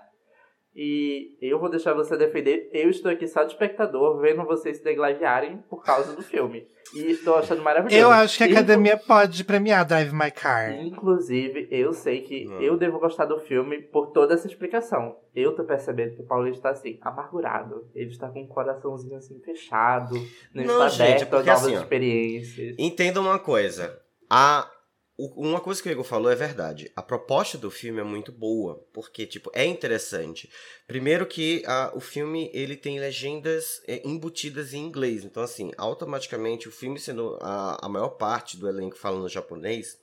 [0.79, 2.69] E eu vou deixar você defender.
[2.71, 6.67] Eu estou aqui só de espectador, vendo vocês se degladiarem por causa do filme.
[6.95, 7.97] E estou achando maravilhoso.
[8.01, 10.73] Eu acho que a Inclu- academia pode premiar Drive My Car.
[10.85, 12.61] Inclusive, eu sei que Hum.
[12.61, 15.17] eu devo gostar do filme por toda essa explicação.
[15.35, 17.89] Eu tô percebendo que o Paulo está assim, amargurado.
[17.95, 20.15] Ele está com um coraçãozinho assim fechado,
[20.55, 22.77] não, Não, está gente, é aberto a porque novas assim, experiências.
[22.79, 23.99] Entenda uma coisa.
[24.31, 24.76] A, o-
[25.19, 26.93] uma coisa que o Igor falou é verdade.
[26.95, 30.51] A proposta do filme é muito boa, porque tipo é interessante.
[30.87, 36.69] Primeiro que a- o filme ele tem legendas é, embutidas em inglês, então assim automaticamente
[36.69, 39.97] o filme sendo a, a maior parte do elenco falando japonês,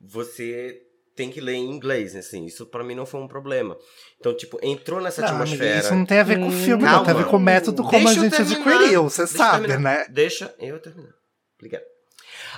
[0.00, 0.80] você
[1.14, 2.44] tem que ler em inglês, assim.
[2.44, 3.76] Isso pra mim não foi um problema.
[4.18, 5.78] Então tipo entrou nessa Não, amiga, atmosfera.
[5.80, 6.90] isso não tem a ver com o filme, não.
[6.90, 7.04] Calma.
[7.04, 8.70] Tem a ver com o método como Deixa a gente terminar.
[8.76, 10.06] adquiriu, você Deixa sabe, né?
[10.08, 11.14] Deixa eu terminar.
[11.58, 11.84] Obrigado.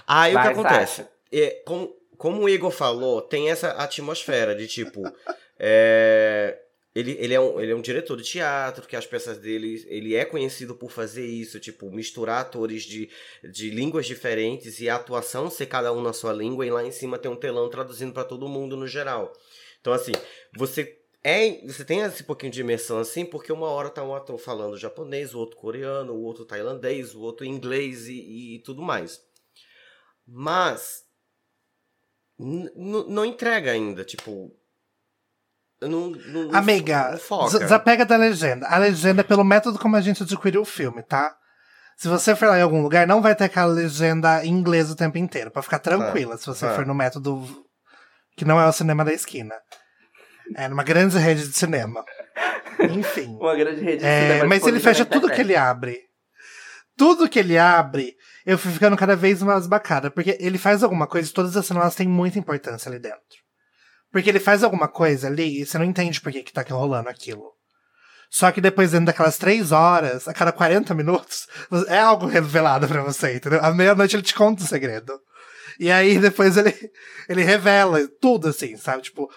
[0.07, 1.07] Aí Vai, o que acontece?
[1.33, 5.03] É, com- como o Igor falou, tem essa atmosfera de tipo.
[5.59, 6.59] é,
[6.95, 9.85] ele, ele, é um, ele é um diretor de teatro, que as peças dele.
[9.89, 13.11] Ele é conhecido por fazer isso, tipo, misturar atores de,
[13.53, 16.91] de línguas diferentes e a atuação ser cada um na sua língua, e lá em
[16.91, 19.33] cima tem um telão traduzindo pra todo mundo no geral.
[19.81, 20.13] Então, assim,
[20.57, 20.99] você.
[21.23, 24.79] É, você tem esse pouquinho de imersão assim, porque uma hora tá um ator falando
[24.79, 29.21] japonês, o outro coreano, o outro tailandês, o outro inglês e, e tudo mais.
[30.25, 31.06] Mas
[32.39, 34.51] não entrega ainda, tipo.
[35.81, 37.51] Não, não, Amiga, foca.
[37.51, 38.67] des- desapega da legenda.
[38.67, 41.37] A legenda é pelo método como a gente adquiriu o filme, tá?
[41.99, 44.97] Se você for lá em algum lugar, não vai ter aquela legenda em inglês o
[44.97, 46.75] tempo inteiro, pra ficar tranquila, se você tá.
[46.75, 47.43] for no método
[48.37, 49.55] que não é o cinema da esquina.
[50.55, 52.05] É numa grande rede de cinema.
[52.79, 53.37] Enfim.
[53.41, 55.99] Uma grande rede de É, cinema mas ele fecha tudo que ele abre.
[56.97, 58.15] Tudo que ele abre,
[58.47, 60.09] eu fui ficando cada vez mais bacana.
[60.09, 63.45] Porque ele faz alguma coisa e todas as cenas têm muita importância ali dentro.
[64.13, 67.09] Porque ele faz alguma coisa ali e você não entende por que, que tá rolando
[67.09, 67.53] aquilo.
[68.31, 71.49] Só que depois, dentro daquelas três horas, a cada 40 minutos,
[71.89, 73.61] é algo revelado pra você, entendeu?
[73.63, 75.13] À meia-noite ele te conta o segredo.
[75.79, 76.73] E aí depois ele,
[77.29, 79.03] ele revela tudo, assim, sabe?
[79.03, 79.29] Tipo,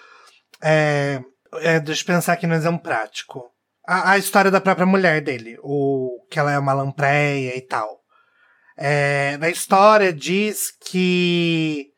[0.62, 1.22] é,
[1.55, 3.51] é, deixa eu pensar aqui no exemplo prático.
[3.88, 7.98] A, a história da própria mulher dele, o que ela é uma lampreia e tal.
[8.82, 11.91] É, na história diz que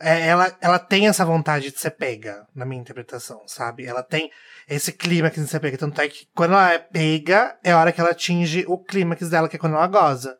[0.00, 3.84] é, ela, ela tem essa vontade de ser pega, na minha interpretação, sabe?
[3.84, 4.30] Ela tem
[4.68, 5.76] esse clímax de ser pega.
[5.76, 9.28] Tanto é que quando ela é pega, é a hora que ela atinge o clímax
[9.28, 10.38] dela, que é quando ela goza.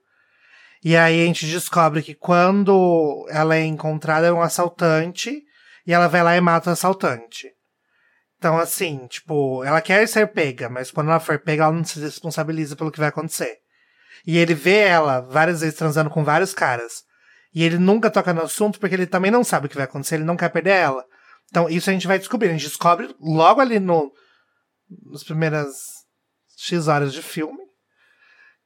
[0.85, 5.43] E aí a gente descobre que quando ela é encontrada é um assaltante,
[5.85, 7.51] e ela vai lá e mata o assaltante.
[8.39, 11.99] Então, assim, tipo, ela quer ser pega, mas quando ela for pega, ela não se
[11.99, 13.62] responsabiliza pelo que vai acontecer.
[14.27, 17.03] E ele vê ela várias vezes transando com vários caras.
[17.55, 20.17] E ele nunca toca no assunto porque ele também não sabe o que vai acontecer,
[20.17, 21.05] ele não quer perder ela.
[21.51, 22.49] Então, isso a gente vai descobrir.
[22.49, 24.11] A gente descobre logo ali no,
[25.11, 25.77] nas primeiras
[26.57, 27.61] X horas de filme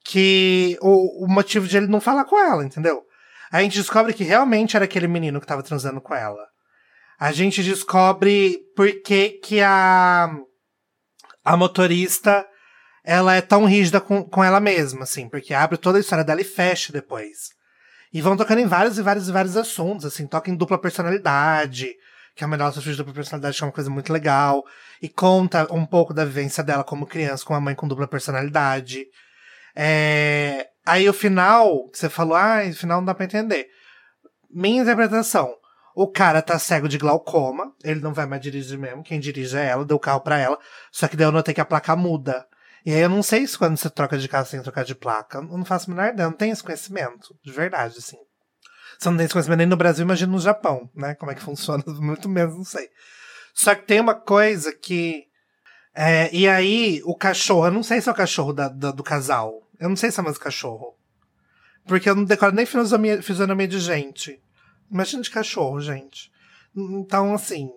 [0.05, 3.03] que o, o motivo de ele não falar com ela, entendeu?
[3.51, 6.47] A gente descobre que realmente era aquele menino que tava transando com ela.
[7.19, 10.31] A gente descobre por que que a
[11.45, 12.47] a motorista
[13.07, 16.41] ela é tão rígida com, com ela mesma, assim, porque abre toda a história dela
[16.41, 17.55] e fecha depois.
[18.13, 21.95] E vão tocando em vários e vários e vários assuntos, assim, toca em dupla personalidade,
[22.35, 24.65] que é a melhor de dupla personalidade, que é uma coisa muito legal,
[25.01, 29.07] e conta um pouco da vivência dela como criança, com uma mãe com dupla personalidade.
[29.75, 30.67] É...
[30.85, 33.69] Aí o final, você falou, ah, o final não dá pra entender.
[34.51, 35.55] Minha interpretação,
[35.95, 39.67] o cara tá cego de glaucoma, ele não vai mais dirigir mesmo, quem dirige é
[39.67, 40.59] ela, deu o carro pra ela,
[40.91, 42.45] só que daí eu notei que a placa muda.
[42.87, 45.39] E aí eu não sei se quando você troca de carro sem trocar de placa.
[45.39, 47.37] Eu não faço a menor ideia, não tenho esse conhecimento.
[47.43, 48.17] De verdade, assim.
[48.97, 51.17] Você não tem esse conhecimento nem no Brasil, imagina no Japão, né?
[51.17, 52.89] Como é que funciona, muito menos, não sei.
[53.53, 55.25] Só que tem uma coisa que.
[55.93, 59.03] É, e aí, o cachorro, eu não sei se é o cachorro da, da, do
[59.03, 59.69] casal.
[59.81, 60.97] Eu não sei se é mais o cachorro.
[61.87, 64.41] Porque eu não decoro nem fisionomia, fisionomia de gente.
[64.89, 66.31] Imagina de cachorro, gente.
[66.77, 67.69] Então, assim.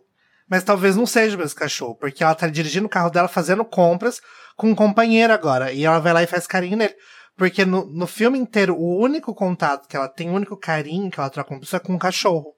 [0.49, 4.19] Mas talvez não seja mesmo cachorro, porque ela tá dirigindo o carro dela fazendo compras
[4.55, 5.71] com um companheiro agora.
[5.71, 6.95] E ela vai lá e faz carinho nele.
[7.37, 11.19] Porque no, no filme inteiro, o único contato que ela tem, o único carinho que
[11.19, 12.53] ela troca com pessoa é com um cachorro.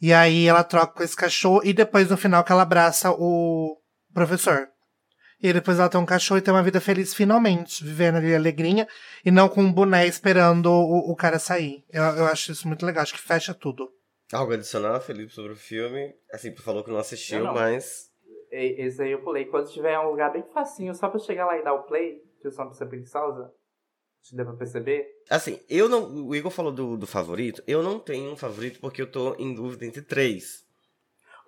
[0.00, 3.76] E aí ela troca com esse cachorro e depois no final que ela abraça o
[4.12, 4.66] professor.
[5.40, 8.88] E depois ela tem um cachorro e tem uma vida feliz finalmente, vivendo ali alegrinha
[9.24, 11.84] e não com um boné esperando o, o cara sair.
[11.90, 13.88] Eu, eu acho isso muito legal, acho que fecha tudo.
[14.32, 16.14] Algo adicional, Felipe, sobre o filme?
[16.32, 17.54] Assim, tu falou que não assistiu, não.
[17.54, 18.10] mas
[18.50, 19.44] esse aí eu pulei.
[19.44, 22.46] Quando tiver um lugar bem facinho, só pra chegar lá e dar o play, que
[22.46, 23.52] eu sou uma pessoa preguiçosa,
[24.22, 25.06] se deu pra perceber.
[25.28, 26.26] Assim, eu não.
[26.26, 27.62] O Igor falou do, do favorito.
[27.66, 30.64] Eu não tenho um favorito porque eu tô em dúvida entre três.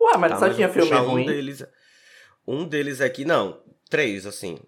[0.01, 1.27] Ué, mas tá, só mas tinha filme um ruim?
[1.27, 1.65] Deles,
[2.47, 3.63] um deles aqui, não.
[3.89, 4.59] Três, assim.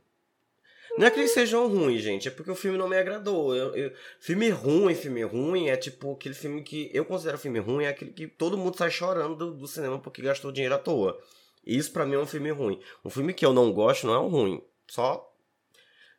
[0.98, 3.54] Não é que eles sejam ruins, gente, é porque o filme não me agradou.
[3.54, 7.84] Eu, eu, filme ruim, filme ruim é tipo aquele filme que eu considero filme ruim,
[7.84, 11.18] é aquele que todo mundo sai chorando do, do cinema porque gastou dinheiro à toa.
[11.66, 12.80] Isso para mim é um filme ruim.
[13.04, 14.62] Um filme que eu não gosto não é um ruim.
[14.86, 15.32] Só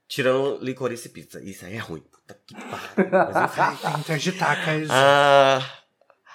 [0.07, 1.41] tirando Licorice Pizza.
[1.41, 2.01] Isso aí é ruim.
[2.01, 3.11] Puta que pariu.
[3.11, 4.03] Mas enfim.
[4.91, 5.61] ah,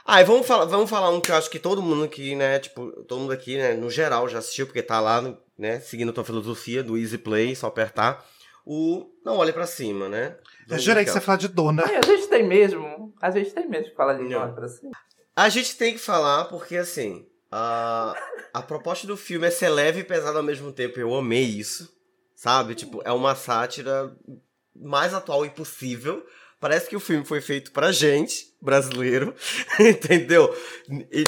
[0.04, 2.58] ah, e vamos falar, vamos falar um que eu acho que todo mundo aqui, né,
[2.58, 5.22] tipo, todo mundo aqui, né, no geral já assistiu, porque tá lá,
[5.56, 8.24] né, seguindo a tua filosofia do Easy Play, só apertar.
[8.64, 10.36] O Não Olhe para Cima, né?
[10.68, 11.82] eu jurei que você ia falar de Dona.
[11.82, 13.12] É, a gente tem mesmo.
[13.20, 14.92] A gente tem mesmo que falar de Não Olhe pra Cima.
[15.34, 18.14] A gente tem que falar porque, assim, a,
[18.54, 21.00] a proposta do filme é ser leve e pesado ao mesmo tempo.
[21.00, 21.92] Eu amei isso.
[22.36, 22.74] Sabe?
[22.74, 24.16] Tipo, é uma sátira
[24.74, 26.24] mais atual impossível.
[26.62, 29.34] Parece que o filme foi feito pra gente, brasileiro,
[29.80, 30.56] entendeu?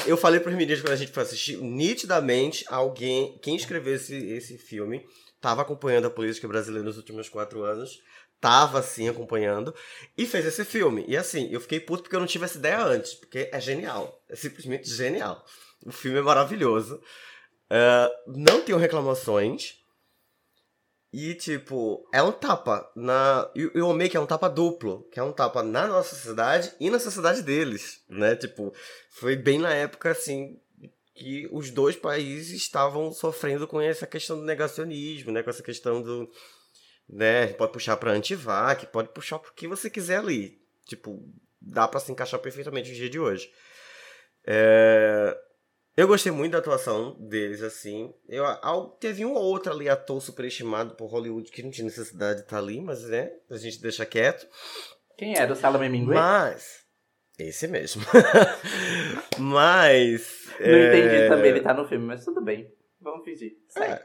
[0.07, 4.57] Eu falei pros meninos quando a gente foi assistir, nitidamente, alguém, quem escreveu esse, esse
[4.57, 5.05] filme,
[5.41, 7.99] tava acompanhando a política brasileira nos últimos quatro anos,
[8.39, 9.75] tava, assim, acompanhando,
[10.17, 11.03] e fez esse filme.
[11.05, 14.23] E, assim, eu fiquei puto porque eu não tive essa ideia antes, porque é genial.
[14.29, 15.43] É simplesmente genial.
[15.85, 16.95] O filme é maravilhoso.
[17.69, 19.73] Uh, não tenho reclamações.
[21.17, 23.49] E, tipo, é um tapa na.
[23.55, 26.89] Eu amei que é um tapa duplo, que é um tapa na nossa sociedade e
[26.89, 28.35] na sociedade deles, né?
[28.35, 28.73] Tipo,
[29.11, 30.59] foi bem na época, assim,
[31.13, 35.41] que os dois países estavam sofrendo com essa questão do negacionismo, né?
[35.41, 36.29] Com essa questão do.
[37.07, 37.47] Né?
[37.53, 40.61] Pode puxar pra antivac, pode puxar pro que você quiser ali.
[40.85, 41.25] Tipo,
[41.61, 43.49] dá para se encaixar perfeitamente no dia de hoje.
[44.45, 45.33] É...
[45.97, 48.13] Eu gostei muito da atuação deles, assim.
[48.27, 48.45] Eu,
[48.99, 52.57] teve um ou outro ali ator superestimado por Hollywood que não tinha necessidade de estar
[52.57, 54.45] ali, mas né, a gente deixa quieto.
[55.17, 55.53] Quem era?
[55.53, 56.13] O Salomé Mingue?
[56.13, 56.83] Mas.
[57.39, 58.03] Esse mesmo.
[59.39, 60.49] mas.
[60.59, 60.97] Não é...
[60.97, 62.69] entendi também, ele tá no filme, mas tudo bem.
[62.99, 63.53] Vamos fingir.
[63.77, 64.01] É,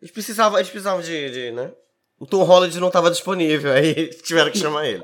[0.00, 1.72] eles precisavam, eles precisavam de, de, né?
[2.18, 5.02] O Tom Holland não estava disponível, aí tiveram que chamar ele.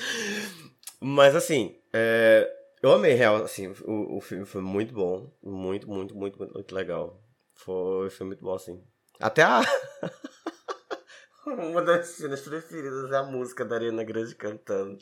[1.00, 2.50] mas assim, é,
[2.84, 5.32] eu amei, real, assim, o, o filme foi muito bom.
[5.42, 7.18] Muito, muito, muito, muito, muito legal.
[7.54, 8.78] Foi, foi muito bom, assim.
[9.18, 9.62] Até a.
[11.46, 14.98] Uma das cenas preferidas é a música da Arena Grande cantando.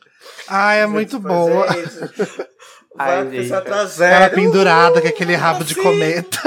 [0.46, 1.66] Ah, é muito tipo, boa.
[2.96, 3.52] Ai, gente.
[3.52, 5.74] Ela pendurada com aquele rabo assim.
[5.74, 6.38] de cometa.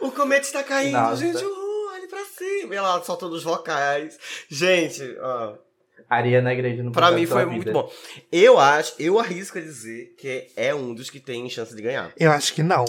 [0.00, 1.16] o cometa está caindo, Nossa.
[1.16, 1.44] gente.
[1.44, 2.74] Uh, olhe pra cima.
[2.74, 4.18] E ela soltando os vocais.
[4.48, 5.63] Gente, ó.
[6.08, 7.90] Ariana Grande no Pra mim foi muito bom.
[8.30, 12.12] Eu acho, eu arrisco a dizer que é um dos que tem chance de ganhar.
[12.18, 12.84] Eu acho que não.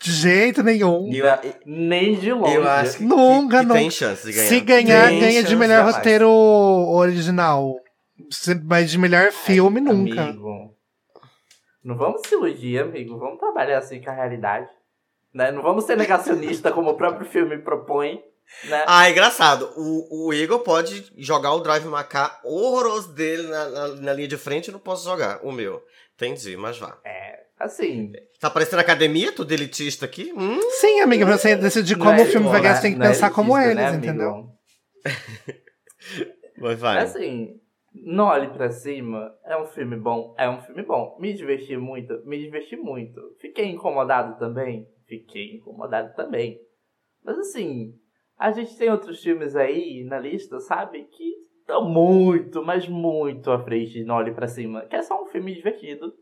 [0.00, 1.10] De jeito nenhum.
[1.12, 1.26] Eu,
[1.66, 2.54] Nem de longe.
[2.54, 4.48] Eu acho que, nunca, que, que tem chance de ganhar.
[4.48, 7.76] Se ganhar, tem ganha de melhor roteiro original.
[8.64, 10.22] Mas de melhor filme, Ai, nunca.
[10.22, 10.74] Amigo.
[11.82, 13.18] Não vamos se iludir, amigo.
[13.18, 14.68] Vamos trabalhar assim com a realidade.
[15.32, 15.50] Né?
[15.50, 18.22] Não vamos ser negacionista como o próprio filme propõe.
[18.64, 18.84] Né?
[18.86, 19.72] Ah, é engraçado.
[19.76, 24.36] O, o Igor pode jogar o Drive Macá horroroso dele na, na, na, linha de
[24.36, 25.82] frente, eu não posso jogar o meu.
[26.14, 26.98] Entendi, mas vá.
[27.04, 28.12] É, Assim.
[28.40, 30.32] Tá parecendo academia, tudo elitista aqui?
[30.34, 30.58] Hum?
[30.70, 32.98] Sim, amiga, pra você decidir como Não é o filme vai ganhar, você tem que
[32.98, 34.48] não é pensar como elitista, eles, né, entendeu?
[36.58, 36.98] Vai, vai.
[36.98, 37.58] Assim,
[37.94, 41.16] Não Olhe Pra Cima é um filme bom, é um filme bom.
[41.18, 43.18] Me diverti muito, me diverti muito.
[43.40, 44.86] Fiquei incomodado também?
[45.06, 46.60] Fiquei incomodado também.
[47.24, 47.94] Mas assim,
[48.40, 51.04] a gente tem outros filmes aí na lista, sabe?
[51.04, 54.82] Que estão muito, mas muito à frente de Não Olhe Pra Cima.
[54.86, 56.12] Que é só um filme divertido.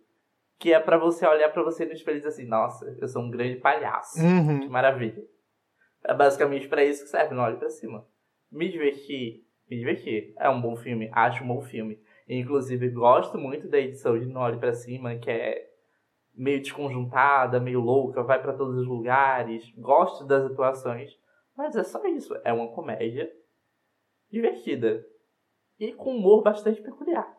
[0.59, 3.23] Que é pra você olhar pra você no espelho e dizer assim, nossa, eu sou
[3.23, 4.19] um grande palhaço.
[4.19, 4.69] Que Uhum.
[4.69, 5.23] maravilha.
[6.05, 8.05] É basicamente pra isso que serve Não Olhe Pra Cima.
[8.51, 10.33] Me divertir, me divertir.
[10.39, 12.01] É um bom filme, acho um bom filme.
[12.29, 15.69] Inclusive, gosto muito da edição de Não Olhe Pra Cima, que é
[16.35, 19.73] meio desconjuntada, meio louca, vai pra todos os lugares.
[19.77, 21.17] Gosto das atuações.
[21.59, 22.37] Mas é só isso.
[22.45, 23.29] É uma comédia
[24.31, 25.05] divertida.
[25.81, 27.37] E com humor bastante peculiar.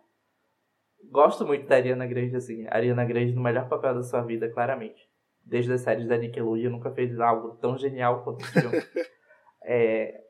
[1.06, 2.68] Gosto muito da Ariana Grande, assim.
[2.68, 5.10] A Ariana Grande no melhor papel da sua vida, claramente.
[5.46, 8.78] Desde as séries da Nickelodeon, nunca fez algo tão genial quanto esse filme.
[9.62, 10.24] É,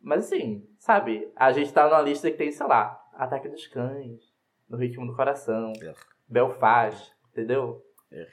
[0.00, 1.32] Mas assim, sabe?
[1.34, 4.22] A gente tá numa lista que tem, sei lá, Ataque dos Cães,
[4.68, 5.94] No Ritmo do Coração, É.
[6.28, 7.82] Belfast, entendeu?
[8.12, 8.26] É.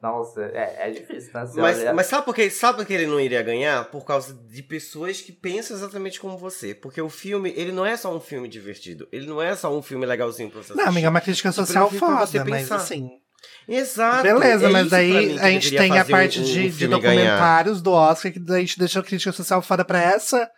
[0.00, 1.44] Nossa, é, é difícil, né?
[1.44, 3.84] Você Mas, olha- mas sabe por que sabe por que ele não iria ganhar?
[3.86, 6.72] Por causa de pessoas que pensam exatamente como você.
[6.72, 9.08] Porque o filme, ele não é só um filme divertido.
[9.10, 10.88] Ele não é só um filme legalzinho pra você Não, assistir.
[10.88, 12.76] amiga, é uma crítica social foda, mas pensar.
[12.76, 13.10] assim.
[13.66, 14.22] Exato.
[14.22, 17.00] Beleza, é mas daí a gente tem a fazer um- parte um de, de filme
[17.00, 17.14] ganhar.
[17.24, 20.48] documentários do Oscar, que daí a gente deixa a crítica social foda pra essa,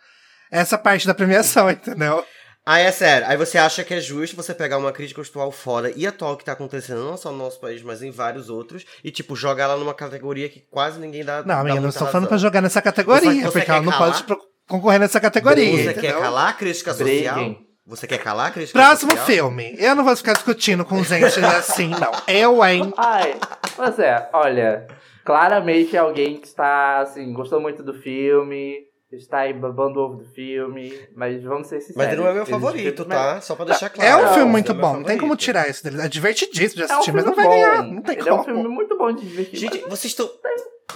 [0.51, 2.23] essa parte da premiação, entendeu?
[2.65, 5.91] Aí é sério, aí você acha que é justo você pegar uma crítica atual fora
[5.95, 9.09] e atual que tá acontecendo não só no nosso país, mas em vários outros, e
[9.09, 11.39] tipo, jogar ela numa categoria que quase ninguém dá.
[11.39, 13.81] Não, dá amiga, não muita estou falando pra jogar nessa categoria, Você- você porque ela
[13.81, 14.23] não calar?
[14.25, 15.65] pode concorrer nessa categoria.
[15.71, 16.01] Você entendeu?
[16.01, 17.35] quer calar a crítica social?
[17.35, 17.67] Briguem.
[17.87, 19.25] Você quer calar a crítica Próximo social?
[19.27, 19.75] filme.
[19.79, 22.11] Eu não vou ficar discutindo com gente assim, não.
[22.27, 22.93] Eu, hein?
[22.95, 23.37] Ai,
[23.75, 24.85] pois é, olha,
[25.25, 28.75] claramente é alguém que está, assim, gostou muito do filme,
[29.17, 31.95] está aí babando o ovo do filme, mas vamos ser sinceros.
[31.97, 33.41] Mas ele não é meu favorito, tá?
[33.41, 34.09] Só pra deixar claro.
[34.09, 36.01] É um filme muito é bom, não tem como tirar isso dele.
[36.01, 37.51] É divertidíssimo de É assistir, mas não vai bom.
[37.51, 37.83] ganhar.
[37.83, 38.35] Não tem Ele como.
[38.37, 39.59] é um filme muito bom de divertir.
[39.59, 40.29] Gente, vocês estão.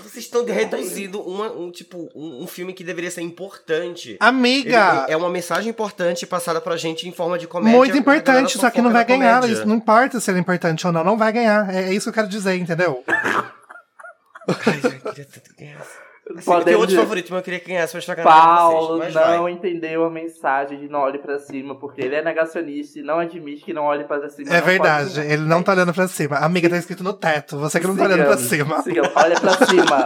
[0.03, 4.09] Vocês estão reduzindo uma, um, tipo, um, um filme que deveria ser importante.
[4.11, 7.78] Ele- Amiga, é uma mensagem importante passada pra gente em forma de comédia.
[7.78, 9.36] muito importante, só que não vai ganhar.
[9.39, 9.53] comédia.
[9.53, 11.74] Isso não importa se ele é importante ou não, não vai ganhar.
[11.74, 13.03] É, é isso que eu quero dizer, entendeu?
[13.07, 15.82] Ai, eu queria tanto ganhar.
[16.28, 19.13] Assim, Podemos tem outro favorito, mas eu queria que ganhasse pra estragar Paulo vocês.
[19.13, 19.51] Não vai.
[19.51, 23.63] entendeu a mensagem de não olhe pra cima, porque ele é negacionista e não admite
[23.63, 24.51] que não olhe pra cima.
[24.55, 26.38] É verdade, pode- ele não tá olhando pra cima.
[26.38, 28.84] Amiga, tá escrito no teto, você que não tá olhando pra Sigamos, cima.
[28.84, 29.11] sigamos.
[29.15, 30.05] Olha pra cima.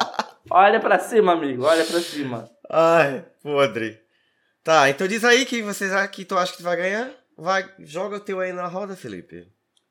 [0.51, 1.63] Olha pra cima, amigo.
[1.63, 2.49] Olha pra cima.
[2.70, 3.97] Ai, podre.
[4.61, 7.09] Tá, então diz aí que vocês que tu acha que vai ganhar.
[7.38, 9.47] Vai, joga o teu aí na roda, Felipe.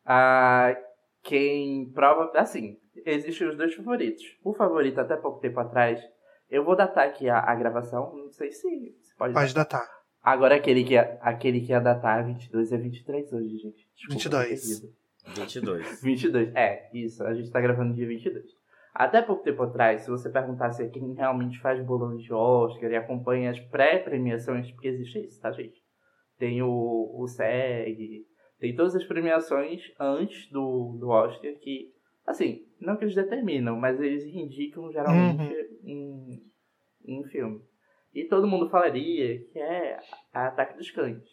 [0.06, 0.76] Ah,
[1.24, 2.30] quem prova.
[2.36, 2.76] Assim,
[3.06, 4.22] existem os dois favoritos.
[4.44, 5.98] O favorito, até pouco tempo atrás,
[6.50, 8.14] eu vou datar aqui a, a gravação.
[8.16, 9.34] Não sei se, se pode.
[9.34, 9.86] Pode datar.
[10.22, 13.88] Agora, aquele que, ia, aquele que ia datar 22 é 23 hoje, gente.
[13.94, 14.60] Desculpa, 22.
[14.60, 14.98] tô perdido.
[15.34, 16.02] 22.
[16.02, 16.54] 22.
[16.54, 17.24] É, isso.
[17.24, 18.44] A gente tá gravando dia 22.
[18.94, 22.96] Até pouco tempo atrás, se você perguntasse a quem realmente faz bolão de Oscar e
[22.96, 25.80] acompanha as pré-premiações, porque existe isso, tá, gente?
[26.36, 28.26] Tem o, o SEG,
[28.58, 31.92] tem todas as premiações antes do, do Oscar que,
[32.28, 36.40] assim, não que eles determinam, mas eles indicam geralmente um,
[37.06, 37.60] um filme.
[38.14, 39.98] E todo mundo falaria que é
[40.32, 41.24] Ataque dos Cães.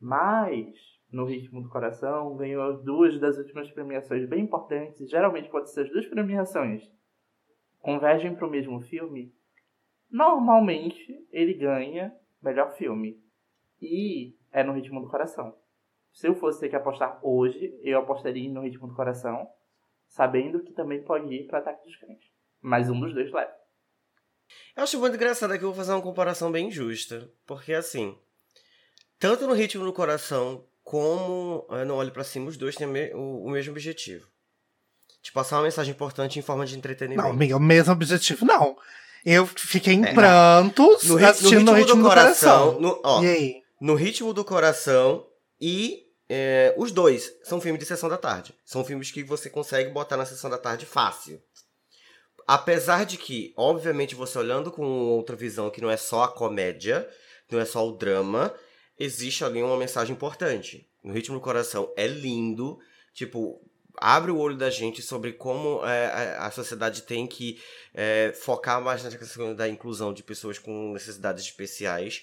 [0.00, 0.74] Mas,
[1.10, 5.10] no Ritmo do Coração, ganhou duas das últimas premiações bem importantes.
[5.10, 6.82] Geralmente, quando essas duas premiações
[7.80, 9.32] convergem para o mesmo filme,
[10.10, 13.18] normalmente ele ganha melhor filme.
[13.80, 15.54] E é no Ritmo do Coração.
[16.12, 19.48] Se eu fosse ter que apostar hoje, eu apostaria no Ritmo do Coração,
[20.10, 22.18] sabendo que também pode ir para Ataque dos Cães.
[22.60, 23.50] Mas um dos dois leva.
[24.76, 27.30] Eu acho muito engraçado que eu vou fazer uma comparação bem justa.
[27.46, 28.16] Porque assim,
[29.18, 32.90] tanto no ritmo do coração como eh, no Olho Pra Cima, os dois têm o
[32.90, 34.26] me- o, o mesmo objetivo.
[35.22, 37.22] De passar uma mensagem importante em forma de entretenimento.
[37.22, 38.76] Não, amiga, o mesmo objetivo, não.
[39.24, 40.14] Eu fiquei em É.
[40.14, 42.80] prantos no, ri- assistindo no ritmo do coração.
[42.80, 43.62] no, ó, E aí?
[43.80, 45.26] no ritmo do coração
[45.60, 48.54] e é, os dois são filmes de sessão da tarde.
[48.64, 51.42] São filmes que você consegue botar na sessão da tarde fácil.
[52.46, 57.10] Apesar de que, obviamente, você olhando com outra visão que não é só a comédia,
[57.50, 58.54] não é só o drama,
[58.96, 60.88] existe ali uma mensagem importante.
[61.02, 62.78] No ritmo do coração é lindo,
[63.12, 63.60] tipo,
[63.96, 67.60] abre o olho da gente sobre como é, a, sociedade tem que
[67.92, 72.22] é, focar mais na questão da inclusão de pessoas com necessidades especiais.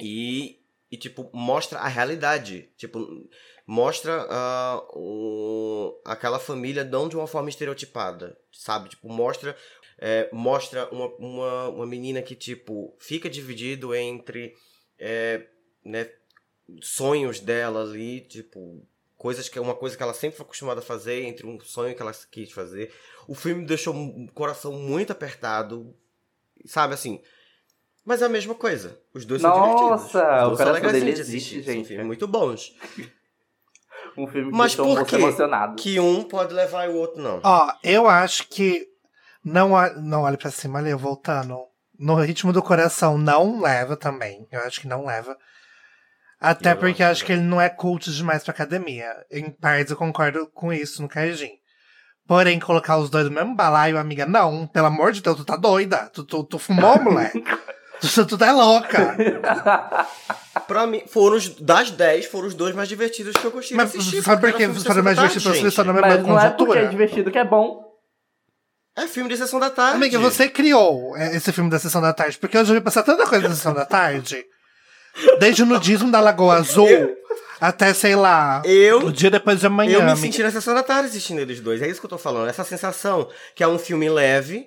[0.00, 0.60] E
[0.90, 2.70] e, tipo, mostra a realidade.
[2.76, 3.28] Tipo,
[3.66, 8.90] mostra uh, o, aquela família não de uma forma estereotipada, sabe?
[8.90, 9.56] Tipo, mostra,
[9.98, 14.54] é, mostra uma, uma, uma menina que, tipo, fica dividido entre
[14.98, 15.46] é,
[15.84, 16.10] né,
[16.80, 20.84] sonhos dela ali, tipo, coisas que é uma coisa que ela sempre foi acostumada a
[20.84, 22.92] fazer, entre um sonho que ela quis fazer.
[23.26, 25.96] O filme deixou o coração muito apertado,
[26.64, 27.20] sabe assim.
[28.06, 28.96] Mas é a mesma coisa.
[29.12, 30.04] Os dois Nossa, são divertidos.
[30.04, 31.74] Os dois o coração dele existe, gente.
[31.74, 32.72] São filmes muito bons.
[34.16, 35.16] um filme que Mas deixou por muito quê?
[35.16, 35.74] emocionado.
[35.74, 37.40] Que um pode levar e o outro não.
[37.42, 38.86] Ó, eu acho que
[39.44, 41.58] não, não olhe pra cima, ali, voltando.
[41.98, 44.46] No ritmo do coração não leva também.
[44.52, 45.36] Eu acho que não leva.
[46.38, 49.10] Até Eu porque acho acho que que ele não é cult demais pra academia.
[49.30, 51.50] Em partes eu concordo com isso no Kaijin.
[52.26, 54.66] Porém, colocar os dois no mesmo balaio, amiga, não.
[54.66, 56.10] Pelo amor de Deus, tu tá doida.
[56.12, 57.42] Tu, tu, tu fumou, moleque.
[58.26, 59.16] Tu, tá louca.
[60.66, 63.90] Pra mim, foram os, das 10, foram os dois mais divertidos que eu gostei Mas
[63.90, 64.22] assistir.
[64.22, 66.02] sabe por de Foram mais divertidos pra seleção na gente.
[66.02, 67.84] mesma Mas não é porque é divertido que é bom.
[68.96, 69.96] É filme de sessão da tarde.
[69.96, 73.02] Amiga, você criou é, esse filme da Sessão da Tarde, porque eu já vi passar
[73.02, 74.42] tanta coisa da Sessão da Tarde.
[75.38, 76.88] Desde o nudismo da Lagoa Azul
[77.60, 79.98] até, sei lá, Eu o dia depois de amanhã.
[79.98, 81.80] Eu me senti na sessão da tarde assistindo eles dois.
[81.80, 82.48] É isso que eu tô falando.
[82.48, 84.66] Essa sensação que é um filme leve,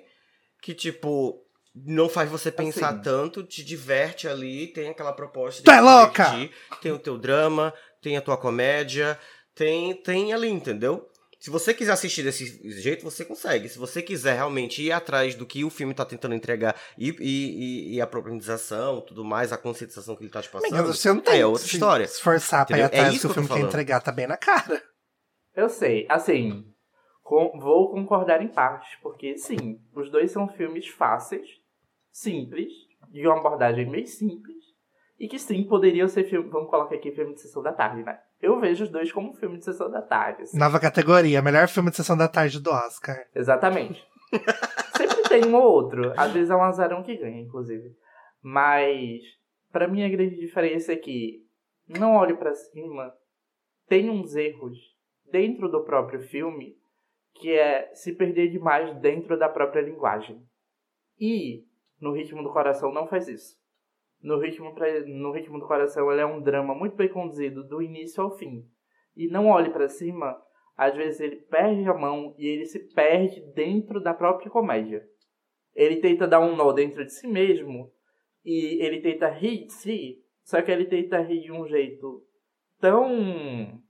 [0.60, 1.38] que, tipo,
[1.74, 3.02] não faz você pensar Assim.
[3.02, 6.24] tanto, te diverte ali, tem aquela proposta de Tu é te louca!
[6.30, 6.50] divertir,
[6.82, 9.18] Tem o teu drama, tem a tua comédia,
[9.54, 11.06] tem, tem ali, entendeu?
[11.38, 12.44] Se você quiser assistir desse
[12.82, 13.66] jeito, você consegue.
[13.68, 17.14] Se você quiser realmente ir atrás do que o filme tá tentando entregar e, e,
[17.20, 21.10] e- e a problematização, tudo mais, a conscientização que ele tá te passando, Amiga, você
[21.10, 22.04] não tem é outra que se história.
[22.04, 22.80] esforçar pra ir?
[22.82, 23.68] É atrás isso do que o filme quer falando.
[23.68, 24.82] entregar, tá bem na cara.
[25.56, 26.64] Eu sei, assim,
[27.22, 31.48] com- vou concordar em partes, porque sim, os dois são filmes fáceis,
[32.12, 32.72] simples,
[33.08, 34.64] de uma abordagem meio simples,
[35.18, 38.18] e que sim, poderiam ser filme, vamos colocar aqui filme de sessão da tarde, né?
[38.40, 40.42] Eu vejo os dois como filme de sessão da tarde.
[40.42, 40.58] assim.
[40.58, 43.26] Nova categoria, melhor filme de sessão da tarde do Oscar.
[43.34, 44.02] Exatamente.
[44.96, 46.14] Sempre tem um ou outro.
[46.16, 47.94] Às vezes é um azarão que ganha, inclusive.
[48.42, 49.20] Mas,
[49.70, 51.44] pra mim, a grande diferença é que
[51.86, 53.12] não olhe pra cima,
[53.86, 54.78] tem uns erros
[55.30, 56.78] dentro do próprio filme
[57.34, 60.42] que é se perder demais dentro da própria linguagem.
[61.18, 61.64] E
[62.00, 63.58] no Ritmo do Coração não faz isso.
[64.22, 67.80] No Ritmo, pra- no ritmo do Coração ele é um drama muito bem conduzido do
[67.80, 68.64] início ao fim.
[69.16, 70.40] E não olhe pra cima,
[70.76, 75.06] às vezes ele perde a mão e ele se perde dentro da própria comédia.
[75.74, 77.90] Ele tenta dar um nó dentro de si mesmo
[78.44, 82.22] e ele tenta rir de si, só que ele tenta rir de um jeito
[82.78, 83.80] tão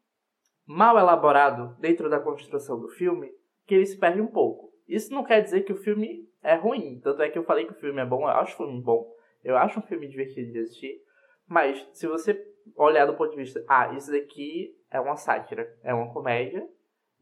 [0.66, 3.30] mal elaborado dentro da construção do filme
[3.66, 4.72] que ele se perde um pouco.
[4.86, 7.72] Isso não quer dizer que o filme é ruim, tanto é que eu falei que
[7.72, 9.12] o filme é bom, eu acho o filme bom,
[9.44, 11.02] eu acho um filme divertido de assistir,
[11.46, 15.92] mas se você olhar do ponto de vista, ah, isso daqui é uma sátira, é
[15.92, 16.66] uma comédia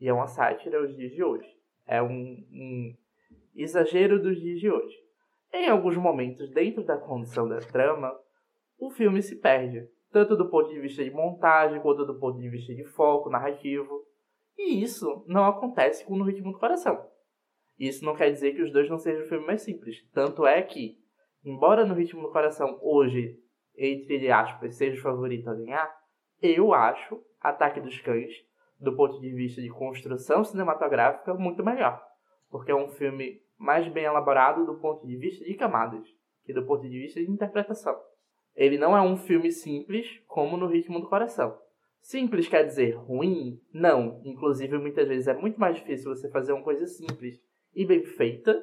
[0.00, 1.48] e é uma sátira aos dias de hoje.
[1.86, 2.08] É um,
[2.52, 2.94] um
[3.54, 4.96] exagero dos dias de hoje.
[5.52, 8.14] Em alguns momentos, dentro da condução da trama,
[8.78, 12.48] o filme se perde, tanto do ponto de vista de montagem quanto do ponto de
[12.48, 14.06] vista de foco narrativo.
[14.56, 17.06] E isso não acontece com No Ritmo do Coração.
[17.78, 20.04] Isso não quer dizer que os dois não sejam filmes mais simples.
[20.12, 20.98] Tanto é que,
[21.44, 23.38] embora No Ritmo do Coração hoje,
[23.76, 25.94] entre aspas, seja o favorito a ganhar,
[26.42, 28.34] eu acho Ataque dos Cães,
[28.80, 32.02] do ponto de vista de construção cinematográfica, muito melhor.
[32.50, 36.06] Porque é um filme mais bem elaborado do ponto de vista de camadas
[36.48, 37.94] que do ponto de vista de interpretação.
[38.56, 41.54] Ele não é um filme simples como no Ritmo do Coração.
[42.00, 43.60] Simples quer dizer ruim?
[43.70, 44.22] Não.
[44.24, 47.38] Inclusive, muitas vezes é muito mais difícil você fazer uma coisa simples
[47.74, 48.60] e bem feita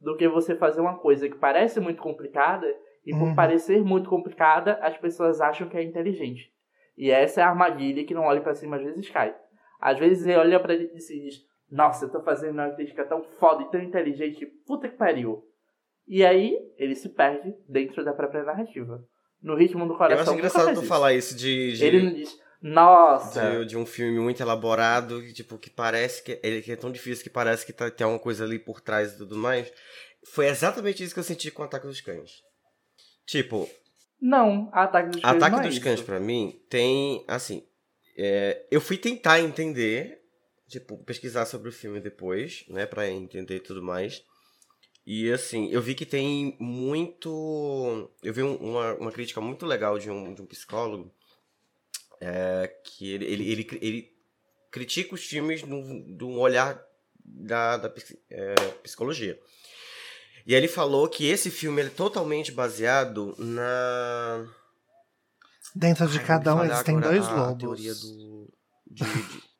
[0.00, 2.66] do que você fazer uma coisa que parece muito complicada
[3.06, 3.34] e por Uhum.
[3.34, 6.50] parecer muito complicada, as pessoas acham que é inteligente.
[6.96, 9.34] E essa é a armadilha que não olha pra cima às vezes cai.
[9.80, 11.36] Às vezes ele olha pra ele e se diz:
[11.70, 15.42] Nossa, eu tô fazendo uma crítica tão foda e tão inteligente, puta que pariu.
[16.06, 19.02] E aí ele se perde dentro da própria narrativa.
[19.42, 20.20] No ritmo do Eu coração.
[20.22, 23.84] acho nunca engraçado tu falar isso de, de, Ele não diz: Nossa, de, de um
[23.84, 27.72] filme muito elaborado, que, tipo, que parece que ele é tão difícil que parece que
[27.72, 29.72] tá, tem alguma coisa ali por trás e tudo mais.
[30.32, 32.30] Foi exatamente isso que eu senti com o Ataque dos Cães.
[33.26, 33.68] Tipo,
[34.20, 35.34] não, Ataque dos Cães.
[35.36, 35.78] Ataque não é dos.
[35.80, 37.66] Cães, pra mim, tem, assim,
[38.16, 40.20] é, eu fui tentar entender,
[40.68, 44.22] tipo, pesquisar sobre o filme depois, né, pra entender tudo mais.
[45.04, 48.08] E, assim, eu vi que tem muito...
[48.22, 51.12] Eu vi um- uma, uma crítica muito legal de um, de um psicólogo,
[52.24, 54.16] é, que ele, ele, ele, ele
[54.70, 56.80] critica os filmes num- de um olhar
[57.24, 57.92] da, da
[58.30, 59.38] é, psicologia.
[60.46, 64.46] E ele falou que esse filme ele é totalmente baseado na
[65.74, 67.58] Dentro de Ai, cada um existem falhar dois lobos.
[67.58, 68.48] teoria do.
[68.86, 69.42] de- de-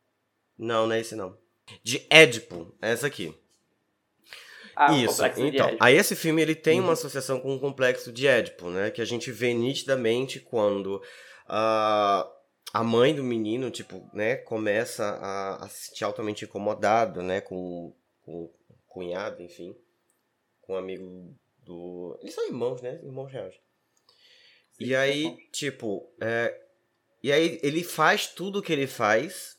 [0.59, 1.37] Não, não é esse não.
[1.83, 3.35] De Édipo, é essa aqui.
[4.77, 5.77] Ah, Isso, então.
[5.81, 6.87] Aí esse filme ele tem Uhum.
[6.87, 8.91] uma associação com o complexo de Édipo, né?
[8.91, 11.03] Que a gente vê nitidamente quando
[11.49, 12.27] ah,
[12.73, 17.95] a mãe do menino, tipo, né, começa a, a se sentir altamente incomodado, né, com,
[18.23, 18.55] com o
[18.89, 19.77] cunhado, enfim,
[20.62, 22.18] com um amigo do.
[22.23, 23.01] Eles são irmãos, né?
[23.03, 23.55] Irmãos reais.
[24.73, 25.37] Sim, E tá aí, bom.
[25.53, 26.59] tipo, é,
[27.23, 29.59] e aí ele faz tudo o que ele faz.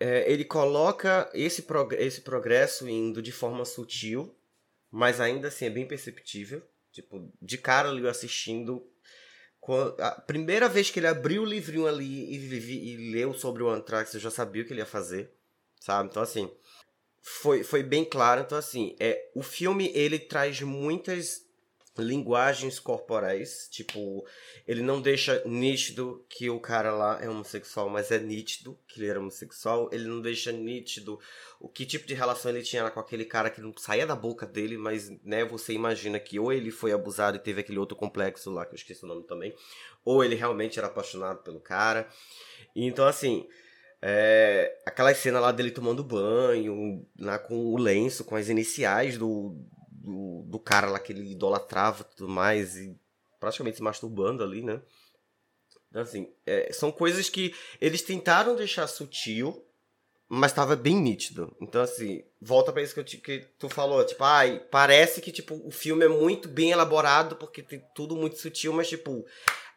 [0.00, 4.36] é, ele coloca esse, prog esse progresso indo de forma sutil,
[4.90, 6.62] mas ainda assim é bem perceptível.
[6.92, 8.86] Tipo, de cara ali assistindo.
[9.98, 13.68] A primeira vez que ele abriu o livrinho ali e, vi- e leu sobre o
[13.68, 15.30] Anthrax, eu já sabia o que ele ia fazer,
[15.80, 16.08] sabe?
[16.08, 16.50] Então, assim,
[17.22, 18.40] foi, foi bem claro.
[18.40, 21.46] Então, assim, é, o filme ele traz muitas
[22.02, 23.68] linguagens corporais.
[23.70, 24.24] Tipo,
[24.66, 29.08] ele não deixa nítido que o cara lá é homossexual, mas é nítido que ele
[29.08, 29.88] era homossexual.
[29.92, 31.18] Ele não deixa nítido
[31.60, 34.46] o que tipo de relação ele tinha com aquele cara que não saía da boca
[34.46, 38.50] dele, mas, né, você imagina que ou ele foi abusado e teve aquele outro complexo
[38.50, 39.54] lá, que eu esqueci o nome também,
[40.04, 42.08] ou ele realmente era apaixonado pelo cara.
[42.74, 43.48] Então, assim,
[44.00, 49.56] é, aquela cena lá dele tomando banho, lá com o lenço, com as iniciais do,
[50.08, 52.96] do, do cara lá que ele idolatrava e tudo mais, e
[53.38, 54.80] praticamente se masturbando ali, né?
[55.90, 59.64] Então, assim, é, são coisas que eles tentaram deixar sutil,
[60.28, 61.54] mas tava bem nítido.
[61.60, 65.60] Então, assim, volta pra isso que, eu que tu falou, tipo, ai, parece que, tipo,
[65.66, 69.24] o filme é muito bem elaborado, porque tem tudo muito sutil, mas, tipo,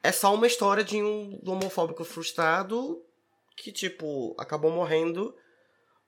[0.03, 3.01] é só uma história de um homofóbico frustrado
[3.55, 5.34] que, tipo, acabou morrendo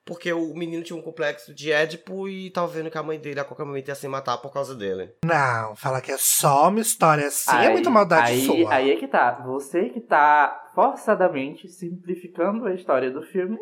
[0.05, 3.39] porque o menino tinha um complexo de Édipo e tava vendo que a mãe dele
[3.39, 5.13] a qualquer momento ia se matar por causa dele.
[5.25, 8.73] Não, fala que é só uma história assim, é muita maldade aí, sua.
[8.73, 9.41] Aí é que tá.
[9.45, 13.57] Você que tá forçadamente simplificando a história do filme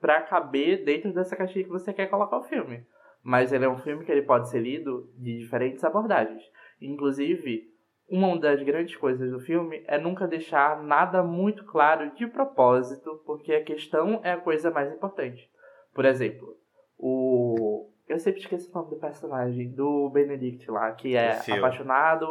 [0.00, 2.86] pra caber dentro dessa caixinha que você quer colocar o filme.
[3.22, 6.42] Mas ele é um filme que ele pode ser lido de diferentes abordagens.
[6.80, 7.64] Inclusive,
[8.08, 13.52] uma das grandes coisas do filme é nunca deixar nada muito claro de propósito, porque
[13.52, 15.50] a questão é a coisa mais importante.
[15.98, 16.56] Por exemplo,
[16.96, 17.90] o.
[18.06, 22.28] Eu sempre esqueço o nome do personagem, do Benedict lá, que é apaixonado.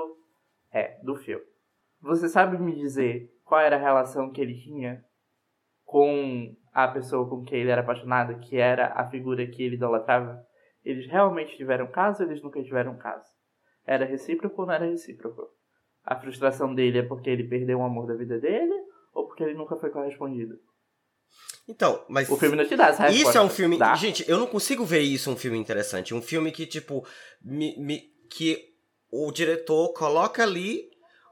[0.72, 1.41] É, do Phil.
[1.99, 5.03] Você sabe me dizer qual era a relação que ele tinha
[5.84, 10.41] com a pessoa com quem ele era apaixonado, que era a figura que ele idolatrava?
[10.82, 13.30] Eles realmente tiveram caso ou eles nunca tiveram caso?
[13.86, 15.45] Era recíproco ou não era recíproco?
[16.05, 18.76] A frustração dele é porque ele perdeu o amor da vida dele
[19.13, 20.57] ou porque ele nunca foi correspondido?
[21.67, 22.30] Então, mas.
[22.30, 23.30] O filme não te dá essa resposta.
[23.30, 23.78] Isso é um filme.
[23.78, 23.95] Dá?
[23.95, 26.13] Gente, eu não consigo ver isso um filme interessante.
[26.13, 27.05] Um filme que, tipo,
[27.41, 28.73] me, me- que
[29.11, 30.89] o diretor coloca ali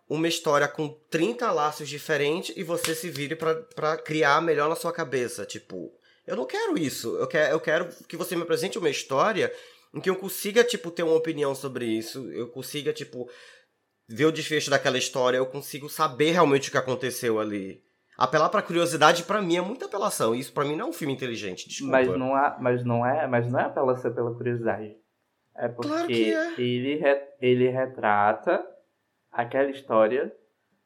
[0.10, 4.76] uma história com 30 laços diferentes e você se vire pra, pra criar melhor na
[4.76, 5.46] sua cabeça.
[5.46, 5.92] Tipo,
[6.28, 7.16] eu não quero isso.
[7.18, 9.52] Eu quero, eu quero que você me apresente uma história
[9.94, 12.30] em que eu consiga, tipo, ter uma opinião sobre isso.
[12.32, 13.30] Eu consiga, tipo,
[14.08, 15.38] ver o desfecho daquela história.
[15.38, 17.82] Eu consigo saber realmente o que aconteceu ali.
[18.18, 20.34] Apelar pra curiosidade, pra mim, é muita apelação.
[20.34, 21.92] Isso pra mim não é um filme inteligente, desculpa.
[21.92, 24.96] Mas não, há, mas não é, mas não é apelação pela curiosidade.
[25.58, 26.62] É porque Claro é.
[26.62, 28.66] ele, re- ele retrata
[29.32, 30.34] aquela história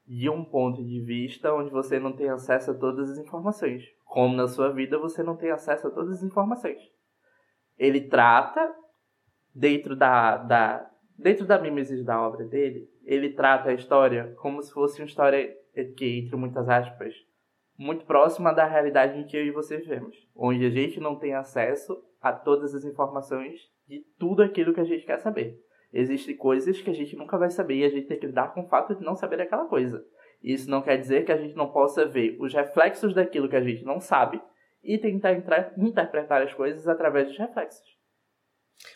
[0.07, 3.83] de um ponto de vista onde você não tem acesso a todas as informações.
[4.05, 6.79] Como na sua vida você não tem acesso a todas as informações.
[7.77, 8.73] Ele trata
[9.53, 14.71] dentro da, da dentro da mimesis da obra dele, ele trata a história como se
[14.71, 15.55] fosse uma história
[15.85, 17.13] que entre muitas aspas
[17.79, 21.33] muito próxima da realidade em que eu e você vivemos, onde a gente não tem
[21.33, 25.57] acesso a todas as informações de tudo aquilo que a gente quer saber.
[25.93, 28.61] Existem coisas que a gente nunca vai saber e a gente tem que lidar com
[28.61, 30.05] o fato de não saber aquela coisa.
[30.43, 33.63] Isso não quer dizer que a gente não possa ver os reflexos daquilo que a
[33.63, 34.41] gente não sabe
[34.83, 35.33] e tentar
[35.77, 37.98] interpretar as coisas através dos reflexos.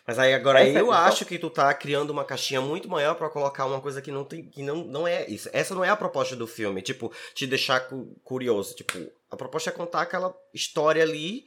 [0.06, 1.04] Mas aí agora Essa é eu questão.
[1.06, 4.24] acho que tu tá criando uma caixinha muito maior pra colocar uma coisa que não
[4.24, 5.48] tem, que não, não é isso.
[5.52, 8.92] Essa não é a proposta do filme, tipo, te deixar cu- curioso, tipo,
[9.30, 11.44] a proposta é contar aquela história ali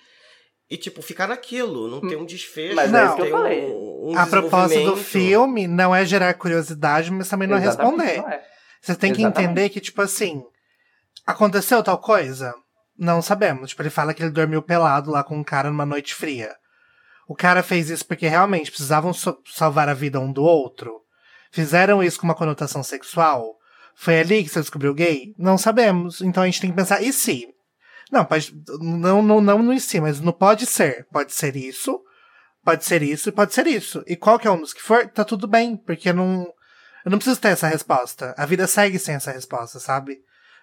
[0.69, 4.11] e tipo ficar naquilo, não ter um desfecho, Mas é não que eu ter um,
[4.11, 8.17] um a proposta do filme não é gerar curiosidade, mas também não é responder.
[8.21, 8.43] não é.
[8.81, 9.45] Você tem que Exatamente.
[9.49, 10.43] entender que, tipo assim,
[11.25, 12.53] aconteceu tal coisa?
[12.97, 13.69] Não sabemos.
[13.69, 16.55] Tipo, ele fala que ele dormiu pelado lá com um cara numa noite fria.
[17.27, 21.01] O cara fez isso porque realmente precisavam so- salvar a vida um do outro?
[21.51, 23.57] Fizeram isso com uma conotação sexual?
[23.95, 25.33] Foi ali que você descobriu gay?
[25.37, 26.21] Não sabemos.
[26.21, 27.47] Então a gente tem que pensar, e se?
[28.11, 31.05] Não, pode, não, não, não no e se, mas não pode ser.
[31.11, 31.99] Pode ser isso,
[32.63, 34.03] pode ser isso e pode ser isso.
[34.07, 36.47] E qualquer um dos que for, tá tudo bem, porque não.
[37.03, 38.33] Eu não preciso ter essa resposta.
[38.37, 40.19] A vida segue sem essa resposta, sabe?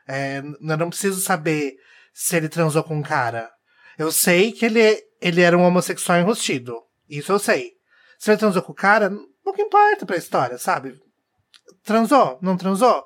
[0.06, 1.74] É, eu não preciso saber
[2.12, 3.50] se ele transou com um cara.
[3.98, 6.82] Eu sei que ele, ele era um homossexual enrustido.
[7.08, 7.72] Isso eu sei.
[8.18, 10.98] Se ele transou com o cara, não importa pra história, sabe?
[11.84, 13.04] Transou, não transou.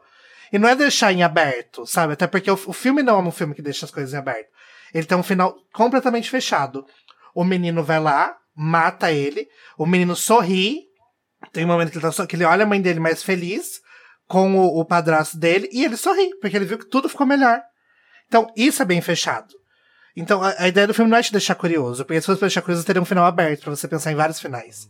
[0.52, 2.14] E não é deixar em aberto, sabe?
[2.14, 4.48] Até porque o, o filme não é um filme que deixa as coisas em aberto.
[4.94, 6.86] Ele tem um final completamente fechado.
[7.34, 10.86] O menino vai lá, mata ele, o menino sorri.
[11.52, 13.80] Tem um momento que ele, tá, que ele olha a mãe dele mais feliz
[14.26, 17.62] com o, o padrasto dele e ele sorri, porque ele viu que tudo ficou melhor.
[18.26, 19.54] Então, isso é bem fechado.
[20.20, 22.48] Então, a, a, ideia do filme não é te deixar curioso, porque se fosse pra
[22.48, 24.88] deixar curioso, teria um final aberto para você pensar em vários finais.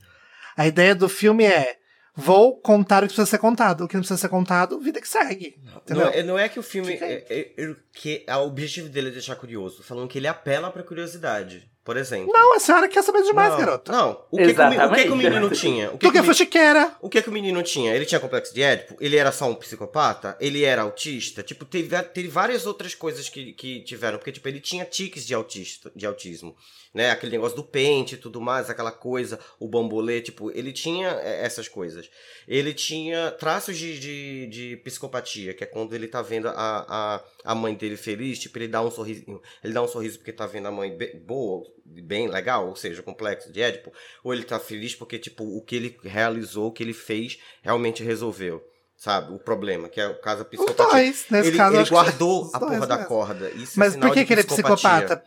[0.57, 1.79] A ideia do filme é
[2.21, 3.85] Vou contar o que precisa ser contado.
[3.85, 5.57] O que não precisa ser contado, vida que segue.
[5.89, 6.95] Não é, não é, que o filme.
[6.95, 9.85] É, é, é, que o objetivo dele é deixar curioso.
[9.85, 11.68] Falando que ele apela pra curiosidade.
[11.85, 12.31] Por exemplo.
[12.33, 13.91] Não, a senhora quer saber demais, não, garoto.
[13.91, 14.25] Não.
[14.31, 15.89] O que, que, o, o, que, que o menino tinha?
[15.89, 16.95] O que tu que, que fuxiqueira.
[17.01, 17.95] O que, que o menino tinha?
[17.95, 18.97] Ele tinha complexo de Édipo?
[19.01, 20.37] Ele era só um psicopata?
[20.39, 21.43] Ele era autista?
[21.43, 24.19] Tipo, teve, teve várias outras coisas que, que tiveram.
[24.19, 26.55] Porque, tipo, ele tinha tiques de, autista, de autismo
[26.93, 27.11] né?
[27.11, 31.45] Aquele negócio do pente e tudo mais, aquela coisa, o bambolê, tipo, ele tinha é,
[31.45, 32.11] essas coisas.
[32.47, 37.25] Ele tinha traços de, de, de psicopatia, que é quando ele tá vendo a, a,
[37.45, 39.25] a mãe dele feliz, tipo, ele dá um sorriso,
[39.63, 41.65] ele dá um sorriso porque tá vendo a mãe boa,
[42.03, 45.77] bem legal, ou seja, complexo de Édipo, ou ele tá feliz porque, tipo, o que
[45.77, 48.63] ele realizou, o que ele fez, realmente resolveu
[48.99, 49.33] sabe?
[49.33, 50.87] O problema, que é o caso psicopatia.
[50.87, 53.49] Dois, nesse ele, caso, ele guardou a porra da corda.
[53.51, 55.23] Isso Mas é por que, que ele é psicopata?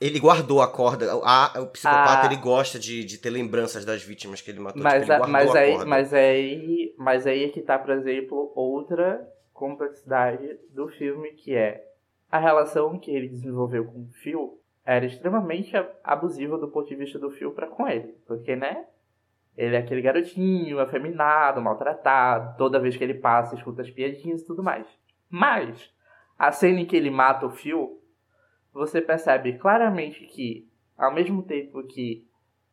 [0.00, 1.12] Ele guardou a corda.
[1.12, 2.26] A, o psicopata ah.
[2.26, 4.82] ele gosta de, de ter lembranças das vítimas que ele matou.
[4.82, 5.86] Mas, tipo, ele mas, aí, corda.
[5.86, 9.20] mas aí, mas aí é que tá, por exemplo, outra
[9.52, 11.84] complexidade do filme que é
[12.30, 15.72] a relação que ele desenvolveu com o Phil era extremamente
[16.02, 18.86] abusiva do ponto de vista do Phil para com ele, porque né?
[19.56, 24.46] Ele é aquele garotinho afeminado, maltratado, toda vez que ele passa escuta as piadinhas e
[24.46, 24.86] tudo mais.
[25.28, 25.92] Mas
[26.38, 28.00] a cena em que ele mata o Phil
[28.72, 32.26] você percebe claramente que, ao mesmo tempo que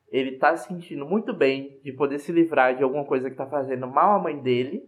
[0.09, 3.47] ele tá se sentindo muito bem de poder se livrar de alguma coisa que tá
[3.47, 4.87] fazendo mal à mãe dele,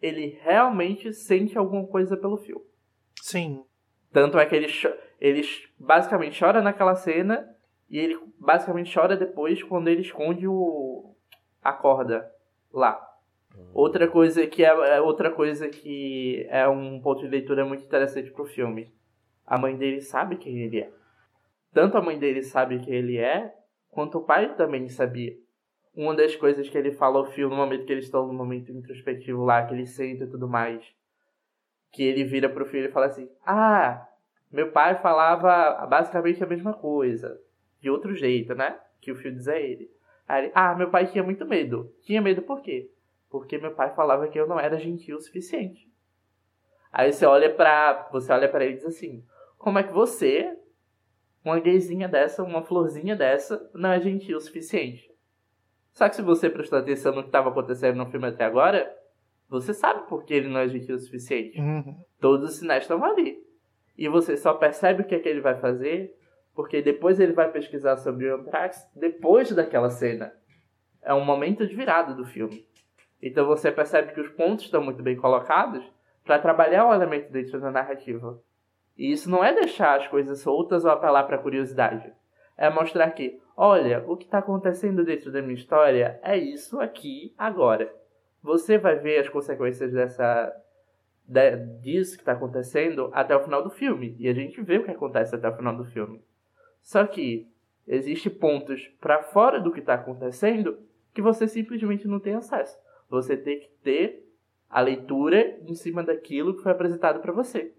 [0.00, 2.60] ele realmente sente alguma coisa pelo fio.
[3.20, 3.64] Sim.
[4.12, 4.68] Tanto é que ele,
[5.22, 5.40] ele
[5.78, 7.48] basicamente chora naquela cena
[7.88, 11.14] e ele basicamente chora depois quando ele esconde o,
[11.62, 12.28] a corda
[12.72, 13.00] lá.
[13.56, 13.70] Hum.
[13.72, 18.32] Outra coisa que é, é outra coisa que é um ponto de leitura muito interessante
[18.32, 18.92] pro filme
[19.46, 20.90] a mãe dele sabe quem ele é.
[21.72, 23.54] Tanto a mãe dele sabe quem ele é,
[23.90, 25.36] quanto o pai também sabia.
[25.94, 28.72] Uma das coisas que ele fala ao filho no momento que eles estão no momento
[28.72, 30.84] introspectivo lá, que ele sente e tudo mais,
[31.92, 34.08] que ele vira pro filho e fala assim: Ah,
[34.52, 37.40] meu pai falava basicamente a mesma coisa,
[37.80, 38.78] de outro jeito, né?
[39.00, 39.90] Que o filho diz a ele.
[40.28, 41.92] Aí ele, ah, meu pai tinha muito medo.
[42.02, 42.90] Tinha medo por quê?
[43.30, 45.90] Porque meu pai falava que eu não era gentil o suficiente.
[46.92, 48.08] Aí você olha pra.
[48.12, 49.24] Você olha para ele e diz assim:
[49.56, 50.54] como é que você,
[51.44, 55.10] uma gayzinha dessa, uma florzinha dessa, não é gentil o suficiente?
[55.92, 58.94] Só que se você prestou atenção no que estava acontecendo no filme até agora,
[59.48, 61.60] você sabe por que ele não é gentil o suficiente.
[61.60, 62.02] Uhum.
[62.20, 63.38] Todos os sinais estão ali.
[63.96, 66.16] E você só percebe o que é que ele vai fazer
[66.54, 70.32] porque depois ele vai pesquisar sobre o Anthrax depois daquela cena.
[71.02, 72.66] É um momento de virada do filme.
[73.20, 75.84] Então você percebe que os pontos estão muito bem colocados
[76.24, 78.40] para trabalhar o elemento dentro da narrativa.
[78.96, 82.12] E isso não é deixar as coisas soltas ou apelar para curiosidade.
[82.56, 87.34] É mostrar que, olha, o que está acontecendo dentro da minha história é isso aqui,
[87.38, 87.92] agora.
[88.42, 90.52] Você vai ver as consequências dessa
[91.26, 94.16] de, disso que está acontecendo até o final do filme.
[94.18, 96.22] E a gente vê o que acontece até o final do filme.
[96.80, 97.48] Só que
[97.86, 100.78] existem pontos para fora do que está acontecendo
[101.14, 102.78] que você simplesmente não tem acesso.
[103.08, 104.26] Você tem que ter
[104.68, 107.72] a leitura em cima daquilo que foi apresentado para você.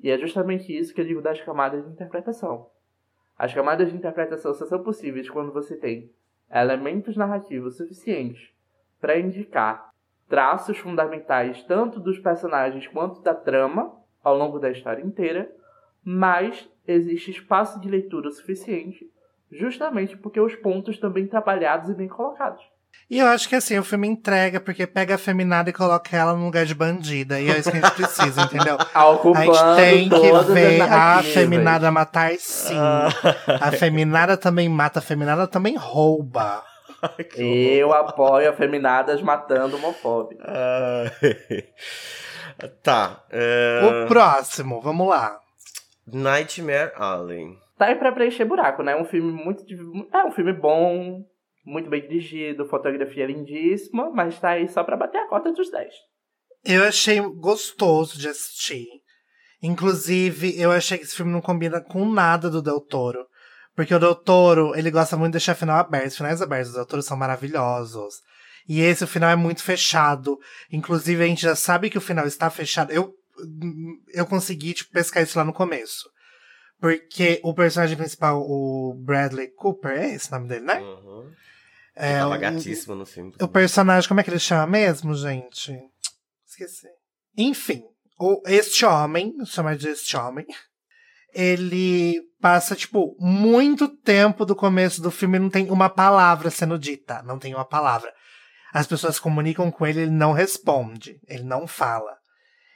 [0.00, 2.70] E é justamente isso que eu digo das camadas de interpretação.
[3.36, 6.10] As camadas de interpretação só são possíveis quando você tem
[6.50, 8.50] elementos narrativos suficientes
[9.00, 9.92] para indicar
[10.28, 13.92] traços fundamentais tanto dos personagens quanto da trama
[14.22, 15.50] ao longo da história inteira,
[16.04, 19.10] mas existe espaço de leitura suficiente
[19.50, 22.62] justamente porque os pontos estão bem trabalhados e bem colocados.
[23.08, 26.34] E eu acho que assim, o filme entrega, porque pega a feminada e coloca ela
[26.34, 27.40] num lugar de bandida.
[27.40, 28.76] E é isso que a gente precisa, entendeu?
[28.94, 32.74] a gente tem que ver a feminada matar sim.
[32.76, 33.08] Ah.
[33.60, 36.64] a feminada também mata, a feminada também rouba.
[37.38, 40.44] Eu apoio a feminadas matando homofóbicos.
[42.82, 43.24] tá.
[43.30, 44.04] Uh...
[44.04, 45.38] O próximo, vamos lá.
[46.06, 47.58] Nightmare Alley.
[47.76, 48.92] Tá aí pra preencher buraco, né?
[48.92, 49.64] É um filme muito.
[50.12, 51.24] É um filme bom,
[51.64, 55.92] muito bem dirigido, fotografia lindíssima, mas tá aí só pra bater a cota dos 10.
[56.64, 58.86] Eu achei gostoso de assistir.
[59.62, 63.26] Inclusive, eu achei que esse filme não combina com nada do Del Toro.
[63.76, 66.08] Porque o Del Toro, ele gosta muito de deixar final aberto.
[66.08, 68.14] Os finais abertos do Del Toro são maravilhosos.
[68.68, 70.38] E esse, o final é muito fechado.
[70.72, 72.90] Inclusive, a gente já sabe que o final está fechado.
[72.90, 73.14] Eu,
[74.14, 76.08] eu consegui, tipo, pescar isso lá no começo.
[76.80, 80.80] Porque o personagem principal, o Bradley Cooper, é esse o nome dele, né?
[80.80, 81.30] Uhum.
[81.94, 83.32] É, Tava o- gatíssimo no filme.
[83.40, 85.74] o personagem, como é que ele chama mesmo, gente?
[86.46, 86.86] Esqueci.
[87.36, 87.82] Enfim,
[88.18, 90.46] o, este homem, chamar de este homem,
[91.36, 97.22] ele passa, tipo, muito tempo do começo do filme não tem uma palavra sendo dita.
[97.24, 98.10] Não tem uma palavra.
[98.72, 101.20] As pessoas comunicam com ele, ele não responde.
[101.28, 102.16] Ele não fala.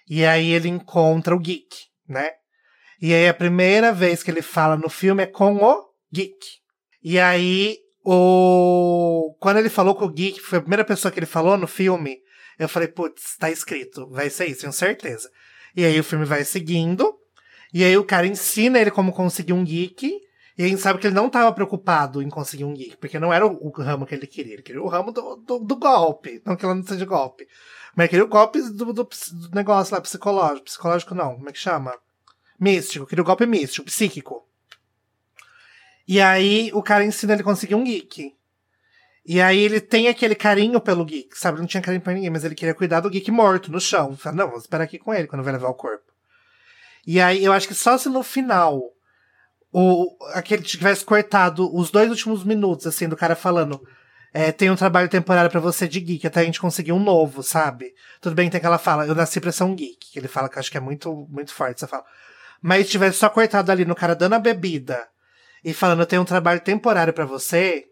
[0.06, 1.74] E aí ele encontra o Geek,
[2.06, 2.30] né?
[3.00, 6.36] E aí a primeira vez que ele fala no filme é com o Geek.
[7.02, 9.34] E aí, o...
[9.40, 12.18] quando ele falou com o Geek, foi a primeira pessoa que ele falou no filme,
[12.58, 15.30] eu falei, putz, tá escrito, vai ser isso, tenho certeza.
[15.74, 17.19] E aí o filme vai seguindo,
[17.72, 20.20] e aí o cara ensina ele como conseguir um geek,
[20.58, 23.32] e a gente sabe que ele não estava preocupado em conseguir um geek, porque não
[23.32, 26.42] era o, o ramo que ele queria, ele queria o ramo do, do, do golpe,
[26.44, 27.48] não que ela não seja golpe.
[27.94, 31.52] Mas ele queria o golpe do, do, do negócio lá, psicológico, psicológico não, como é
[31.52, 31.96] que chama?
[32.58, 34.46] Místico, queria o golpe místico, psíquico.
[36.06, 38.34] E aí o cara ensina ele a conseguir um geek.
[39.24, 41.56] E aí ele tem aquele carinho pelo geek, sabe?
[41.56, 44.16] Ele não tinha carinho pra ninguém, mas ele queria cuidar do geek morto no chão.
[44.16, 46.09] Fala, não, vou esperar aqui com ele quando vai levar o corpo.
[47.06, 48.82] E aí eu acho que só se no final
[49.72, 53.80] o aquele tivesse cortado os dois últimos minutos, assim, do cara falando.
[54.32, 57.42] É, tem um trabalho temporário pra você de geek, até a gente conseguir um novo,
[57.42, 57.92] sabe?
[58.20, 60.48] Tudo bem que tem aquela fala, eu nasci pra ser um geek, que ele fala
[60.48, 62.04] que eu acho que é muito, muito forte essa fala.
[62.62, 65.08] Mas se tivesse só cortado ali no cara dando a bebida
[65.64, 67.86] e falando, eu tenho um trabalho temporário pra você,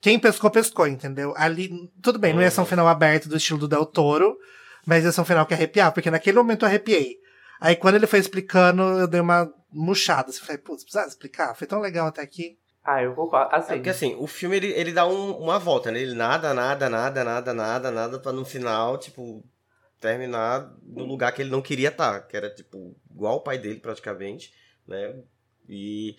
[0.00, 1.32] quem pescou, pescou, entendeu?
[1.36, 4.36] Ali, tudo bem, não ia ser um final aberto do estilo do Del Toro,
[4.84, 7.16] mas ia ser um final que arrepiava, porque naquele momento eu arrepiei.
[7.60, 10.30] Aí quando ele foi explicando, eu dei uma murchada.
[10.30, 11.54] Assim, falei, putz, precisava explicar?
[11.54, 12.58] Foi tão legal até aqui.
[12.84, 13.54] Ah, eu concordo.
[13.54, 16.00] Assim, É porque assim, o filme ele, ele dá um- uma volta, né?
[16.00, 19.44] Ele nada, nada, nada, nada, nada, nada, pra no final, tipo,
[20.00, 23.80] terminar no lugar que ele não queria estar, que era, tipo, igual o pai dele,
[23.80, 24.54] praticamente,
[24.86, 25.16] né?
[25.68, 26.16] E,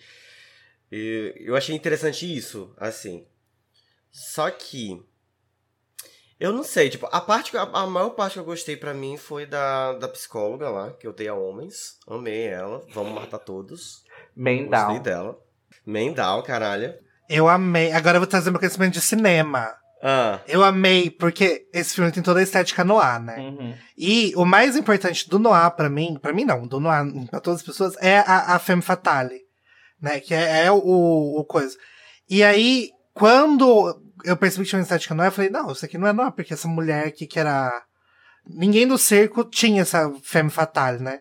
[0.92, 3.26] e eu achei interessante isso, assim.
[4.12, 5.02] Só que.
[6.40, 9.18] Eu não sei, tipo, a parte a, a maior parte que eu gostei pra mim
[9.18, 11.98] foi da, da psicóloga lá, que eu odeia homens.
[12.08, 12.82] Amei ela.
[12.94, 14.02] Vamos matar todos.
[14.34, 15.38] Man Gostei dela.
[15.86, 16.94] Mendal, caralho.
[17.28, 17.92] Eu amei.
[17.92, 19.76] Agora eu vou trazer meu conhecimento de cinema.
[20.02, 23.36] Ah, Eu amei, porque esse filme tem toda a estética noir, né?
[23.38, 23.74] Uhum.
[23.98, 27.60] E o mais importante do noir pra mim, pra mim não, do noir pra todas
[27.60, 29.42] as pessoas, é a, a femme fatale,
[30.00, 30.18] né?
[30.20, 31.76] Que é, é o, o coisa.
[32.30, 35.98] E aí, quando eu percebi que tinha uma estética noir, eu falei, não, isso aqui
[35.98, 37.70] não é noir, porque essa mulher aqui que era...
[38.46, 41.20] Ninguém do circo tinha essa femme fatale, né?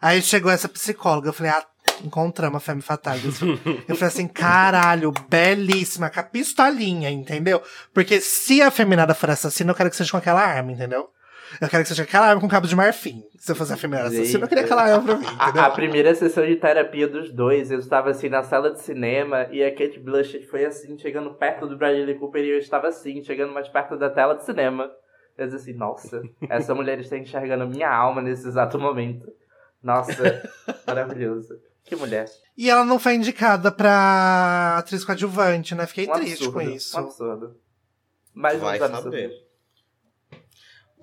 [0.00, 1.64] Aí chegou essa psicóloga, eu falei, ah,
[2.02, 3.22] encontramos a femme fatale.
[3.88, 7.62] eu falei assim, caralho, belíssima, com a pistolinha, entendeu?
[7.92, 11.08] Porque se a feminada for assassina, eu quero que seja com aquela arma, entendeu?
[11.60, 13.22] Eu quero que seja aquela arma com cabo de marfim.
[13.38, 15.62] Se eu fosse a feminada assassina, eu queria aquela arma pra mim, entendeu?
[15.62, 19.46] A, a primeira sessão de terapia dos dois, eu estava assim na sala de cinema
[19.50, 23.22] e a Kate Blanchett foi assim, chegando perto do Bradley Cooper e eu estava assim,
[23.22, 24.90] chegando mais perto da tela de cinema.
[25.36, 29.26] Eu disse assim, nossa, essa mulher está enxergando minha alma nesse exato momento.
[29.82, 30.42] Nossa,
[30.86, 31.54] maravilhoso.
[31.84, 32.24] Que mulher.
[32.56, 35.86] E ela não foi indicada pra atriz coadjuvante, né?
[35.86, 36.96] Fiquei Um triste com absurdo, isso.
[36.96, 37.56] Um absurdo.
[38.32, 39.04] Mais Vai uns absurdos.
[39.04, 39.43] saber.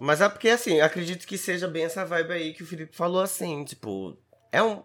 [0.04, 3.22] Mas é porque, assim, acredito que seja bem essa vibe aí que o Felipe falou,
[3.22, 4.18] assim, tipo,
[4.52, 4.82] é um,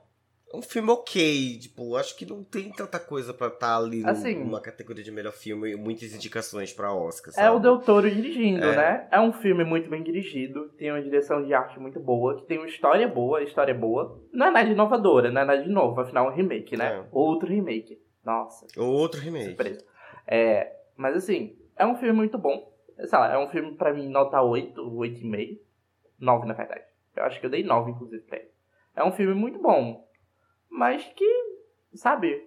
[0.52, 4.34] um filme ok, tipo, acho que não tem tanta coisa pra estar ali no- Assim.
[4.34, 7.62] numa categoria de melhor filme e muitas indicações pra Oscar, É o sabe?
[7.62, 8.76] Del Toro dirigindo, É.
[8.76, 9.08] né?
[9.10, 12.58] É um filme muito bem dirigido, tem uma direção de arte muito boa, que tem
[12.58, 14.20] uma história boa, a história é boa.
[14.34, 16.92] Não é nada inovadora, não é nada de novo, afinal é um remake, né?
[16.98, 17.04] É.
[17.10, 17.98] Outro remake.
[18.22, 19.46] Nossa, Outro remake.
[19.46, 19.82] surpresa.
[20.26, 22.70] É, mas assim, é um filme muito bom.
[23.04, 25.58] Sei lá, é um filme pra mim nota 8, 8,5.
[26.18, 26.84] 9 na verdade.
[27.14, 28.48] Eu acho que eu dei 9, inclusive, pra ele.
[28.94, 30.06] É um filme muito bom.
[30.70, 31.26] Mas que,
[31.94, 32.42] sabe,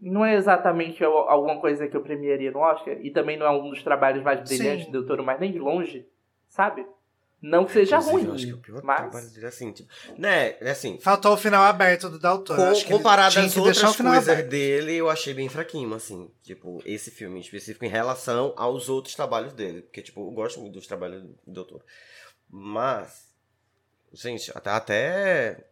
[0.00, 2.96] não é exatamente al- alguma coisa que eu premiaria no Oscar.
[3.04, 4.92] E também não é um dos trabalhos mais brilhantes Sim.
[4.92, 6.06] do Toro, mas nem de longe,
[6.48, 6.86] sabe?
[7.40, 8.96] Não que seja Inclusive, ruim, Eu acho que é o pior mas...
[9.10, 9.88] trabalho dele, assim, tipo,
[10.18, 12.56] né, é assim, Faltou o final aberto do Dalton.
[12.56, 14.48] Com- Acho que ele comparado às que deixar o outras final coisas aberto.
[14.50, 16.28] dele, eu achei bem fraquinho, assim.
[16.42, 19.82] Tipo, esse filme em específico em relação aos outros trabalhos dele.
[19.82, 21.84] Porque, tipo, eu gosto muito dos trabalhos do doutor.
[22.50, 23.28] Mas,
[24.12, 24.70] gente, até.
[24.70, 25.64] Até,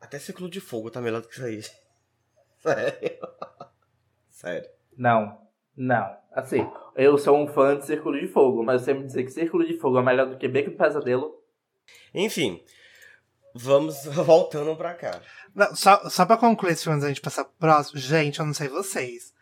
[0.00, 1.62] até Ciclo de Fogo tá melhor do que isso aí.
[2.60, 3.18] Sério.
[4.30, 4.68] Sério.
[4.96, 5.45] Não,
[5.76, 9.30] Não, assim, eu sou um fã de Círculo de Fogo, mas você me dizer que
[9.30, 11.34] Círculo de Fogo é melhor do que Beco do Pesadelo.
[12.14, 12.62] Enfim,
[13.54, 15.20] vamos voltando pra cá.
[15.54, 18.46] Não, só, só pra concluir esse filme antes da gente passar pro próximo, gente, eu
[18.46, 19.34] não sei vocês.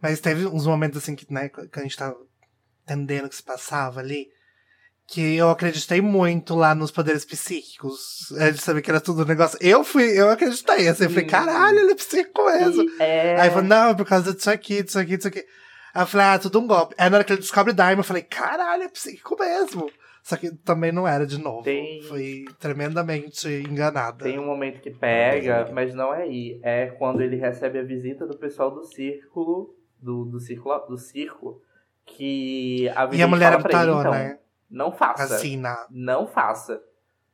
[0.00, 2.16] Mas teve uns momentos assim que, né, que a gente tava
[2.84, 4.28] entendendo o que se passava ali.
[5.06, 8.32] Que eu acreditei muito lá nos poderes psíquicos.
[8.38, 9.58] A gente sabia que era tudo um negócio.
[9.60, 10.86] Eu fui, eu acreditei.
[10.86, 12.88] Assim, eu falei, caralho, ele é psíquico mesmo.
[13.00, 13.40] É...
[13.40, 15.44] Aí eu falei, não, é por causa disso aqui, disso aqui, disso aqui.
[15.94, 16.94] Aí eu falei, ah, tudo um golpe.
[16.98, 19.90] Aí na hora que ele descobre Daimon, eu falei, caralho, é psíquico mesmo.
[20.22, 21.62] Só que também não era de novo.
[21.62, 24.24] Tem- Fui tremendamente enganada.
[24.24, 26.60] Tem um momento que pega, mas não é aí.
[26.62, 31.62] É quando ele recebe a visita do pessoal do círculo, do, do círculo, do circo,
[32.04, 34.38] que a E a mulher ele, então, né?
[34.70, 35.36] não faça.
[35.36, 35.86] Assim, na...
[35.90, 36.82] Não faça.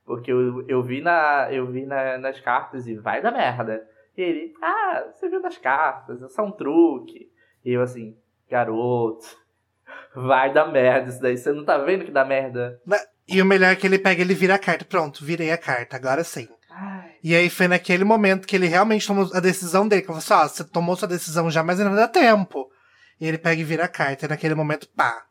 [0.05, 3.85] Porque eu, eu vi, na, eu vi na, nas cartas e vai dar merda.
[4.15, 7.29] E ele, ah, você viu nas cartas, é só um truque.
[7.65, 8.15] E eu assim,
[8.49, 9.25] garoto,
[10.15, 11.37] vai dar merda isso daí.
[11.37, 12.79] Você não tá vendo que dá merda?
[13.27, 14.85] E o melhor é que ele pega, ele vira a carta.
[14.85, 16.47] Pronto, virei a carta, agora sim.
[16.71, 20.01] Ai, E aí foi naquele momento que ele realmente tomou a decisão dele.
[20.01, 22.69] Que eu falei assim, ó, você tomou sua decisão já, mas ainda não dá tempo.
[23.19, 24.25] E ele pega e vira a carta.
[24.25, 25.25] E naquele momento, pá,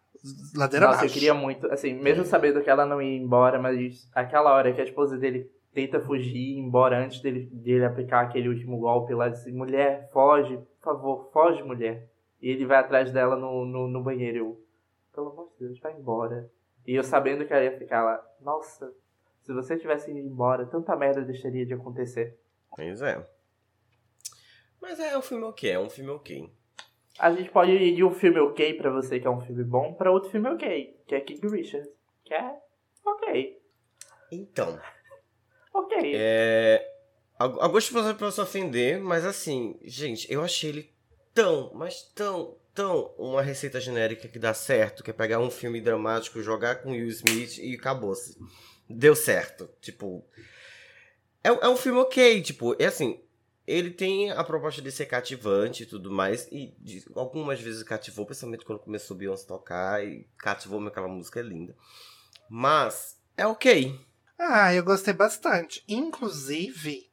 [0.54, 1.14] ladeira Nossa, eu abaixo.
[1.14, 4.84] queria muito, assim, mesmo sabendo que ela não ia embora, mas aquela hora que a
[4.84, 9.40] esposa dele tenta fugir, ir embora antes dele, dele aplicar aquele último golpe lá, diz
[9.40, 12.08] assim, mulher, foge, por favor, foge, mulher.
[12.40, 14.38] E ele vai atrás dela no, no, no banheiro.
[14.38, 14.66] Eu,
[15.14, 16.50] pelo amor de Deus, vai embora.
[16.86, 18.92] E eu sabendo que ela ia ficar lá, nossa,
[19.42, 22.38] se você tivesse ido embora, tanta merda deixaria de acontecer.
[22.74, 23.26] Pois é.
[24.80, 26.50] Mas é um filme ok, é um filme ok.
[27.18, 29.94] A gente pode ir de um filme ok pra você que é um filme bom,
[29.94, 31.88] pra outro filme ok, que é King Richard,
[32.24, 32.60] que é
[33.04, 33.58] ok,
[34.30, 34.78] Então,
[35.72, 36.12] ok.
[36.14, 36.92] é.
[37.38, 40.90] Al- Algumas pessoas podem se ofender, mas assim, gente, eu achei ele
[41.36, 45.82] tão, mas tão, tão uma receita genérica que dá certo, que é pegar um filme
[45.82, 48.38] dramático, jogar com Will Smith e acabou-se.
[48.88, 49.68] Deu certo.
[49.80, 50.24] Tipo.
[51.44, 53.20] É, é um filme ok, tipo, é assim.
[53.66, 58.24] Ele tem a proposta de ser cativante e tudo mais, e de- algumas vezes cativou,
[58.24, 61.74] principalmente quando começou Beyoncé tocar, e cativou me aquela música é linda.
[62.48, 63.98] Mas, é ok.
[64.38, 65.82] Ah, eu gostei bastante.
[65.88, 67.10] Inclusive,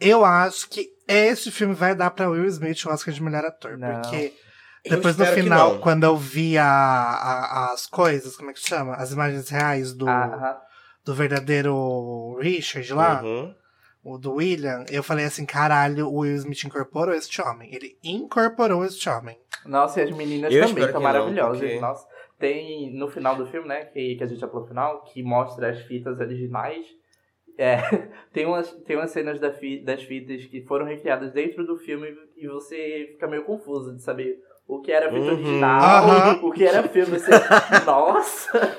[0.00, 3.76] eu acho que esse filme vai dar pra Will Smith o Oscar de melhor ator.
[3.78, 4.00] Não.
[4.02, 4.32] Porque
[4.88, 8.94] depois no final, quando eu vi a, a- as coisas, como é que chama?
[8.94, 10.60] As imagens reais do, Ah,
[11.04, 13.54] do verdadeiro Richard lá, Uhum.
[14.04, 17.74] o do William, eu falei assim: caralho, o Will Smith incorporou este homem.
[17.74, 19.38] Ele incorporou este homem.
[19.66, 21.58] Nossa, e as meninas Eu também estão que não, maravilhosas.
[21.60, 22.06] porque- Nossa,
[22.38, 25.22] tem no final do filme, né, que, que a gente já falou no final, que
[25.22, 26.86] mostra as fitas originais.
[27.58, 27.76] É,
[28.32, 32.16] tem, umas, tem umas cenas da fi- das fitas que foram recriadas dentro do filme
[32.36, 35.32] e você fica meio confuso de saber o que era fita Uhum.
[35.34, 36.40] original, Aham.
[36.44, 37.18] o que era filme.
[37.18, 37.32] Você,
[37.84, 38.78] nossa!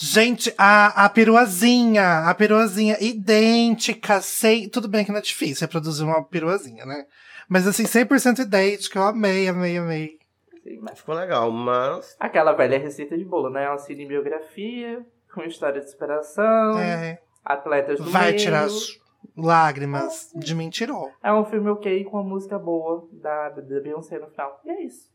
[0.00, 4.68] Gente, a, a peruazinha, a peruazinha idêntica, sem.
[4.68, 7.04] Tudo bem que não é difícil reproduzir uma peruazinha, né?
[7.48, 10.18] Mas assim, 100% idêntica, eu amei, amei, amei.
[10.62, 12.16] Sim, mas Ficou legal, mas.
[12.20, 13.68] Aquela velha receita de bolo, né?
[13.68, 18.38] Uma cinebiografia com história de superação, É, atletas do vai meio.
[18.38, 18.98] tirar as
[19.36, 21.10] lágrimas de mim, tirou.
[21.22, 24.60] É um filme ok com uma música boa da, da Beyoncé no final.
[24.64, 25.10] E é isso.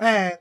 [0.00, 0.40] É.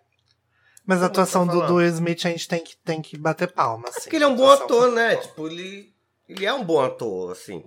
[0.86, 1.76] Mas a atuação tá do, do?
[1.76, 3.88] Will Smith a gente tem que, tem que bater palma.
[3.88, 4.02] Assim.
[4.02, 5.14] Porque ele é um bom ator, né?
[5.16, 5.22] boa.
[5.28, 5.94] Tipo, ele.
[6.28, 7.64] Ele é um bom ator, assim.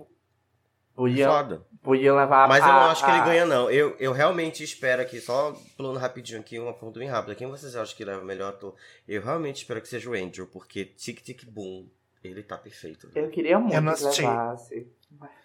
[0.95, 1.63] Podia, Foda.
[1.83, 3.69] podia levar Mas eu não acho que ele a- ganha, não.
[3.69, 7.35] Eu, eu realmente espero aqui, só pulando rapidinho aqui, uma pergunta bem rápida.
[7.35, 8.73] Quem vocês acham que leva o melhor ator?
[9.07, 11.87] Eu realmente espero que seja o Andrew, porque Tic Tic Boom,
[12.27, 13.09] ele tá perfeito.
[13.15, 14.87] Eu queria muito Eu não que levasse.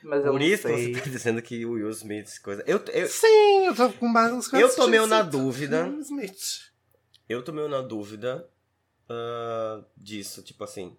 [0.02, 0.94] Mas eu Por não isso que sei.
[0.94, 2.64] você tá dizendo que o Will Smith, coisa.
[2.66, 4.70] Eu, eu, Sim, eu tô com base nas coisas.
[4.70, 5.84] eu tô meio na dúvida.
[5.84, 6.72] Will Smith.
[7.28, 8.48] Eu tô meio na dúvida
[9.08, 10.42] ah, disso.
[10.42, 10.96] Tipo assim,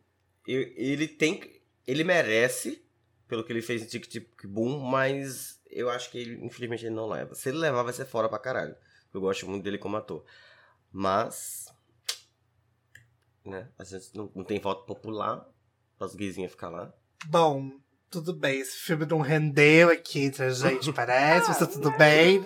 [0.48, 1.62] eu- ele tem.
[1.86, 2.84] Ele merece,
[3.28, 6.96] pelo que ele fez em Tic Tic Boom, mas eu acho que ele, infelizmente, ele
[6.96, 7.36] não leva.
[7.36, 8.76] Se ele levar, vai ser fora pra caralho.
[9.14, 10.24] Eu gosto muito dele como ator.
[10.92, 11.66] Mas.
[13.46, 13.68] Né?
[13.78, 15.46] A gente não, não tem voto popular.
[16.04, 16.94] As gaysinhas ficar lá.
[17.28, 17.72] Bom,
[18.10, 18.60] tudo bem.
[18.60, 22.44] Esse filme não rendeu aqui entre a gente, parece, mas tá tudo bem.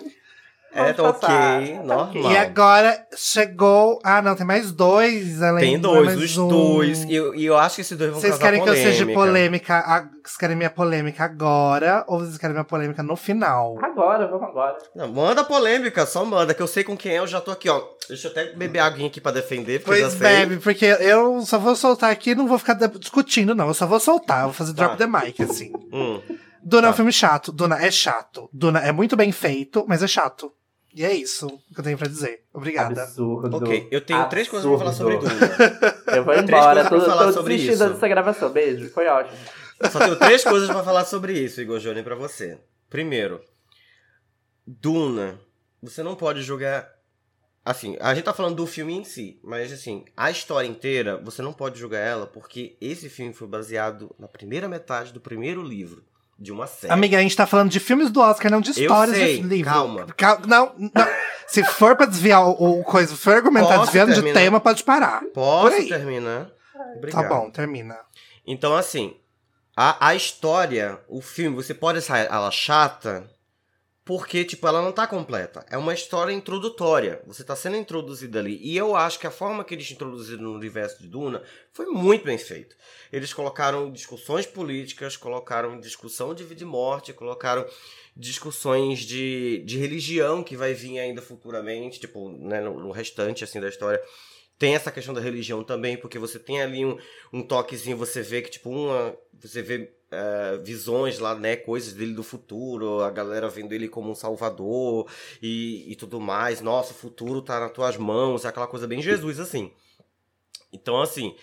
[0.70, 1.60] É, tá passar.
[1.62, 2.32] ok, Tá normal.
[2.32, 3.98] E agora chegou.
[4.04, 6.46] Ah, não, tem mais dois além Tem dois, mais os um.
[6.48, 7.04] dois.
[7.04, 8.92] E eu, e eu acho que esses dois vão Vocês querem que eu polêmica.
[8.98, 9.74] seja polêmica?
[9.78, 13.78] a- Vocês querem minha polêmica agora ou vocês querem minha polêmica no final?
[13.82, 14.76] Agora, vamos agora.
[14.94, 17.68] Não, manda polêmica, só manda, que eu sei com quem é, eu já tô aqui,
[17.70, 17.82] ó.
[18.06, 20.18] Deixa eu até beber aguinha aqui pra defender, porque Pois já sei.
[20.46, 23.68] bebe, porque eu só vou soltar aqui não vou ficar discutindo, não.
[23.68, 25.06] Eu só vou soltar, eu vou fazer drop Tá.
[25.06, 25.72] the mic, assim.
[25.92, 26.20] Hum.
[26.62, 26.96] Duna é um Tá.
[26.96, 27.50] filme chato.
[27.52, 28.50] Duna é chato.
[28.52, 30.52] Duna é muito bem feito, mas é chato.
[30.94, 32.44] E é isso que eu tenho pra dizer.
[32.52, 33.02] Obrigada.
[33.02, 33.56] Absurdo.
[33.58, 35.38] Ok, eu tenho três coisas pra falar sobre Absurdo.
[35.38, 36.16] Duna.
[36.16, 38.50] Eu vou embora, coisas tô, falar tô sobre desistindo dessa gravação.
[38.50, 39.36] Beijo, foi ótimo.
[39.92, 42.58] Só tenho três coisas pra falar sobre isso, Igor Johnny, pra você.
[42.88, 43.40] Primeiro,
[44.66, 45.38] Duna,
[45.82, 46.88] você não pode jogar.
[47.64, 51.42] Assim, a gente tá falando do filme em si, mas assim, a história inteira, você
[51.42, 56.02] não pode jogar ela porque esse filme foi baseado na primeira metade do primeiro livro
[56.38, 56.92] de uma série.
[56.92, 59.70] Amiga, a gente tá falando de filmes do Oscar, não de histórias sei, de livro.
[59.72, 60.06] calma.
[60.16, 61.06] Cal- não, não.
[61.46, 64.40] Se for pra desviar o, o coisa, for argumentar Posso desviando de terminar?
[64.40, 65.22] tema, pode parar.
[65.34, 65.88] Posso aí.
[65.88, 66.48] terminar?
[66.96, 67.22] Obrigado.
[67.22, 67.96] Tá bom, termina.
[68.46, 69.16] Então, assim,
[69.76, 73.28] a, a história, o filme, você pode achar ela chata
[74.08, 75.66] porque, tipo, ela não tá completa.
[75.68, 77.20] É uma história introdutória.
[77.26, 78.58] Você tá sendo introduzido ali.
[78.62, 81.42] E eu acho que a forma que eles introduziram no universo de Duna
[81.74, 82.74] foi muito bem feito.
[83.12, 87.66] Eles colocaram discussões políticas, colocaram discussão de vida e morte, colocaram
[88.16, 93.60] discussões de, de religião que vai vir ainda futuramente, tipo, né, no, no restante, assim,
[93.60, 94.02] da história.
[94.58, 96.96] Tem essa questão da religião também, porque você tem ali um,
[97.30, 99.14] um toquezinho, você vê que, tipo, uma.
[99.38, 101.56] Você vê é, visões lá, né?
[101.56, 105.10] Coisas dele do futuro, a galera vendo ele como um salvador
[105.42, 106.60] e, e tudo mais.
[106.60, 109.72] Nossa, o futuro tá nas tuas mãos, é aquela coisa bem Jesus, assim.
[110.72, 111.34] Então, assim.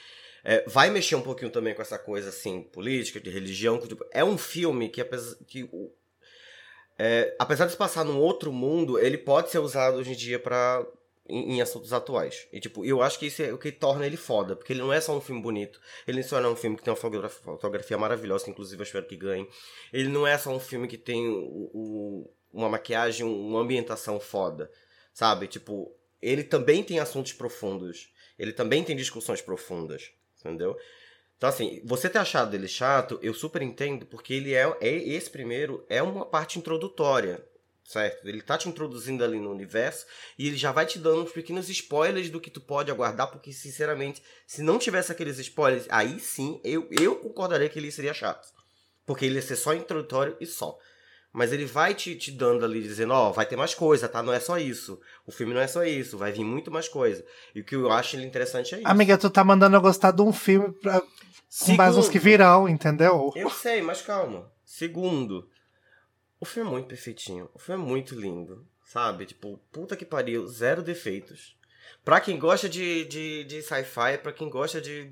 [0.43, 3.79] é, vai mexer um pouquinho também com essa coisa, assim, política, de religião.
[3.79, 5.69] tipo, é um filme que, apesar, que
[6.97, 10.39] é, apesar de se passar num outro mundo, ele pode ser usado hoje em dia
[10.39, 10.85] para
[11.27, 12.47] em, em assuntos atuais.
[12.51, 14.93] E, tipo, eu acho que isso é o que torna ele foda, porque ele não
[14.93, 17.29] é só um filme bonito, ele só não é um filme que tem uma fotogra-
[17.29, 19.47] fotografia maravilhosa, que inclusive eu espero que ganhe.
[19.91, 24.71] Ele não é só um filme que tem o- o- uma maquiagem, uma ambientação foda,
[25.13, 25.47] sabe?
[25.47, 25.91] Tipo,
[26.21, 30.77] ele também tem assuntos profundos, ele também tem discussões profundas, entendeu?
[31.37, 35.29] Então, assim, você ter achado ele chato, eu super entendo, porque ele é, é esse
[35.29, 37.45] primeiro é uma parte introdutória,
[37.85, 38.27] certo?
[38.27, 40.05] Ele tá te introduzindo ali no universo
[40.37, 43.53] e ele já vai te dando uns pequenos spoilers do que tu pode aguardar, porque,
[43.53, 48.47] sinceramente, se não tivesse aqueles spoilers, aí sim, eu, eu concordaria que ele seria chato.
[49.05, 50.77] Porque ele ia ser só introdutório e só.
[51.31, 54.23] Mas ele vai te, te dando ali, dizendo, ó, vai ter mais coisa, tá?
[54.23, 54.99] Não é só isso.
[55.27, 57.23] O filme não é só isso, vai vir muito mais coisa.
[57.53, 58.87] E o que eu acho ele interessante é isso.
[58.87, 61.01] Amiga, tu tá mandando eu gostar de um filme pra,
[61.59, 63.31] com base nos que virão, entendeu?
[63.35, 64.49] Eu sei, mas calma.
[64.63, 65.47] Segundo,
[66.45, 67.49] o filme é muito perfeitinho.
[67.53, 68.65] O filme é muito lindo.
[68.85, 69.25] Sabe?
[69.25, 71.57] Tipo, puta que pariu, zero defeitos.
[72.03, 75.11] Pra quem gosta de, de, de sci-fi, pra quem gosta de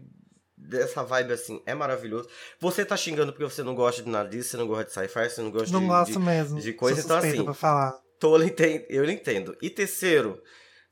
[0.56, 2.30] dessa vibe assim, é maravilhoso.
[2.60, 5.30] Você tá xingando porque você não gosta de nada disso, você não gosta de sci-fi,
[5.30, 6.60] você não gosta Não de, gosto de, mesmo.
[6.62, 8.00] de coisa, Sou então, assim, pra falar.
[8.20, 9.58] Tô, eu entendo.
[9.62, 10.42] E terceiro,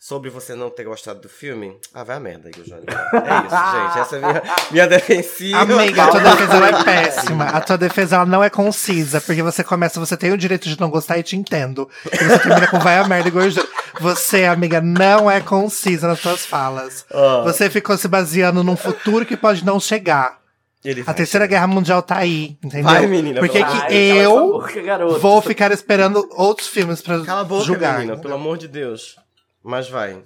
[0.04, 2.86] sobre você não ter gostado do filme, ah, vai a merda, Igor Johnny.
[2.90, 4.00] É isso, gente.
[4.00, 5.60] Essa é a minha, minha defensiva.
[5.60, 7.46] Amiga, a tua defesa ela é péssima.
[7.46, 10.80] A tua defesa ela não é concisa, porque você começa, você tem o direito de
[10.82, 11.88] não gostar e te entendo.
[12.12, 13.68] E você termina com vai a merda e gorjeta.
[14.00, 17.06] Você, amiga, não é concisa nas suas falas.
[17.14, 20.40] Ó, Você ficou se baseando num futuro que pode não chegar.
[20.84, 21.58] ele A Terceira chegar.
[21.60, 22.86] Guerra Mundial tá aí, entendeu?
[22.92, 27.66] Vai, menina, Por que eu boca, vou ficar esperando outros filmes pra Cala a boca,
[27.66, 28.00] julgar?
[28.00, 28.22] menina, entendeu?
[28.24, 29.16] pelo amor de Deus.
[29.64, 30.24] Mas vai.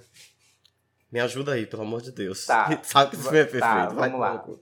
[1.10, 2.44] Me ajuda aí, pelo amor de Deus.
[2.46, 2.78] Tá.
[2.82, 3.60] Sabe que isso é perfeito.
[3.62, 4.34] Tá, vai vamos lá.
[4.34, 4.60] no cu.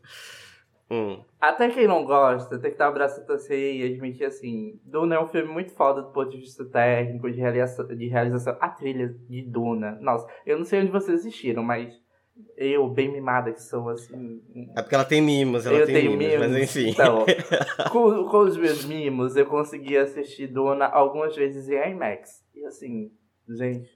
[0.90, 1.24] Hum.
[1.40, 5.14] Até quem não gosta, tem que dar o braço a torcer e admitir assim: Duna
[5.16, 7.86] é um filme muito foda do ponto de vista técnico, de realização.
[7.86, 8.56] De realização.
[8.60, 9.98] A trilha de Duna.
[10.00, 11.94] Nossa, eu não sei onde vocês assistiram, mas
[12.56, 14.42] eu, bem mimada que sou, assim.
[14.76, 16.48] É porque ela tem mimos, ela eu tem tenho mimos, mimos.
[16.48, 16.90] mas enfim.
[16.90, 17.24] Então,
[17.90, 22.44] com, com os meus mimos, eu consegui assistir Duna algumas vezes em IMAX.
[22.54, 23.10] E assim,
[23.48, 23.90] gente,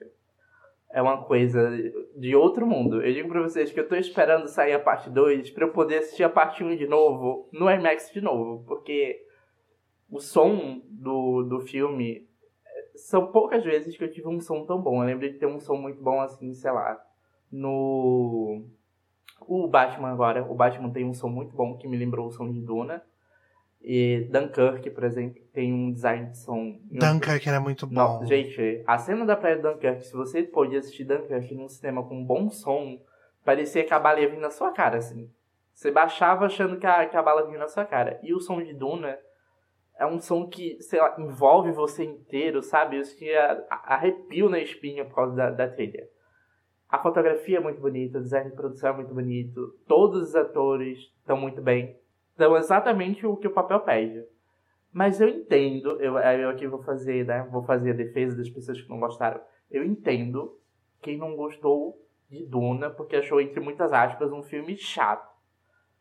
[0.90, 1.70] é uma coisa
[2.16, 3.02] de outro mundo.
[3.02, 5.98] Eu digo pra vocês que eu tô esperando sair a parte 2 pra eu poder
[5.98, 8.65] assistir a parte 1 de novo, no IMAX de novo.
[8.66, 9.23] Porque
[10.10, 12.27] o som do, do filme.
[12.94, 15.02] São poucas vezes que eu tive um som tão bom.
[15.02, 16.98] Eu lembro de ter um som muito bom assim, sei lá.
[17.52, 18.65] No.
[19.47, 20.44] O Batman agora.
[20.51, 23.02] O Batman tem um som muito bom que me lembrou o som de Duna.
[23.90, 26.78] E Dunkirk, por exemplo, tem um design de som.
[26.90, 27.94] Dunkirk era muito bom.
[27.94, 32.06] Não, gente, a cena da praia de Dunkirk, se você pôde assistir Dunkirk num cinema
[32.06, 33.01] com um bom som,
[33.43, 35.31] parecia que a bala ia vir na sua cara, assim.
[35.73, 38.20] Você baixava achando que a, que a bala vinha na sua cara.
[38.23, 39.19] E o som de Duna
[39.98, 42.98] é um som que, sei lá, envolve você inteiro, sabe?
[42.98, 43.35] Isso que
[43.70, 46.06] arrepio na espinha por causa da, da trilha.
[46.90, 50.98] A fotografia é muito bonita, o design de produção é muito bonito, todos os atores
[51.20, 51.98] estão muito bem.
[52.39, 54.24] Então, exatamente o que o papel pede.
[54.93, 57.43] Mas eu entendo, eu, eu aqui vou fazer, né?
[57.51, 59.40] Vou fazer a defesa das pessoas que não gostaram.
[59.69, 60.56] Eu entendo
[61.02, 62.01] quem não gostou
[62.31, 65.28] de Duna, porque achou, entre muitas aspas, um filme chato.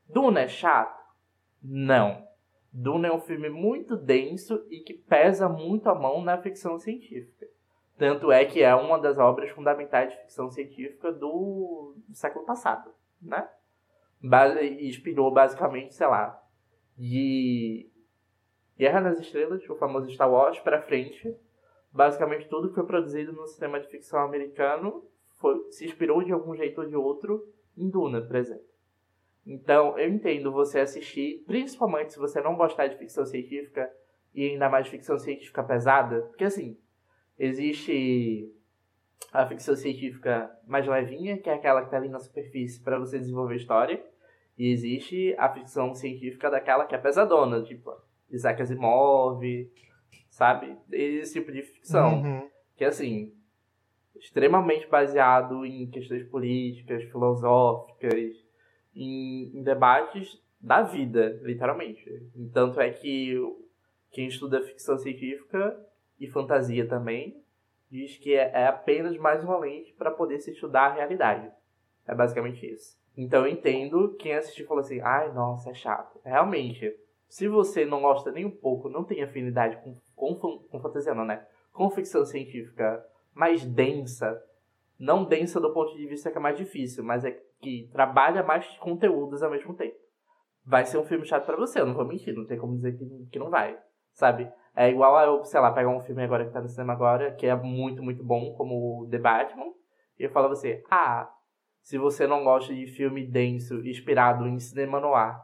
[0.07, 1.03] Duna é chato?
[1.59, 2.23] Não.
[2.71, 7.47] Duna é um filme muito denso e que pesa muito a mão na ficção científica.
[7.97, 13.49] Tanto é que é uma das obras fundamentais de ficção científica do século passado, né?
[14.21, 16.41] Inspirou basicamente, sei lá,
[16.97, 17.89] de
[18.77, 21.35] Guerra nas Estrelas, o famoso Star Wars, para frente.
[21.91, 25.03] Basicamente tudo que foi produzido no cinema de ficção americano
[25.39, 28.65] foi, se inspirou de algum jeito ou de outro em Duna, por exemplo.
[29.45, 33.89] Então, eu entendo você assistir, principalmente se você não gostar de ficção científica
[34.33, 36.77] e ainda mais ficção científica pesada, porque assim,
[37.39, 38.53] existe
[39.31, 43.19] a ficção científica mais levinha, que é aquela que está ali na superfície para você
[43.19, 44.03] desenvolver história,
[44.57, 47.93] e existe a ficção científica daquela que é pesadona, tipo
[48.29, 49.41] Isaac Asimov,
[50.29, 50.75] sabe?
[50.91, 52.21] Esse tipo de ficção.
[52.21, 52.49] Uhum.
[52.75, 53.33] Que assim,
[54.15, 58.35] extremamente baseado em questões políticas, filosóficas,
[58.95, 62.03] em, em debates da vida, literalmente.
[62.53, 63.35] Tanto é que
[64.11, 65.79] quem estuda ficção científica
[66.19, 67.41] e fantasia também
[67.89, 71.51] diz que é, é apenas mais uma lente para poder se estudar a realidade.
[72.05, 72.97] É basicamente isso.
[73.15, 76.19] Então eu entendo quem assistiu falou assim: ai, nossa, é chato.
[76.23, 76.93] Realmente,
[77.27, 79.77] se você não gosta nem um pouco, não tem afinidade
[80.15, 81.45] com, com, com fantasia, não, né?
[81.73, 83.03] Com ficção científica
[83.33, 84.41] mais densa,
[84.99, 88.67] não densa do ponto de vista que é mais difícil, mas é que trabalha mais
[88.77, 89.95] conteúdos ao mesmo tempo.
[90.65, 92.97] Vai ser um filme chato para você, eu não vou mentir, não tem como dizer
[92.97, 93.77] que, que não vai,
[94.11, 94.51] sabe?
[94.79, 97.31] É igual a eu, sei lá, pegar um filme agora que tá no cinema agora,
[97.31, 99.73] que é muito, muito bom, como The Batman,
[100.19, 101.27] e eu falo você, ah,
[101.81, 105.35] se você não gosta de filme denso, inspirado em cinema noir,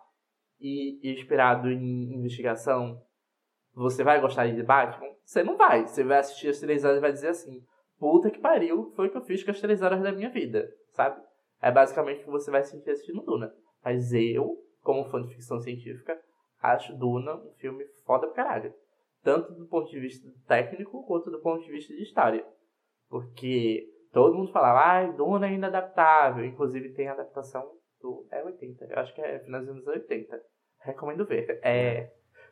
[0.61, 3.01] e inspirado em investigação,
[3.73, 5.09] você vai gostar de The Batman?
[5.25, 5.87] Você não vai.
[5.87, 7.65] Você vai assistir as três horas e vai dizer assim,
[7.97, 10.69] puta que pariu, foi o que eu fiz com as três horas da minha vida,
[10.91, 11.19] sabe?
[11.59, 13.51] É basicamente o que você vai sentir assistindo Duna.
[13.83, 16.21] Mas eu, como fã de ficção científica,
[16.61, 18.82] acho Duna um filme foda pra caralho.
[19.23, 22.45] Tanto do ponto de vista técnico, quanto do ponto de vista de história.
[23.09, 26.45] Porque todo mundo falava, ah, Duna é inadaptável.
[26.45, 27.71] Inclusive tem a adaptação
[28.01, 28.27] do...
[28.29, 30.41] É 80, eu acho que é final dos anos 80.
[30.79, 31.59] Recomendo ver.
[31.63, 32.11] É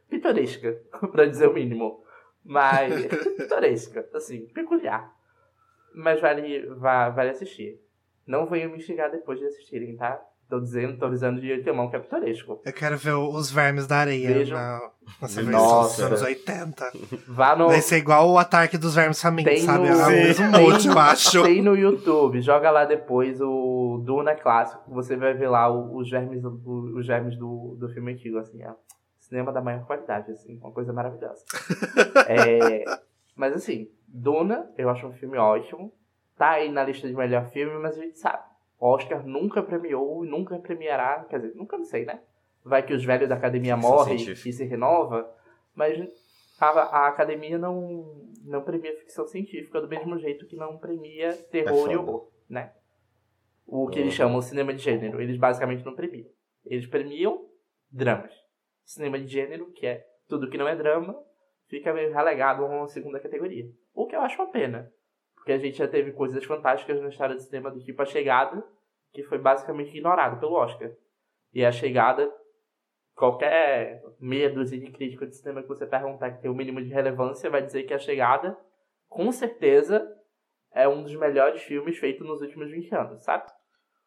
[0.10, 0.82] pitoresca,
[1.12, 2.04] pra dizer o mínimo.
[2.44, 2.94] Mas
[3.38, 5.14] pitoresca, assim, peculiar.
[5.94, 7.80] Mas vale, vale assistir.
[8.26, 10.24] Não venham me xingar depois de assistirem, tá?
[10.52, 12.62] Tô dizendo, tô avisando de antemão que é pitoresco.
[12.66, 14.58] Eu quero ver os vermes da areia Vejam.
[14.58, 14.82] na,
[15.22, 15.42] Nossa.
[15.42, 16.92] versão dos anos 80.
[17.30, 19.88] Vá no, Vai ser igual o ataque dos vermes famintos, Tem sabe?
[19.90, 21.44] no- É o mesmo Tem monte, eu acho.
[21.44, 26.42] Tem no YouTube, joga lá depois o Duna clássico, você vai ver lá os vermes,
[26.42, 28.74] do- os vermes do, do filme antigo, assim, é
[29.22, 31.46] cinema da maior qualidade, assim, uma coisa maravilhosa.
[32.28, 32.84] É,
[33.38, 35.94] mas assim, Duna, eu acho um filme ótimo,
[36.38, 38.44] tá aí na lista de melhor filme, mas a gente sabe,
[38.82, 42.20] Oscar nunca premiou e nunca premiará, quer dizer, nunca não sei, né?
[42.64, 44.50] Vai que os velhos da academia Ficção morrem científica.
[44.50, 45.32] e se renova,
[45.76, 45.98] mas
[46.60, 51.90] a, a academia não, não premia ficção científica do mesmo jeito que não premia terror
[51.90, 52.74] É e horror, né?
[53.66, 54.06] O que Uhum.
[54.06, 56.28] eles chamam de cinema de gênero, eles basicamente não premiam.
[56.66, 57.48] Eles premiam
[57.92, 58.34] dramas.
[58.84, 61.16] Cinema de gênero, que é tudo que não é drama,
[61.68, 63.66] fica meio relegado a uma segunda categoria.
[63.94, 64.92] O que eu acho uma pena.
[65.42, 68.64] Porque a gente já teve coisas fantásticas na história do cinema, do tipo A Chegada,
[69.12, 70.92] que foi basicamente ignorado pelo Oscar.
[71.52, 72.32] E A Chegada,
[73.16, 76.94] qualquer meia dúzia de crítico de cinema que você perguntar que tem o mínimo de
[76.94, 78.56] relevância, vai dizer que A Chegada,
[79.10, 80.08] com certeza,
[80.72, 83.52] é um dos melhores filmes feitos nos últimos 20 anos, sabe?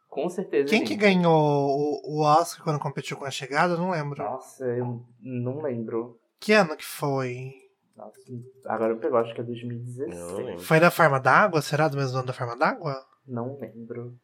[0.08, 0.68] Com certeza.
[0.68, 0.84] Quem sim.
[0.86, 3.74] que ganhou o, o Oscar quando competiu com a chegada?
[3.74, 4.22] Eu não lembro.
[4.22, 6.16] Nossa, eu não lembro.
[6.38, 7.63] Que ano que foi?
[7.96, 8.18] Nossa,
[8.66, 10.32] agora eu pegou, acho que é Eu não 2016.
[10.38, 10.58] lembro.
[10.62, 11.62] Foi da Forma d'Água?
[11.62, 12.96] Será do mesmo ano da Forma d'Água?
[13.26, 14.14] Não lembro.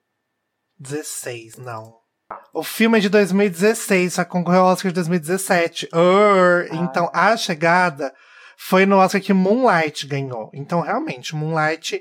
[0.79, 2.01] 16, não.
[2.53, 5.89] O filme é de 2016, só concorreu ao Oscar de 2017.
[5.93, 6.69] Urr.
[6.71, 6.77] Ah.
[6.77, 8.13] Então, A Chegada
[8.57, 10.51] foi no Oscar que Moonlight ganhou.
[10.53, 12.01] Então, realmente, Moonlight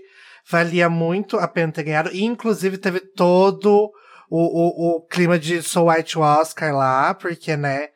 [0.50, 2.12] valia muito a pena ter ganhado.
[2.12, 3.91] E, inclusive, teve todo
[4.30, 7.90] o, o, o clima de Soul White Oscar lá, porque, né,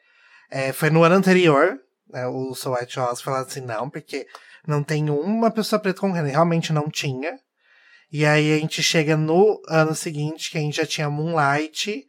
[0.52, 1.78] é, foi no ano anterior,
[2.14, 4.28] né, o Soul White Oscar falando assim, não, porque
[4.68, 6.30] não tem uma pessoa preta concorrendo.
[6.30, 7.38] E Realmente não tinha.
[8.12, 12.06] E aí a gente chega no ano seguinte, que a gente já tinha Moonlight.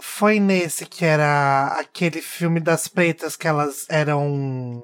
[0.00, 4.82] Foi nesse que era aquele filme das pretas que elas eram.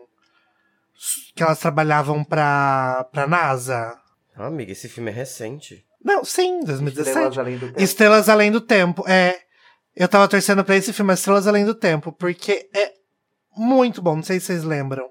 [1.34, 3.98] que elas trabalhavam pra, pra NASA.
[4.36, 5.84] Ah, amiga, esse filme é recente.
[6.02, 7.08] Não, sim, 2017.
[7.08, 7.82] Estrelas Além do Tempo.
[7.82, 9.40] Estrelas Além do Tempo, é.
[9.96, 12.92] Eu tava torcendo pra esse filme Estrelas Além do Tempo, porque é
[13.56, 15.08] muito bom, não sei se vocês lembram.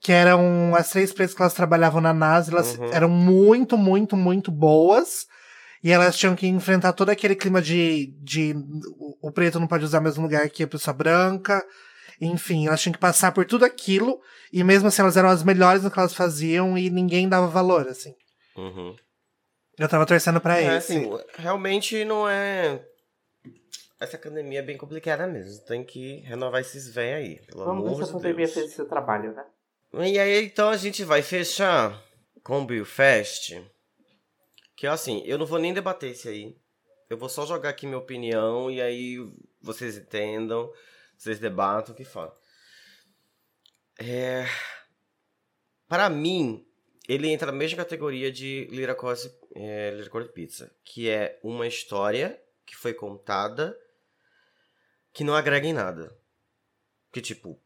[0.00, 2.90] Que eram as três pretas que elas trabalhavam na NASA, elas Uhum.
[2.92, 5.26] eram muito, muito, muito boas.
[5.82, 8.54] E elas tinham que enfrentar todo aquele clima de, de
[8.98, 11.62] o- o preto não pode usar o mesmo lugar que a pessoa branca.
[12.20, 14.18] Enfim, elas tinham que passar por tudo aquilo.
[14.52, 17.86] E mesmo assim, elas eram as melhores no que elas faziam e ninguém dava valor,
[17.88, 18.12] assim.
[18.56, 18.94] Uhum.
[19.78, 20.96] Eu tava torcendo pra É, esse.
[20.96, 22.80] assim, realmente não é.
[24.04, 25.64] Essa academia é bem complicada mesmo.
[25.64, 27.40] Tem que renovar esses véi aí.
[27.46, 28.52] Pelo Vamos ver amor se a de pandemia Deus.
[28.52, 29.46] fez o seu trabalho, né?
[29.94, 32.04] E aí, então a gente vai fechar
[32.42, 33.58] com o Bill Fest.
[34.76, 36.54] Que assim, eu não vou nem debater esse aí.
[37.08, 39.16] Eu vou só jogar aqui minha opinião e aí
[39.62, 40.70] vocês entendam,
[41.16, 42.34] vocês debatam o que falam.
[43.98, 44.44] É...
[45.88, 46.66] Para mim,
[47.08, 49.18] ele entra na mesma categoria de Liracore
[49.54, 53.78] é, Liracore Pizza, que é uma história que foi contada
[55.14, 56.12] que não agrega em nada.
[57.12, 57.56] Que tipo,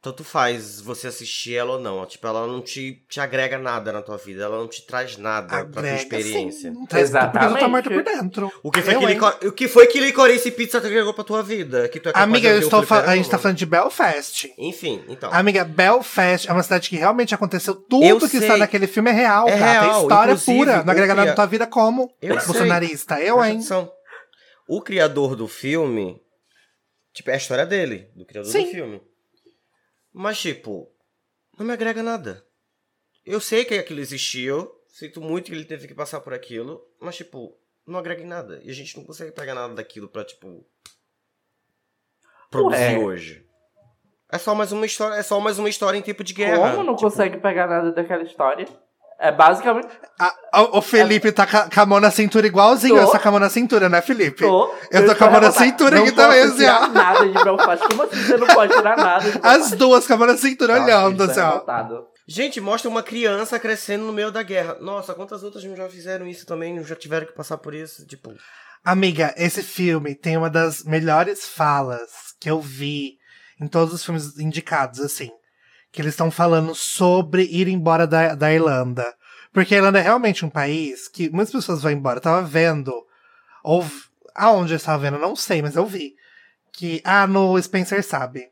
[0.00, 2.04] tanto faz você assistir ela ou não.
[2.06, 5.48] Tipo, ela não te, te agrega nada na tua vida, ela não te traz nada
[5.48, 6.72] pra tua Agrega, experiência.
[6.72, 6.86] sim.
[6.86, 7.66] Traz porque eu Exatamente.
[7.70, 8.52] morto por dentro.
[8.62, 9.38] O que, foi Eu, que licor...
[9.42, 11.88] o que foi que Licorice Pizza agregou pra tua vida?
[11.88, 14.52] Que tu é Amiga, eu estou a gente tá falando de Belfast.
[14.56, 15.32] Enfim, então.
[15.32, 17.74] Amiga, Belfast é uma cidade que realmente aconteceu.
[17.74, 18.40] Tudo Eu que sei.
[18.40, 19.52] está naquele filme é real, É.
[19.52, 20.84] É real, história inclusive, pura.
[20.84, 22.46] Não agrega nada na tua vida como Eu sei.
[22.52, 23.20] bolsonarista.
[23.20, 23.56] Eu, Presta hein?
[23.56, 23.92] atenção.
[24.68, 26.22] O criador do filme.
[27.14, 28.64] Tipo, é a história dele, do criador Sim.
[28.64, 29.02] do filme.
[30.12, 30.92] Mas, tipo,
[31.56, 32.44] não me agrega nada.
[33.24, 34.70] Eu sei que aquilo existiu.
[34.88, 36.84] Sinto muito que ele teve que passar por aquilo.
[37.00, 38.60] Mas, tipo, não agrega em nada.
[38.62, 40.66] E a gente não consegue pegar nada daquilo pra, tipo.
[42.50, 42.98] Produzir Ué.
[42.98, 43.46] hoje.
[44.30, 45.14] É só mais uma história.
[45.14, 46.72] É só mais uma história em tempo de guerra.
[46.72, 48.66] Como não Tipo, consegue pegar nada daquela história?
[49.26, 49.88] É basicamente.
[50.18, 52.94] A- o Felipe tá ca- com a mão na cintura igualzinho.
[52.96, 53.00] Tô.
[53.02, 54.44] Essa com a mão na cintura, né, Felipe?
[54.44, 56.74] Tô, Eu tô com a mão na cintura aqui também, assim, ó.
[56.76, 57.88] tirar nada de Belfast.
[57.88, 59.24] Como assim você não pode tirar nada?
[59.42, 61.50] As duas com a mão na cintura Nossa, olhando, estou assim, ó.
[61.52, 62.06] revoltado.
[62.28, 64.76] Gente, mostra uma criança crescendo no meio da guerra.
[64.80, 66.82] Nossa, quantas outras não já fizeram isso também?
[66.84, 68.06] Já tiveram que passar por isso?
[68.06, 68.30] Tipo.
[68.84, 73.14] Amiga, esse filme tem uma das melhores falas que eu vi
[73.58, 75.30] em todos os filmes indicados, assim.
[75.94, 79.14] Que eles estão falando sobre ir embora da, da Irlanda.
[79.52, 82.18] Porque a Irlanda é realmente um país que muitas pessoas vão embora.
[82.18, 82.92] Eu tava vendo,
[83.62, 83.86] ou
[84.34, 86.16] aonde eu estava vendo, não sei, mas eu vi.
[86.72, 88.48] Que, ah, no Spencer sabe.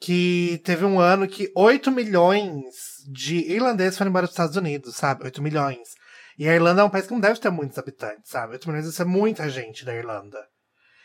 [0.00, 2.64] Que teve um ano que 8 milhões
[3.06, 5.24] de irlandeses foram embora dos Estados Unidos, sabe?
[5.24, 5.94] 8 milhões.
[6.36, 8.54] E a Irlanda é um país que não deve ter muitos habitantes, sabe?
[8.54, 10.44] 8 milhões isso é muita gente da Irlanda.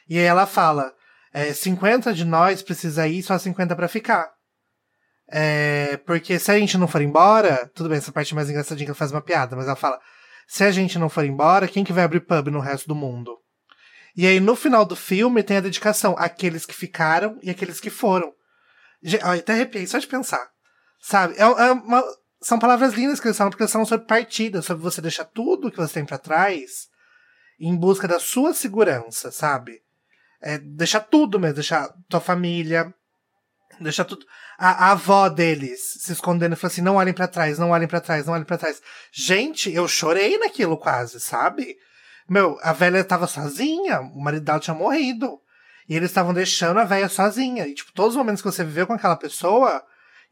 [0.09, 0.91] E aí ela fala:
[1.31, 4.31] é, 50 de nós precisa ir, só 50 pra ficar.
[5.35, 8.85] É, porque se a gente não for embora, tudo bem, essa parte é mais engraçadinha
[8.85, 9.99] que ela faz uma piada, mas ela fala:
[10.47, 13.35] se a gente não for embora, quem que vai abrir pub no resto do mundo?
[14.15, 17.89] E aí no final do filme tem a dedicação àqueles que ficaram e aqueles que
[17.89, 18.31] foram.
[19.01, 20.47] Eu até arrepiei só de pensar.
[21.01, 21.33] Sabe?
[21.35, 22.03] É, é uma-
[22.39, 25.71] são palavras lindas que eles falam, porque eles falam sobre partida, sobre você deixar tudo
[25.71, 26.89] que você tem pra trás
[27.59, 29.81] em busca da sua segurança, sabe?
[30.39, 32.93] É, deixar tudo mesmo, deixar tua família,
[33.79, 34.25] deixar tudo.
[34.57, 37.87] A, a avó deles se escondendo e falando assim: não olhem pra trás, não olhem
[37.87, 38.81] pra trás, não olhem pra trás.
[39.11, 41.75] Gente, eu chorei naquilo quase, sabe?
[42.29, 45.39] Meu, a velha tava sozinha, o marido dela tinha morrido.
[45.89, 47.67] E eles estavam deixando a velha sozinha.
[47.67, 49.83] E, tipo, todos os momentos que você viveu com aquela pessoa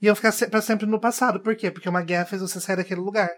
[0.01, 1.41] iam ficar se- pra sempre no passado.
[1.41, 1.69] Por quê?
[1.69, 3.29] Porque uma guerra fez você sair daquele lugar.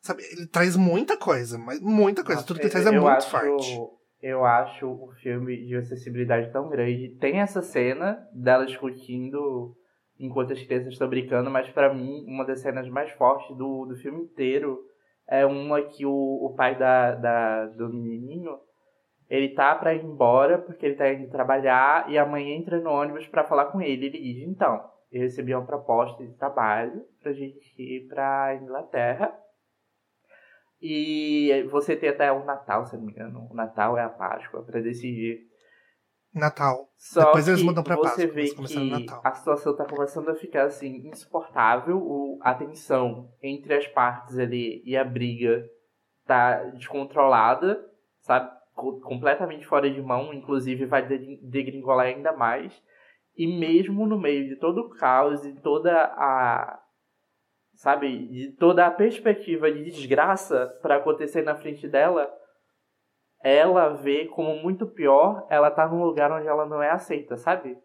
[0.00, 0.22] Sabe?
[0.32, 2.42] Ele traz muita coisa, mas muita coisa.
[2.42, 3.78] Tudo que ele traz é muito acho- forte.
[4.22, 7.16] Eu acho o filme de acessibilidade tão grande.
[7.18, 9.76] Tem essa cena dela discutindo
[10.18, 13.96] enquanto as crianças estão brincando, mas pra mim, uma das cenas mais fortes do, do
[13.96, 14.78] filme inteiro
[15.28, 18.58] é uma que o, o pai da, da, do menininho
[19.28, 22.90] ele tá pra ir embora porque ele tá indo trabalhar e a mãe entra no
[22.90, 24.06] ônibus pra falar com ele.
[24.06, 29.34] Ele diz: Então, eu recebi uma proposta de trabalho pra gente ir pra Inglaterra.
[30.82, 33.46] E você tem até o Natal, se não me engano.
[33.48, 35.46] O Natal é a Páscoa pra decidir.
[36.34, 36.88] Natal.
[36.96, 40.28] Só Depois eles mudam pra você Páscoa, vê começaram no que a situação tá começando
[40.30, 41.98] a ficar assim insuportável.
[41.98, 45.64] O, a tensão entre as partes ali e a briga
[46.26, 47.84] tá descontrolada,
[48.20, 48.50] sabe?
[48.74, 52.82] Co- completamente fora de mão, inclusive vai de- degringolar ainda mais.
[53.36, 56.80] E mesmo no meio de todo o caos e toda a
[57.74, 62.32] sabe, de toda a perspectiva de desgraça para acontecer na frente dela,
[63.42, 67.76] ela vê como muito pior ela tá num lugar onde ela não é aceita, sabe?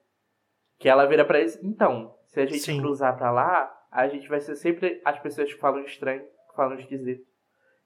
[0.77, 2.79] Que ela vira pra eles, então, se a gente Sim.
[2.79, 6.77] cruzar pra lá, a gente vai ser sempre as pessoas que falam estranho, que falam
[6.77, 7.25] esquisito.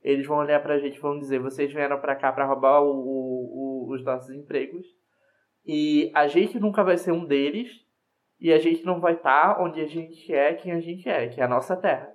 [0.04, 2.90] Eles vão olhar pra gente e vão dizer, vocês vieram pra cá pra roubar o-
[2.90, 4.86] o- o- os nossos empregos.
[5.66, 7.70] E a gente nunca vai ser um deles.
[8.42, 11.40] E a gente não vai estar onde a gente é, quem a gente é, que
[11.40, 12.12] é a nossa terra.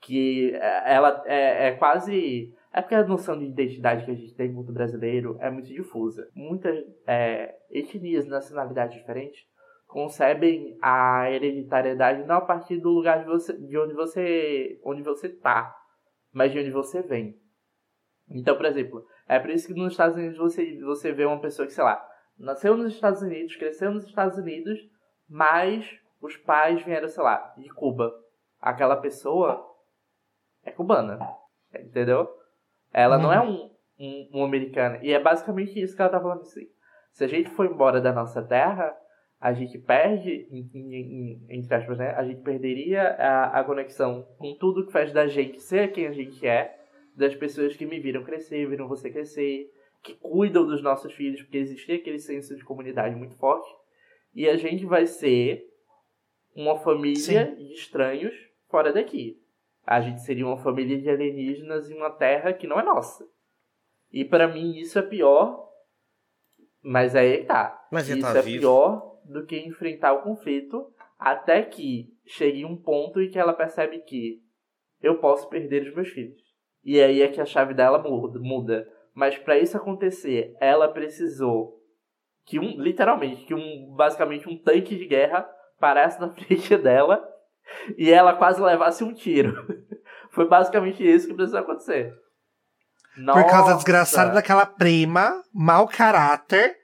[0.00, 2.54] Que é- ela é, é quase.
[2.72, 6.30] É porque a noção de identidade que a gente tem mundo brasileiro é muito difusa.
[6.32, 6.78] Muitas
[7.08, 9.42] é, etnias, nacionalidades diferentes
[9.88, 15.28] concebem a hereditariedade não a partir do lugar de, você, de onde você onde você
[15.28, 15.74] tá,
[16.32, 17.34] mas de onde você vem.
[18.30, 21.66] Então, por exemplo, é por isso que nos Estados Unidos você, você vê uma pessoa
[21.66, 22.04] que, sei lá,
[22.38, 24.78] nasceu nos Estados Unidos, cresceu nos Estados Unidos,
[25.28, 25.88] mas
[26.20, 28.12] os pais vieram, sei lá, de Cuba.
[28.60, 29.64] Aquela pessoa
[30.64, 31.18] é cubana,
[31.74, 32.28] entendeu?
[32.92, 34.98] Ela não é um, um, um americana.
[35.02, 36.68] E é basicamente isso que ela tá falando assim.
[37.12, 38.96] Se a gente for embora da nossa terra,
[39.40, 42.10] a gente perde, em, em, entre aspas, né?
[42.10, 46.12] A gente perderia a, a conexão com tudo que faz da gente ser quem a
[46.12, 46.76] gente é,
[47.14, 49.70] das pessoas que me viram crescer, viram você crescer,
[50.02, 53.68] que cuidam dos nossos filhos, porque existia aquele senso de comunidade muito forte.
[54.36, 55.66] E a gente vai ser
[56.54, 57.54] uma família Sim.
[57.54, 58.34] de estranhos
[58.68, 59.42] fora daqui.
[59.82, 63.26] A gente seria uma família de alienígenas em uma terra que não é nossa.
[64.12, 65.66] E para mim isso é pior,
[66.82, 67.88] mas aí tá.
[67.90, 68.60] Mas isso tá é vivo.
[68.60, 70.86] pior do que enfrentar o conflito
[71.18, 74.42] até que chegue um ponto em que ela percebe que
[75.00, 76.42] eu posso perder os meus filhos.
[76.84, 78.86] E aí é que a chave dela muda.
[79.14, 81.75] Mas para isso acontecer, ela precisou
[82.46, 85.46] que um, literalmente, que um, basicamente um tanque de guerra
[85.80, 87.22] parasse na frente dela
[87.98, 89.66] e ela quase levasse um tiro.
[90.30, 92.14] Foi basicamente isso que precisou acontecer.
[93.16, 93.42] Nossa.
[93.42, 96.76] Por causa desgraçada daquela prima, mau caráter.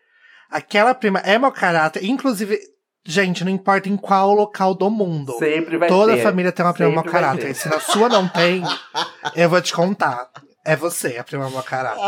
[0.50, 2.02] Aquela prima é mau caráter.
[2.04, 2.58] Inclusive,
[3.04, 5.32] gente, não importa em qual local do mundo.
[5.34, 6.22] Sempre vai Toda ter.
[6.22, 7.48] família tem uma prima Sempre mau caráter.
[7.48, 7.54] ter.
[7.54, 8.62] Se na sua não tem,
[9.36, 10.30] eu vou te contar.
[10.64, 12.00] É você, a prima mau caráter.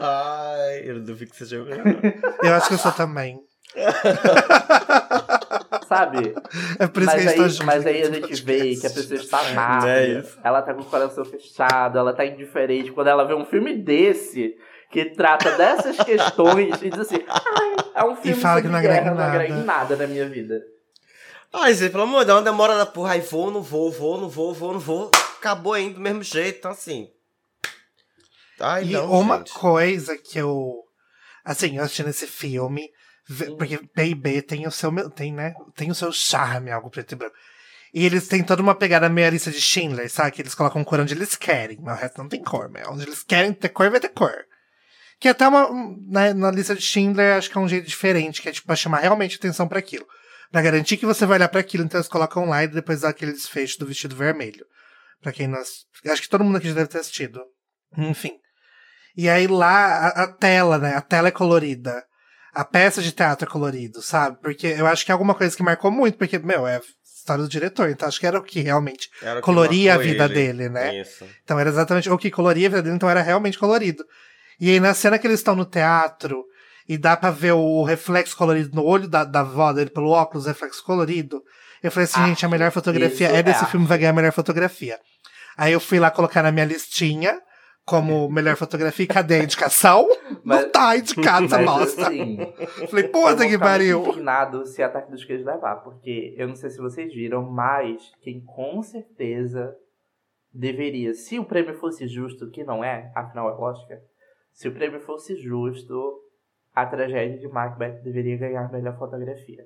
[0.00, 1.66] Ai, eu não duvido que seja eu.
[2.42, 3.38] Eu acho que eu sou também.
[5.86, 6.34] Sabe?
[6.78, 8.74] É por isso mas, que a gente tá aí, junto mas aí a gente vê
[8.74, 12.26] que a pessoa está Não má, é ela tá com o coração fechado, ela tá
[12.26, 12.90] indiferente.
[12.90, 14.56] Quando ela vê um filme desse,
[14.90, 18.82] que trata dessas questões, e diz assim, ai, é um filme fala sobre que não
[18.82, 19.32] guerra, agrega não nada.
[19.32, 20.62] agrega em nada na minha vida.
[21.52, 23.12] Ai, gente, pelo amor de Deus, uma demora da porra.
[23.12, 25.10] Aí vou, não vou, vou, não vou, vou, não vou.
[25.38, 27.10] Acabou ainda do mesmo jeito, então assim.
[28.62, 29.52] Ai, E não, uma gente.
[29.52, 30.74] coisa que eu.
[31.44, 32.88] Assim, eu assistindo esse filme.
[33.30, 33.56] Hum.
[33.56, 34.92] Porque B&B tem o seu.
[35.10, 35.54] Tem, né?
[35.74, 37.34] Tem o seu charme, algo preto e branco.
[37.94, 40.30] E eles têm toda uma pegada meio a lista de Schindler, sabe?
[40.32, 43.02] Que eles colocam cor onde eles querem, mas o resto não tem cor, mas onde
[43.02, 44.34] eles querem ter cor, vai ter cor.
[45.20, 45.68] Que até uma.
[46.08, 48.74] né, na lista de Schindler, acho que é um jeito diferente, que é tipo pra
[48.76, 50.06] chamar realmente atenção pra aquilo.
[50.50, 53.08] Pra garantir que você vai olhar pra aquilo, então eles colocam lá e depois dá
[53.10, 54.64] aquele desfecho do vestido vermelho.
[55.20, 55.84] Pra quem nós.
[56.06, 57.40] Acho que todo mundo aqui já deve ter assistido.
[57.96, 58.32] Enfim.
[59.16, 60.94] E aí lá, a, a tela, né?
[60.94, 62.02] A tela é colorida.
[62.54, 64.38] A peça de teatro é colorido, sabe?
[64.42, 67.42] Porque eu acho que é alguma coisa que marcou muito, porque, meu, é a história
[67.44, 70.24] do diretor, então acho que era o que realmente Era o que coloria a vida
[70.24, 70.34] ele.
[70.34, 71.00] dele, né?
[71.00, 71.26] Isso.
[71.44, 74.04] Então era exatamente o que coloria a vida dele, então era realmente colorido.
[74.60, 76.44] E aí na cena que eles estão no teatro,
[76.88, 80.46] e dá pra ver o reflexo colorido no olho da, da avó dele pelo óculos,
[80.46, 81.42] reflexo colorido.
[81.82, 82.28] Eu falei assim, Arte.
[82.30, 83.70] gente, a melhor fotografia Isso é é desse arte.
[83.70, 84.98] filme, vai ganhar a melhor fotografia.
[85.56, 87.40] Aí eu fui lá colocar na minha listinha
[87.84, 90.06] como melhor fotografia e cadê a indicação?
[90.44, 92.06] Mas- Não tá indicado essa bosta.
[92.08, 92.36] assim,
[92.88, 94.00] Falei, puta vou que pariu.
[94.06, 98.40] indignado se Ataque dos Queijos levar, porque eu não sei se vocês viram, mas quem
[98.40, 99.74] com certeza
[100.52, 103.98] deveria, se o prêmio fosse justo, que não é, afinal é Oscar,
[104.52, 106.20] se o prêmio fosse justo,
[106.74, 109.64] a tragédia de Macbeth deveria ganhar a melhor fotografia.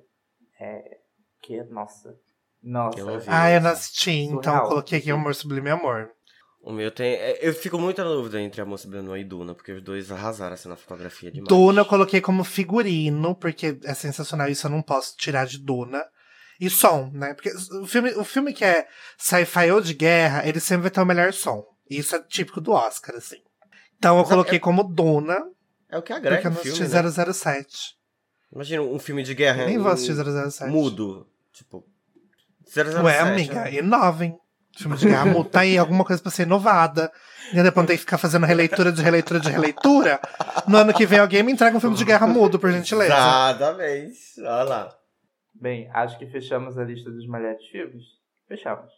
[0.59, 0.97] É.
[1.41, 2.15] Que, nossa.
[2.63, 2.99] Nossa.
[3.27, 6.09] Ah, eu não assisti, então coloquei aqui Amor Sublime Amor.
[6.67, 7.13] O meu tem.
[7.13, 10.11] é, Eu fico muito na dúvida entre a Moça Benoit e Duna, porque os dois
[10.11, 11.47] arrasaram assim na fotografia demais.
[11.47, 16.03] Duna eu coloquei como figurino, porque é sensacional, isso eu não posso tirar de Duna.
[16.59, 17.33] E som, né?
[17.33, 18.85] Porque o filme, o filme que é
[19.17, 21.63] sci-fi ou de guerra, ele sempre vai ter o melhor som.
[21.89, 23.37] Isso é típico do Oscar, assim.
[23.97, 25.37] Então eu Mas é- coloquei como Duna,
[25.89, 27.33] É o que porque agrega eu o não filme, assisti né?
[27.33, 27.95] 007.
[28.51, 29.65] Imagina um filme de guerra.
[29.67, 30.69] Nem vou assistir 007.
[30.69, 31.27] Mudo.
[31.53, 31.85] Tipo.
[32.65, 32.97] 007.
[33.05, 34.37] Ué, amiga, inova, hein?
[34.77, 37.11] Filme de guerra mudo, tá aí alguma coisa pra ser inovada.
[37.51, 40.19] E depois não tem que ficar fazendo releitura de releitura de releitura.
[40.67, 43.13] No ano que vem alguém me entrega um filme de guerra mudo, por gentileza.
[43.13, 44.19] Exatamente.
[44.39, 44.95] Olha lá.
[45.53, 48.03] Bem, acho que fechamos a lista dos melhores filmes.
[48.47, 48.91] Fechamos.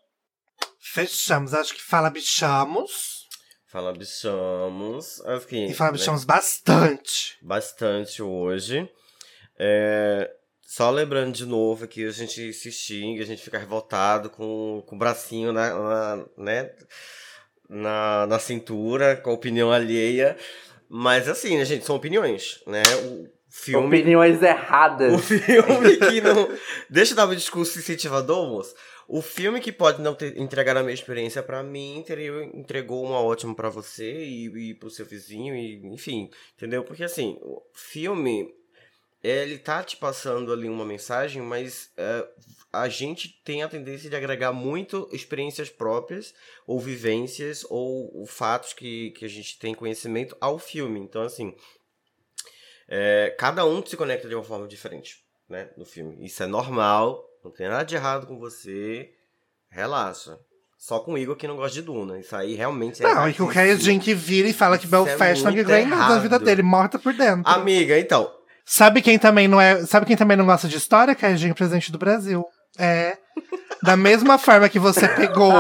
[0.81, 3.27] Fechamos, acho que fala bichamos.
[3.68, 5.22] Fala bichamos.
[5.41, 7.38] Fiquei, E fala né, bichamos bastante.
[7.41, 8.89] bastante hoje.
[9.57, 10.30] É,
[10.71, 14.95] só lembrando de novo que a gente se xinga, a gente fica revoltado com, com
[14.95, 16.71] o bracinho na, na- né,
[17.67, 20.37] na, na cintura, com a opinião alheia.
[20.87, 22.83] Mas assim, né, gente, são opiniões, né?
[23.03, 23.87] O filme.
[23.87, 25.11] Opiniões erradas.
[25.13, 26.47] O filme que não.
[26.87, 28.75] Deixa eu dar um discurso incentivador, moço.
[29.07, 33.19] O filme que pode não ter, entregar a minha experiência pra mim, entregou, entregou uma
[33.19, 36.83] ótima pra você e, e pro seu vizinho, e, enfim, entendeu?
[36.83, 38.47] Porque assim, o filme,
[39.23, 42.27] ele tá te passando ali uma mensagem, mas é,
[42.71, 46.33] a gente tem a tendência de agregar muito experiências próprias,
[46.65, 50.99] ou vivências, ou, fatos que, que a gente tem conhecimento ao filme.
[50.99, 51.53] Então, assim,
[52.87, 56.23] é, cada um se conecta de uma forma diferente, né, no filme.
[56.25, 59.11] Isso é normal, não tem nada de errado com você,
[59.69, 60.39] relaxa.
[60.77, 62.17] Só com o Igor que não gosta de Duna.
[62.17, 63.13] Isso aí realmente é.
[63.13, 65.85] Não, e que o Kaijin que vira e fala que é Belfast não muito ganha
[65.85, 67.51] nada da vida dele, morta por dentro.
[67.51, 68.39] Amiga, então.
[68.71, 69.83] Sabe quem também não é.
[69.85, 71.15] Sabe quem também não gosta de história?
[71.15, 72.45] Kaijin, presidente do Brasil.
[72.77, 73.17] É.
[73.81, 75.51] Da mesma forma que você pegou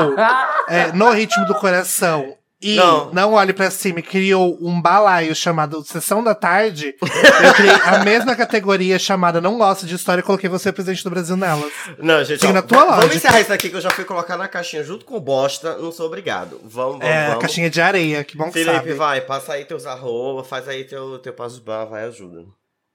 [0.67, 3.09] é, no ritmo do coração e Não.
[3.13, 7.99] não, olhe pra cima e criou um balaio chamado Sessão da Tarde, eu criei a
[8.03, 11.71] mesma categoria chamada Não Gosto de História e coloquei você presidente do Brasil nelas.
[11.97, 12.45] Não, gente.
[12.45, 13.15] Ó, na tua va- Vamos lógica.
[13.15, 15.77] encerrar isso aqui que eu já fui colocar na caixinha junto com o bosta.
[15.77, 16.59] Não sou obrigado.
[16.65, 17.41] Vamos, vamos, É, vamos.
[17.41, 18.93] caixinha de areia, que bom que Felipe, sabe.
[18.93, 22.43] vai, passa aí teus arroba, faz aí teu, teu passo bar, vai, ajuda.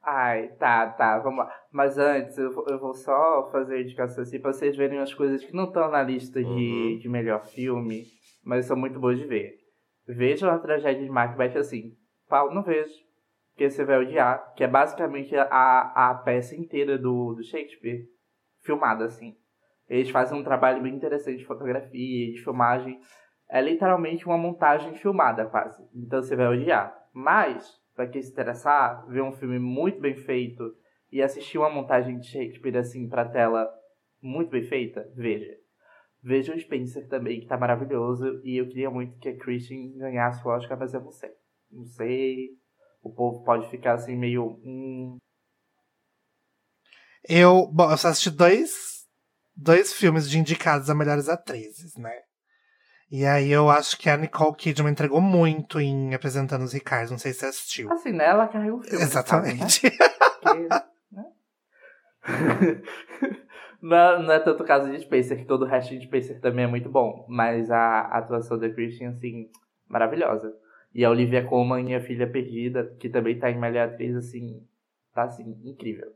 [0.07, 1.51] Ai, tá, tá, vamos lá.
[1.71, 5.13] Mas antes, eu vou, eu vou só fazer a indicação assim pra vocês verem as
[5.13, 6.47] coisas que não estão na lista de,
[6.93, 6.97] Uhum.
[6.99, 8.03] de melhor filme,
[8.43, 9.55] mas são muito boas de ver.
[10.07, 11.93] Vejam a tragédia de Macbeth assim.
[12.29, 12.93] Paulo, não vejo.
[13.51, 14.53] Porque você vai odiar.
[14.55, 15.47] Que é basicamente a,
[16.11, 18.05] a peça inteira do, do Shakespeare
[18.61, 19.33] filmada assim.
[19.89, 22.99] Eles fazem um trabalho bem interessante de fotografia, de filmagem.
[23.49, 25.81] É literalmente uma montagem filmada, quase.
[25.95, 26.95] Então você vai odiar.
[27.13, 30.75] Mas, pra quem se interessar, ver um filme muito bem feito
[31.11, 33.67] e assistir uma montagem de Shakespeare assim pra tela
[34.21, 35.55] muito bem feita, veja.
[36.21, 38.41] Veja o Spencer também, que tá maravilhoso.
[38.43, 41.31] E eu queria muito que a Christian ganhasse o Oscar, mas eu não sei.
[41.71, 42.49] Não sei.
[43.03, 44.59] O povo pode ficar assim meio.
[44.63, 45.17] Hum,
[47.27, 49.05] Eu, bom, eu só assisti dois,
[49.55, 52.24] dois filmes de indicados a melhores atrizes, né?
[53.17, 57.17] E aí eu acho que a Nicole Kidman entregou muito em apresentando os Ricardos, não
[57.17, 57.89] sei se você assistiu.
[57.89, 58.25] assim, né?
[58.25, 59.01] Ela carrega o filme.
[59.01, 59.89] Exatamente.
[59.89, 60.11] sabe, né?
[60.41, 60.67] Porque,
[61.13, 61.25] né?
[63.81, 66.41] não, é- não é tanto o caso de Spencer, que todo o resto de Spencer
[66.41, 67.25] também é muito bom.
[67.29, 69.49] Mas a atuação da Christian, assim,
[69.87, 70.53] maravilhosa.
[70.93, 74.61] E a Olivia Colman e a Filha Perdida, que também tá em melhor atriz, assim,
[75.13, 76.11] tá, assim, incrível.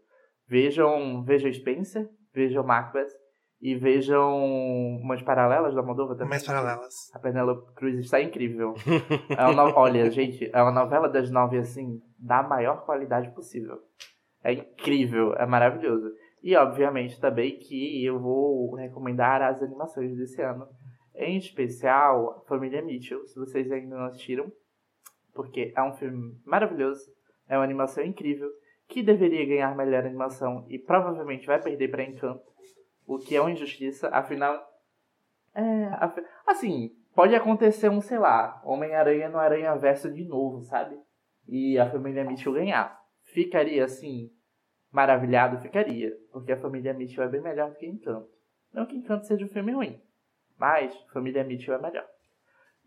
[0.49, 3.07] Vejam, vejam Spencer, vejam Macbeth
[3.61, 4.38] e vejam
[5.02, 6.30] umas paralelas da Moldova também.
[6.30, 6.94] Mais paralelas.
[7.14, 8.73] A Penelope Cruz está incrível.
[9.38, 13.77] É uma no- Olha, gente, é uma novela das nove, assim, da maior qualidade possível.
[14.44, 16.10] É incrível, é maravilhoso.
[16.41, 20.65] E, obviamente, também que eu vou recomendar as animações desse ano.
[21.14, 24.49] Em especial, Família Mitchell, se vocês ainda não assistiram.
[25.34, 27.02] Porque é um filme maravilhoso,
[27.48, 28.49] é uma animação incrível,
[28.88, 32.41] que deveria ganhar melhor animação e provavelmente vai perder para Encanto.
[33.10, 34.64] O que é uma injustiça, afinal.
[35.56, 40.95] É, afi- assim, pode acontecer um, sei lá, Homem-Aranha no Aranha Verso de novo, sabe?
[41.48, 43.02] E a família Mitchell ganhar.
[43.23, 44.30] Ficaria assim,
[44.91, 45.57] maravilhado?
[45.57, 46.15] Ficaria.
[46.31, 48.30] Porque a família Mitchell é bem melhor do que Encanto.
[48.72, 49.99] Não que Encanto seja um filme ruim,
[50.56, 52.06] mas família Mitchell é melhor.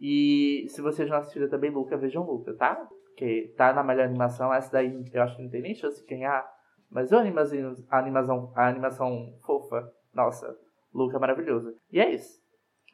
[0.01, 2.89] E se vocês não assistiram também Luca, vejam Luca, tá?
[3.17, 6.07] Que tá na melhor animação, essa daí eu acho que não tem nem chance de
[6.07, 6.49] ganhar.
[6.89, 10.57] Mas a animação, a animação, a animação fofa, nossa,
[10.95, 11.75] Luca é maravilhoso.
[11.91, 12.41] E é isso.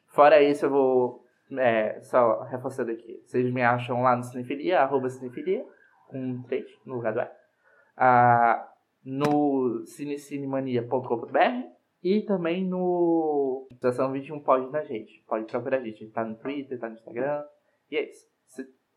[0.07, 1.25] Fora isso, eu vou
[1.57, 3.21] é, só reforçando aqui.
[3.25, 5.65] Vocês me acham lá no Cinefilia, arroba Cinefilia,
[6.07, 7.29] com 3 no lugar do E.
[7.97, 8.69] Ah,
[9.03, 15.23] no cinecinemania.com.br e também no Estação 21 pode na gente.
[15.27, 16.07] Pode procurar a gente.
[16.09, 17.43] Tá no Twitter, tá no Instagram.
[17.91, 18.27] E é isso.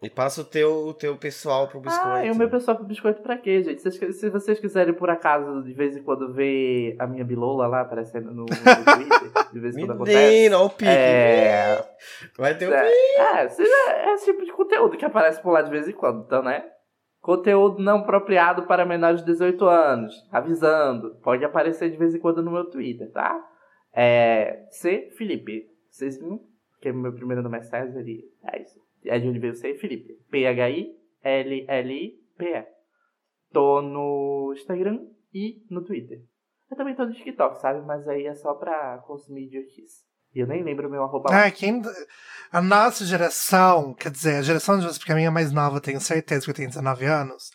[0.02, 2.08] E passa o teu, o teu pessoal pro biscoito.
[2.08, 3.80] Ah, e o meu pessoal pro biscoito pra quê, gente?
[3.80, 7.68] Se vocês, se vocês quiserem, por acaso, de vez em quando ver a minha bilola
[7.68, 10.18] lá aparecendo no, no Twitter, de vez em quando acontece.
[10.18, 10.90] Menino, olha o pique.
[10.90, 11.88] É,
[12.36, 13.20] Vai ter o É, pique.
[13.20, 16.24] é, seja é esse tipo de conteúdo que aparece por lá de vez em quando,
[16.24, 16.64] então, né?
[17.20, 20.12] Conteúdo não apropriado para menores de 18 anos.
[20.32, 21.14] Avisando.
[21.22, 23.40] Pode aparecer de vez em quando no meu Twitter, tá?
[23.94, 24.64] É.
[24.70, 25.08] C.
[25.16, 25.66] Felipe.
[25.88, 26.40] Cezinho,
[26.80, 28.80] que é meu primeiro nome é César e é isso.
[29.06, 29.74] É de onde veio C.
[29.74, 30.14] Felipe.
[30.30, 30.92] P-H-I-L-L-I-P-E.
[33.52, 36.22] Tô no Instagram e no Twitter.
[36.70, 37.84] Eu também tô no TikTok, sabe?
[37.84, 40.04] Mas aí é só pra consumir idiotice.
[40.34, 41.28] E eu nem lembro o meu arroba.
[41.30, 41.82] Ah, quem...
[42.50, 45.80] A nossa geração, quer dizer, a geração de vocês, porque a minha é mais nova,
[45.80, 47.50] tenho certeza que eu tenho 19 anos.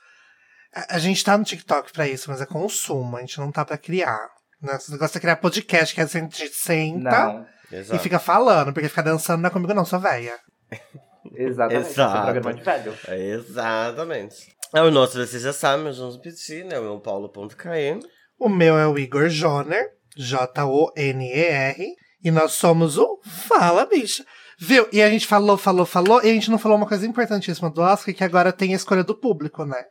[0.74, 3.66] A, a gente tá no TikTok pra isso, mas é consumo, a gente não tá
[3.66, 4.30] pra criar.
[4.62, 4.76] Né?
[4.76, 7.48] Esse negócio de criar podcast, que a gente senta Não.
[7.72, 8.04] e Exato.
[8.04, 10.38] fica falando, porque ficar dançando não é comigo, não, sou velha.
[11.36, 11.82] Exatamente.
[11.90, 12.18] Esse é Exato.
[12.18, 12.94] um programa de velho.
[13.08, 14.56] É, exatamente.
[14.76, 16.78] É o nosso, vocês já sabem, nós vamos pedir, né?
[16.80, 18.06] O meu paulo.km.
[18.40, 24.26] O meu é o Igor Joner, J-O-N-E-R, e nós somos o Fala Bicha.
[24.60, 24.88] Viu?
[24.92, 27.82] E a gente falou, falou, falou, e a gente não falou uma coisa importantíssima do
[27.82, 29.86] Oscar, que agora tem a escolha do público, né?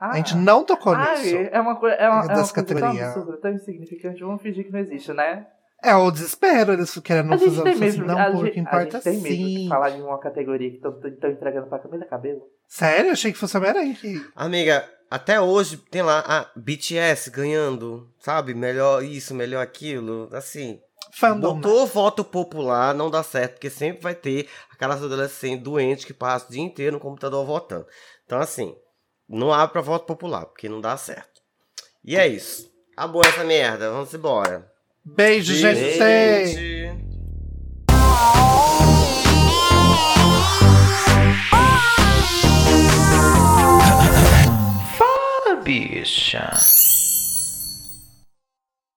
[0.00, 1.36] Ah, A gente não tocou ai, nisso.
[1.52, 3.06] é uma, coi- é uma, É é uma coisa tão categoria.
[3.06, 4.20] absurda, tão insignificante.
[4.22, 5.46] Vamos fingir que não existe, né?
[5.84, 9.02] É o desespero, eles querendo a fazer tem mesmo, não, a, porque a importa gente
[9.04, 9.54] tem mesmo sim.
[9.56, 12.42] que falar de uma categoria que estão entregando pra Camila Cabelo.
[12.66, 13.12] Sério?
[13.12, 13.94] Achei que fosse a Homem-Aranha.
[13.94, 18.54] que- Amiga, até hoje tem lá a BTS ganhando, sabe?
[18.54, 20.28] Melhor isso, melhor aquilo.
[20.32, 20.80] Assim,
[21.12, 21.54] Fandom.
[21.56, 21.60] né?
[21.60, 26.48] botou voto popular, não dá certo, porque sempre vai ter aquelas adolescentes doentes que passam
[26.48, 27.86] o dia inteiro no computador votando.
[28.24, 28.74] Então, assim,
[29.28, 31.42] não abre pra voto popular, porque não dá certo.
[32.02, 32.72] E é isso.
[32.96, 34.72] Acabou essa merda, vamos embora.
[35.04, 35.98] Beijo, gente.
[35.98, 36.74] Gente.
[45.64, 46.50] bicha.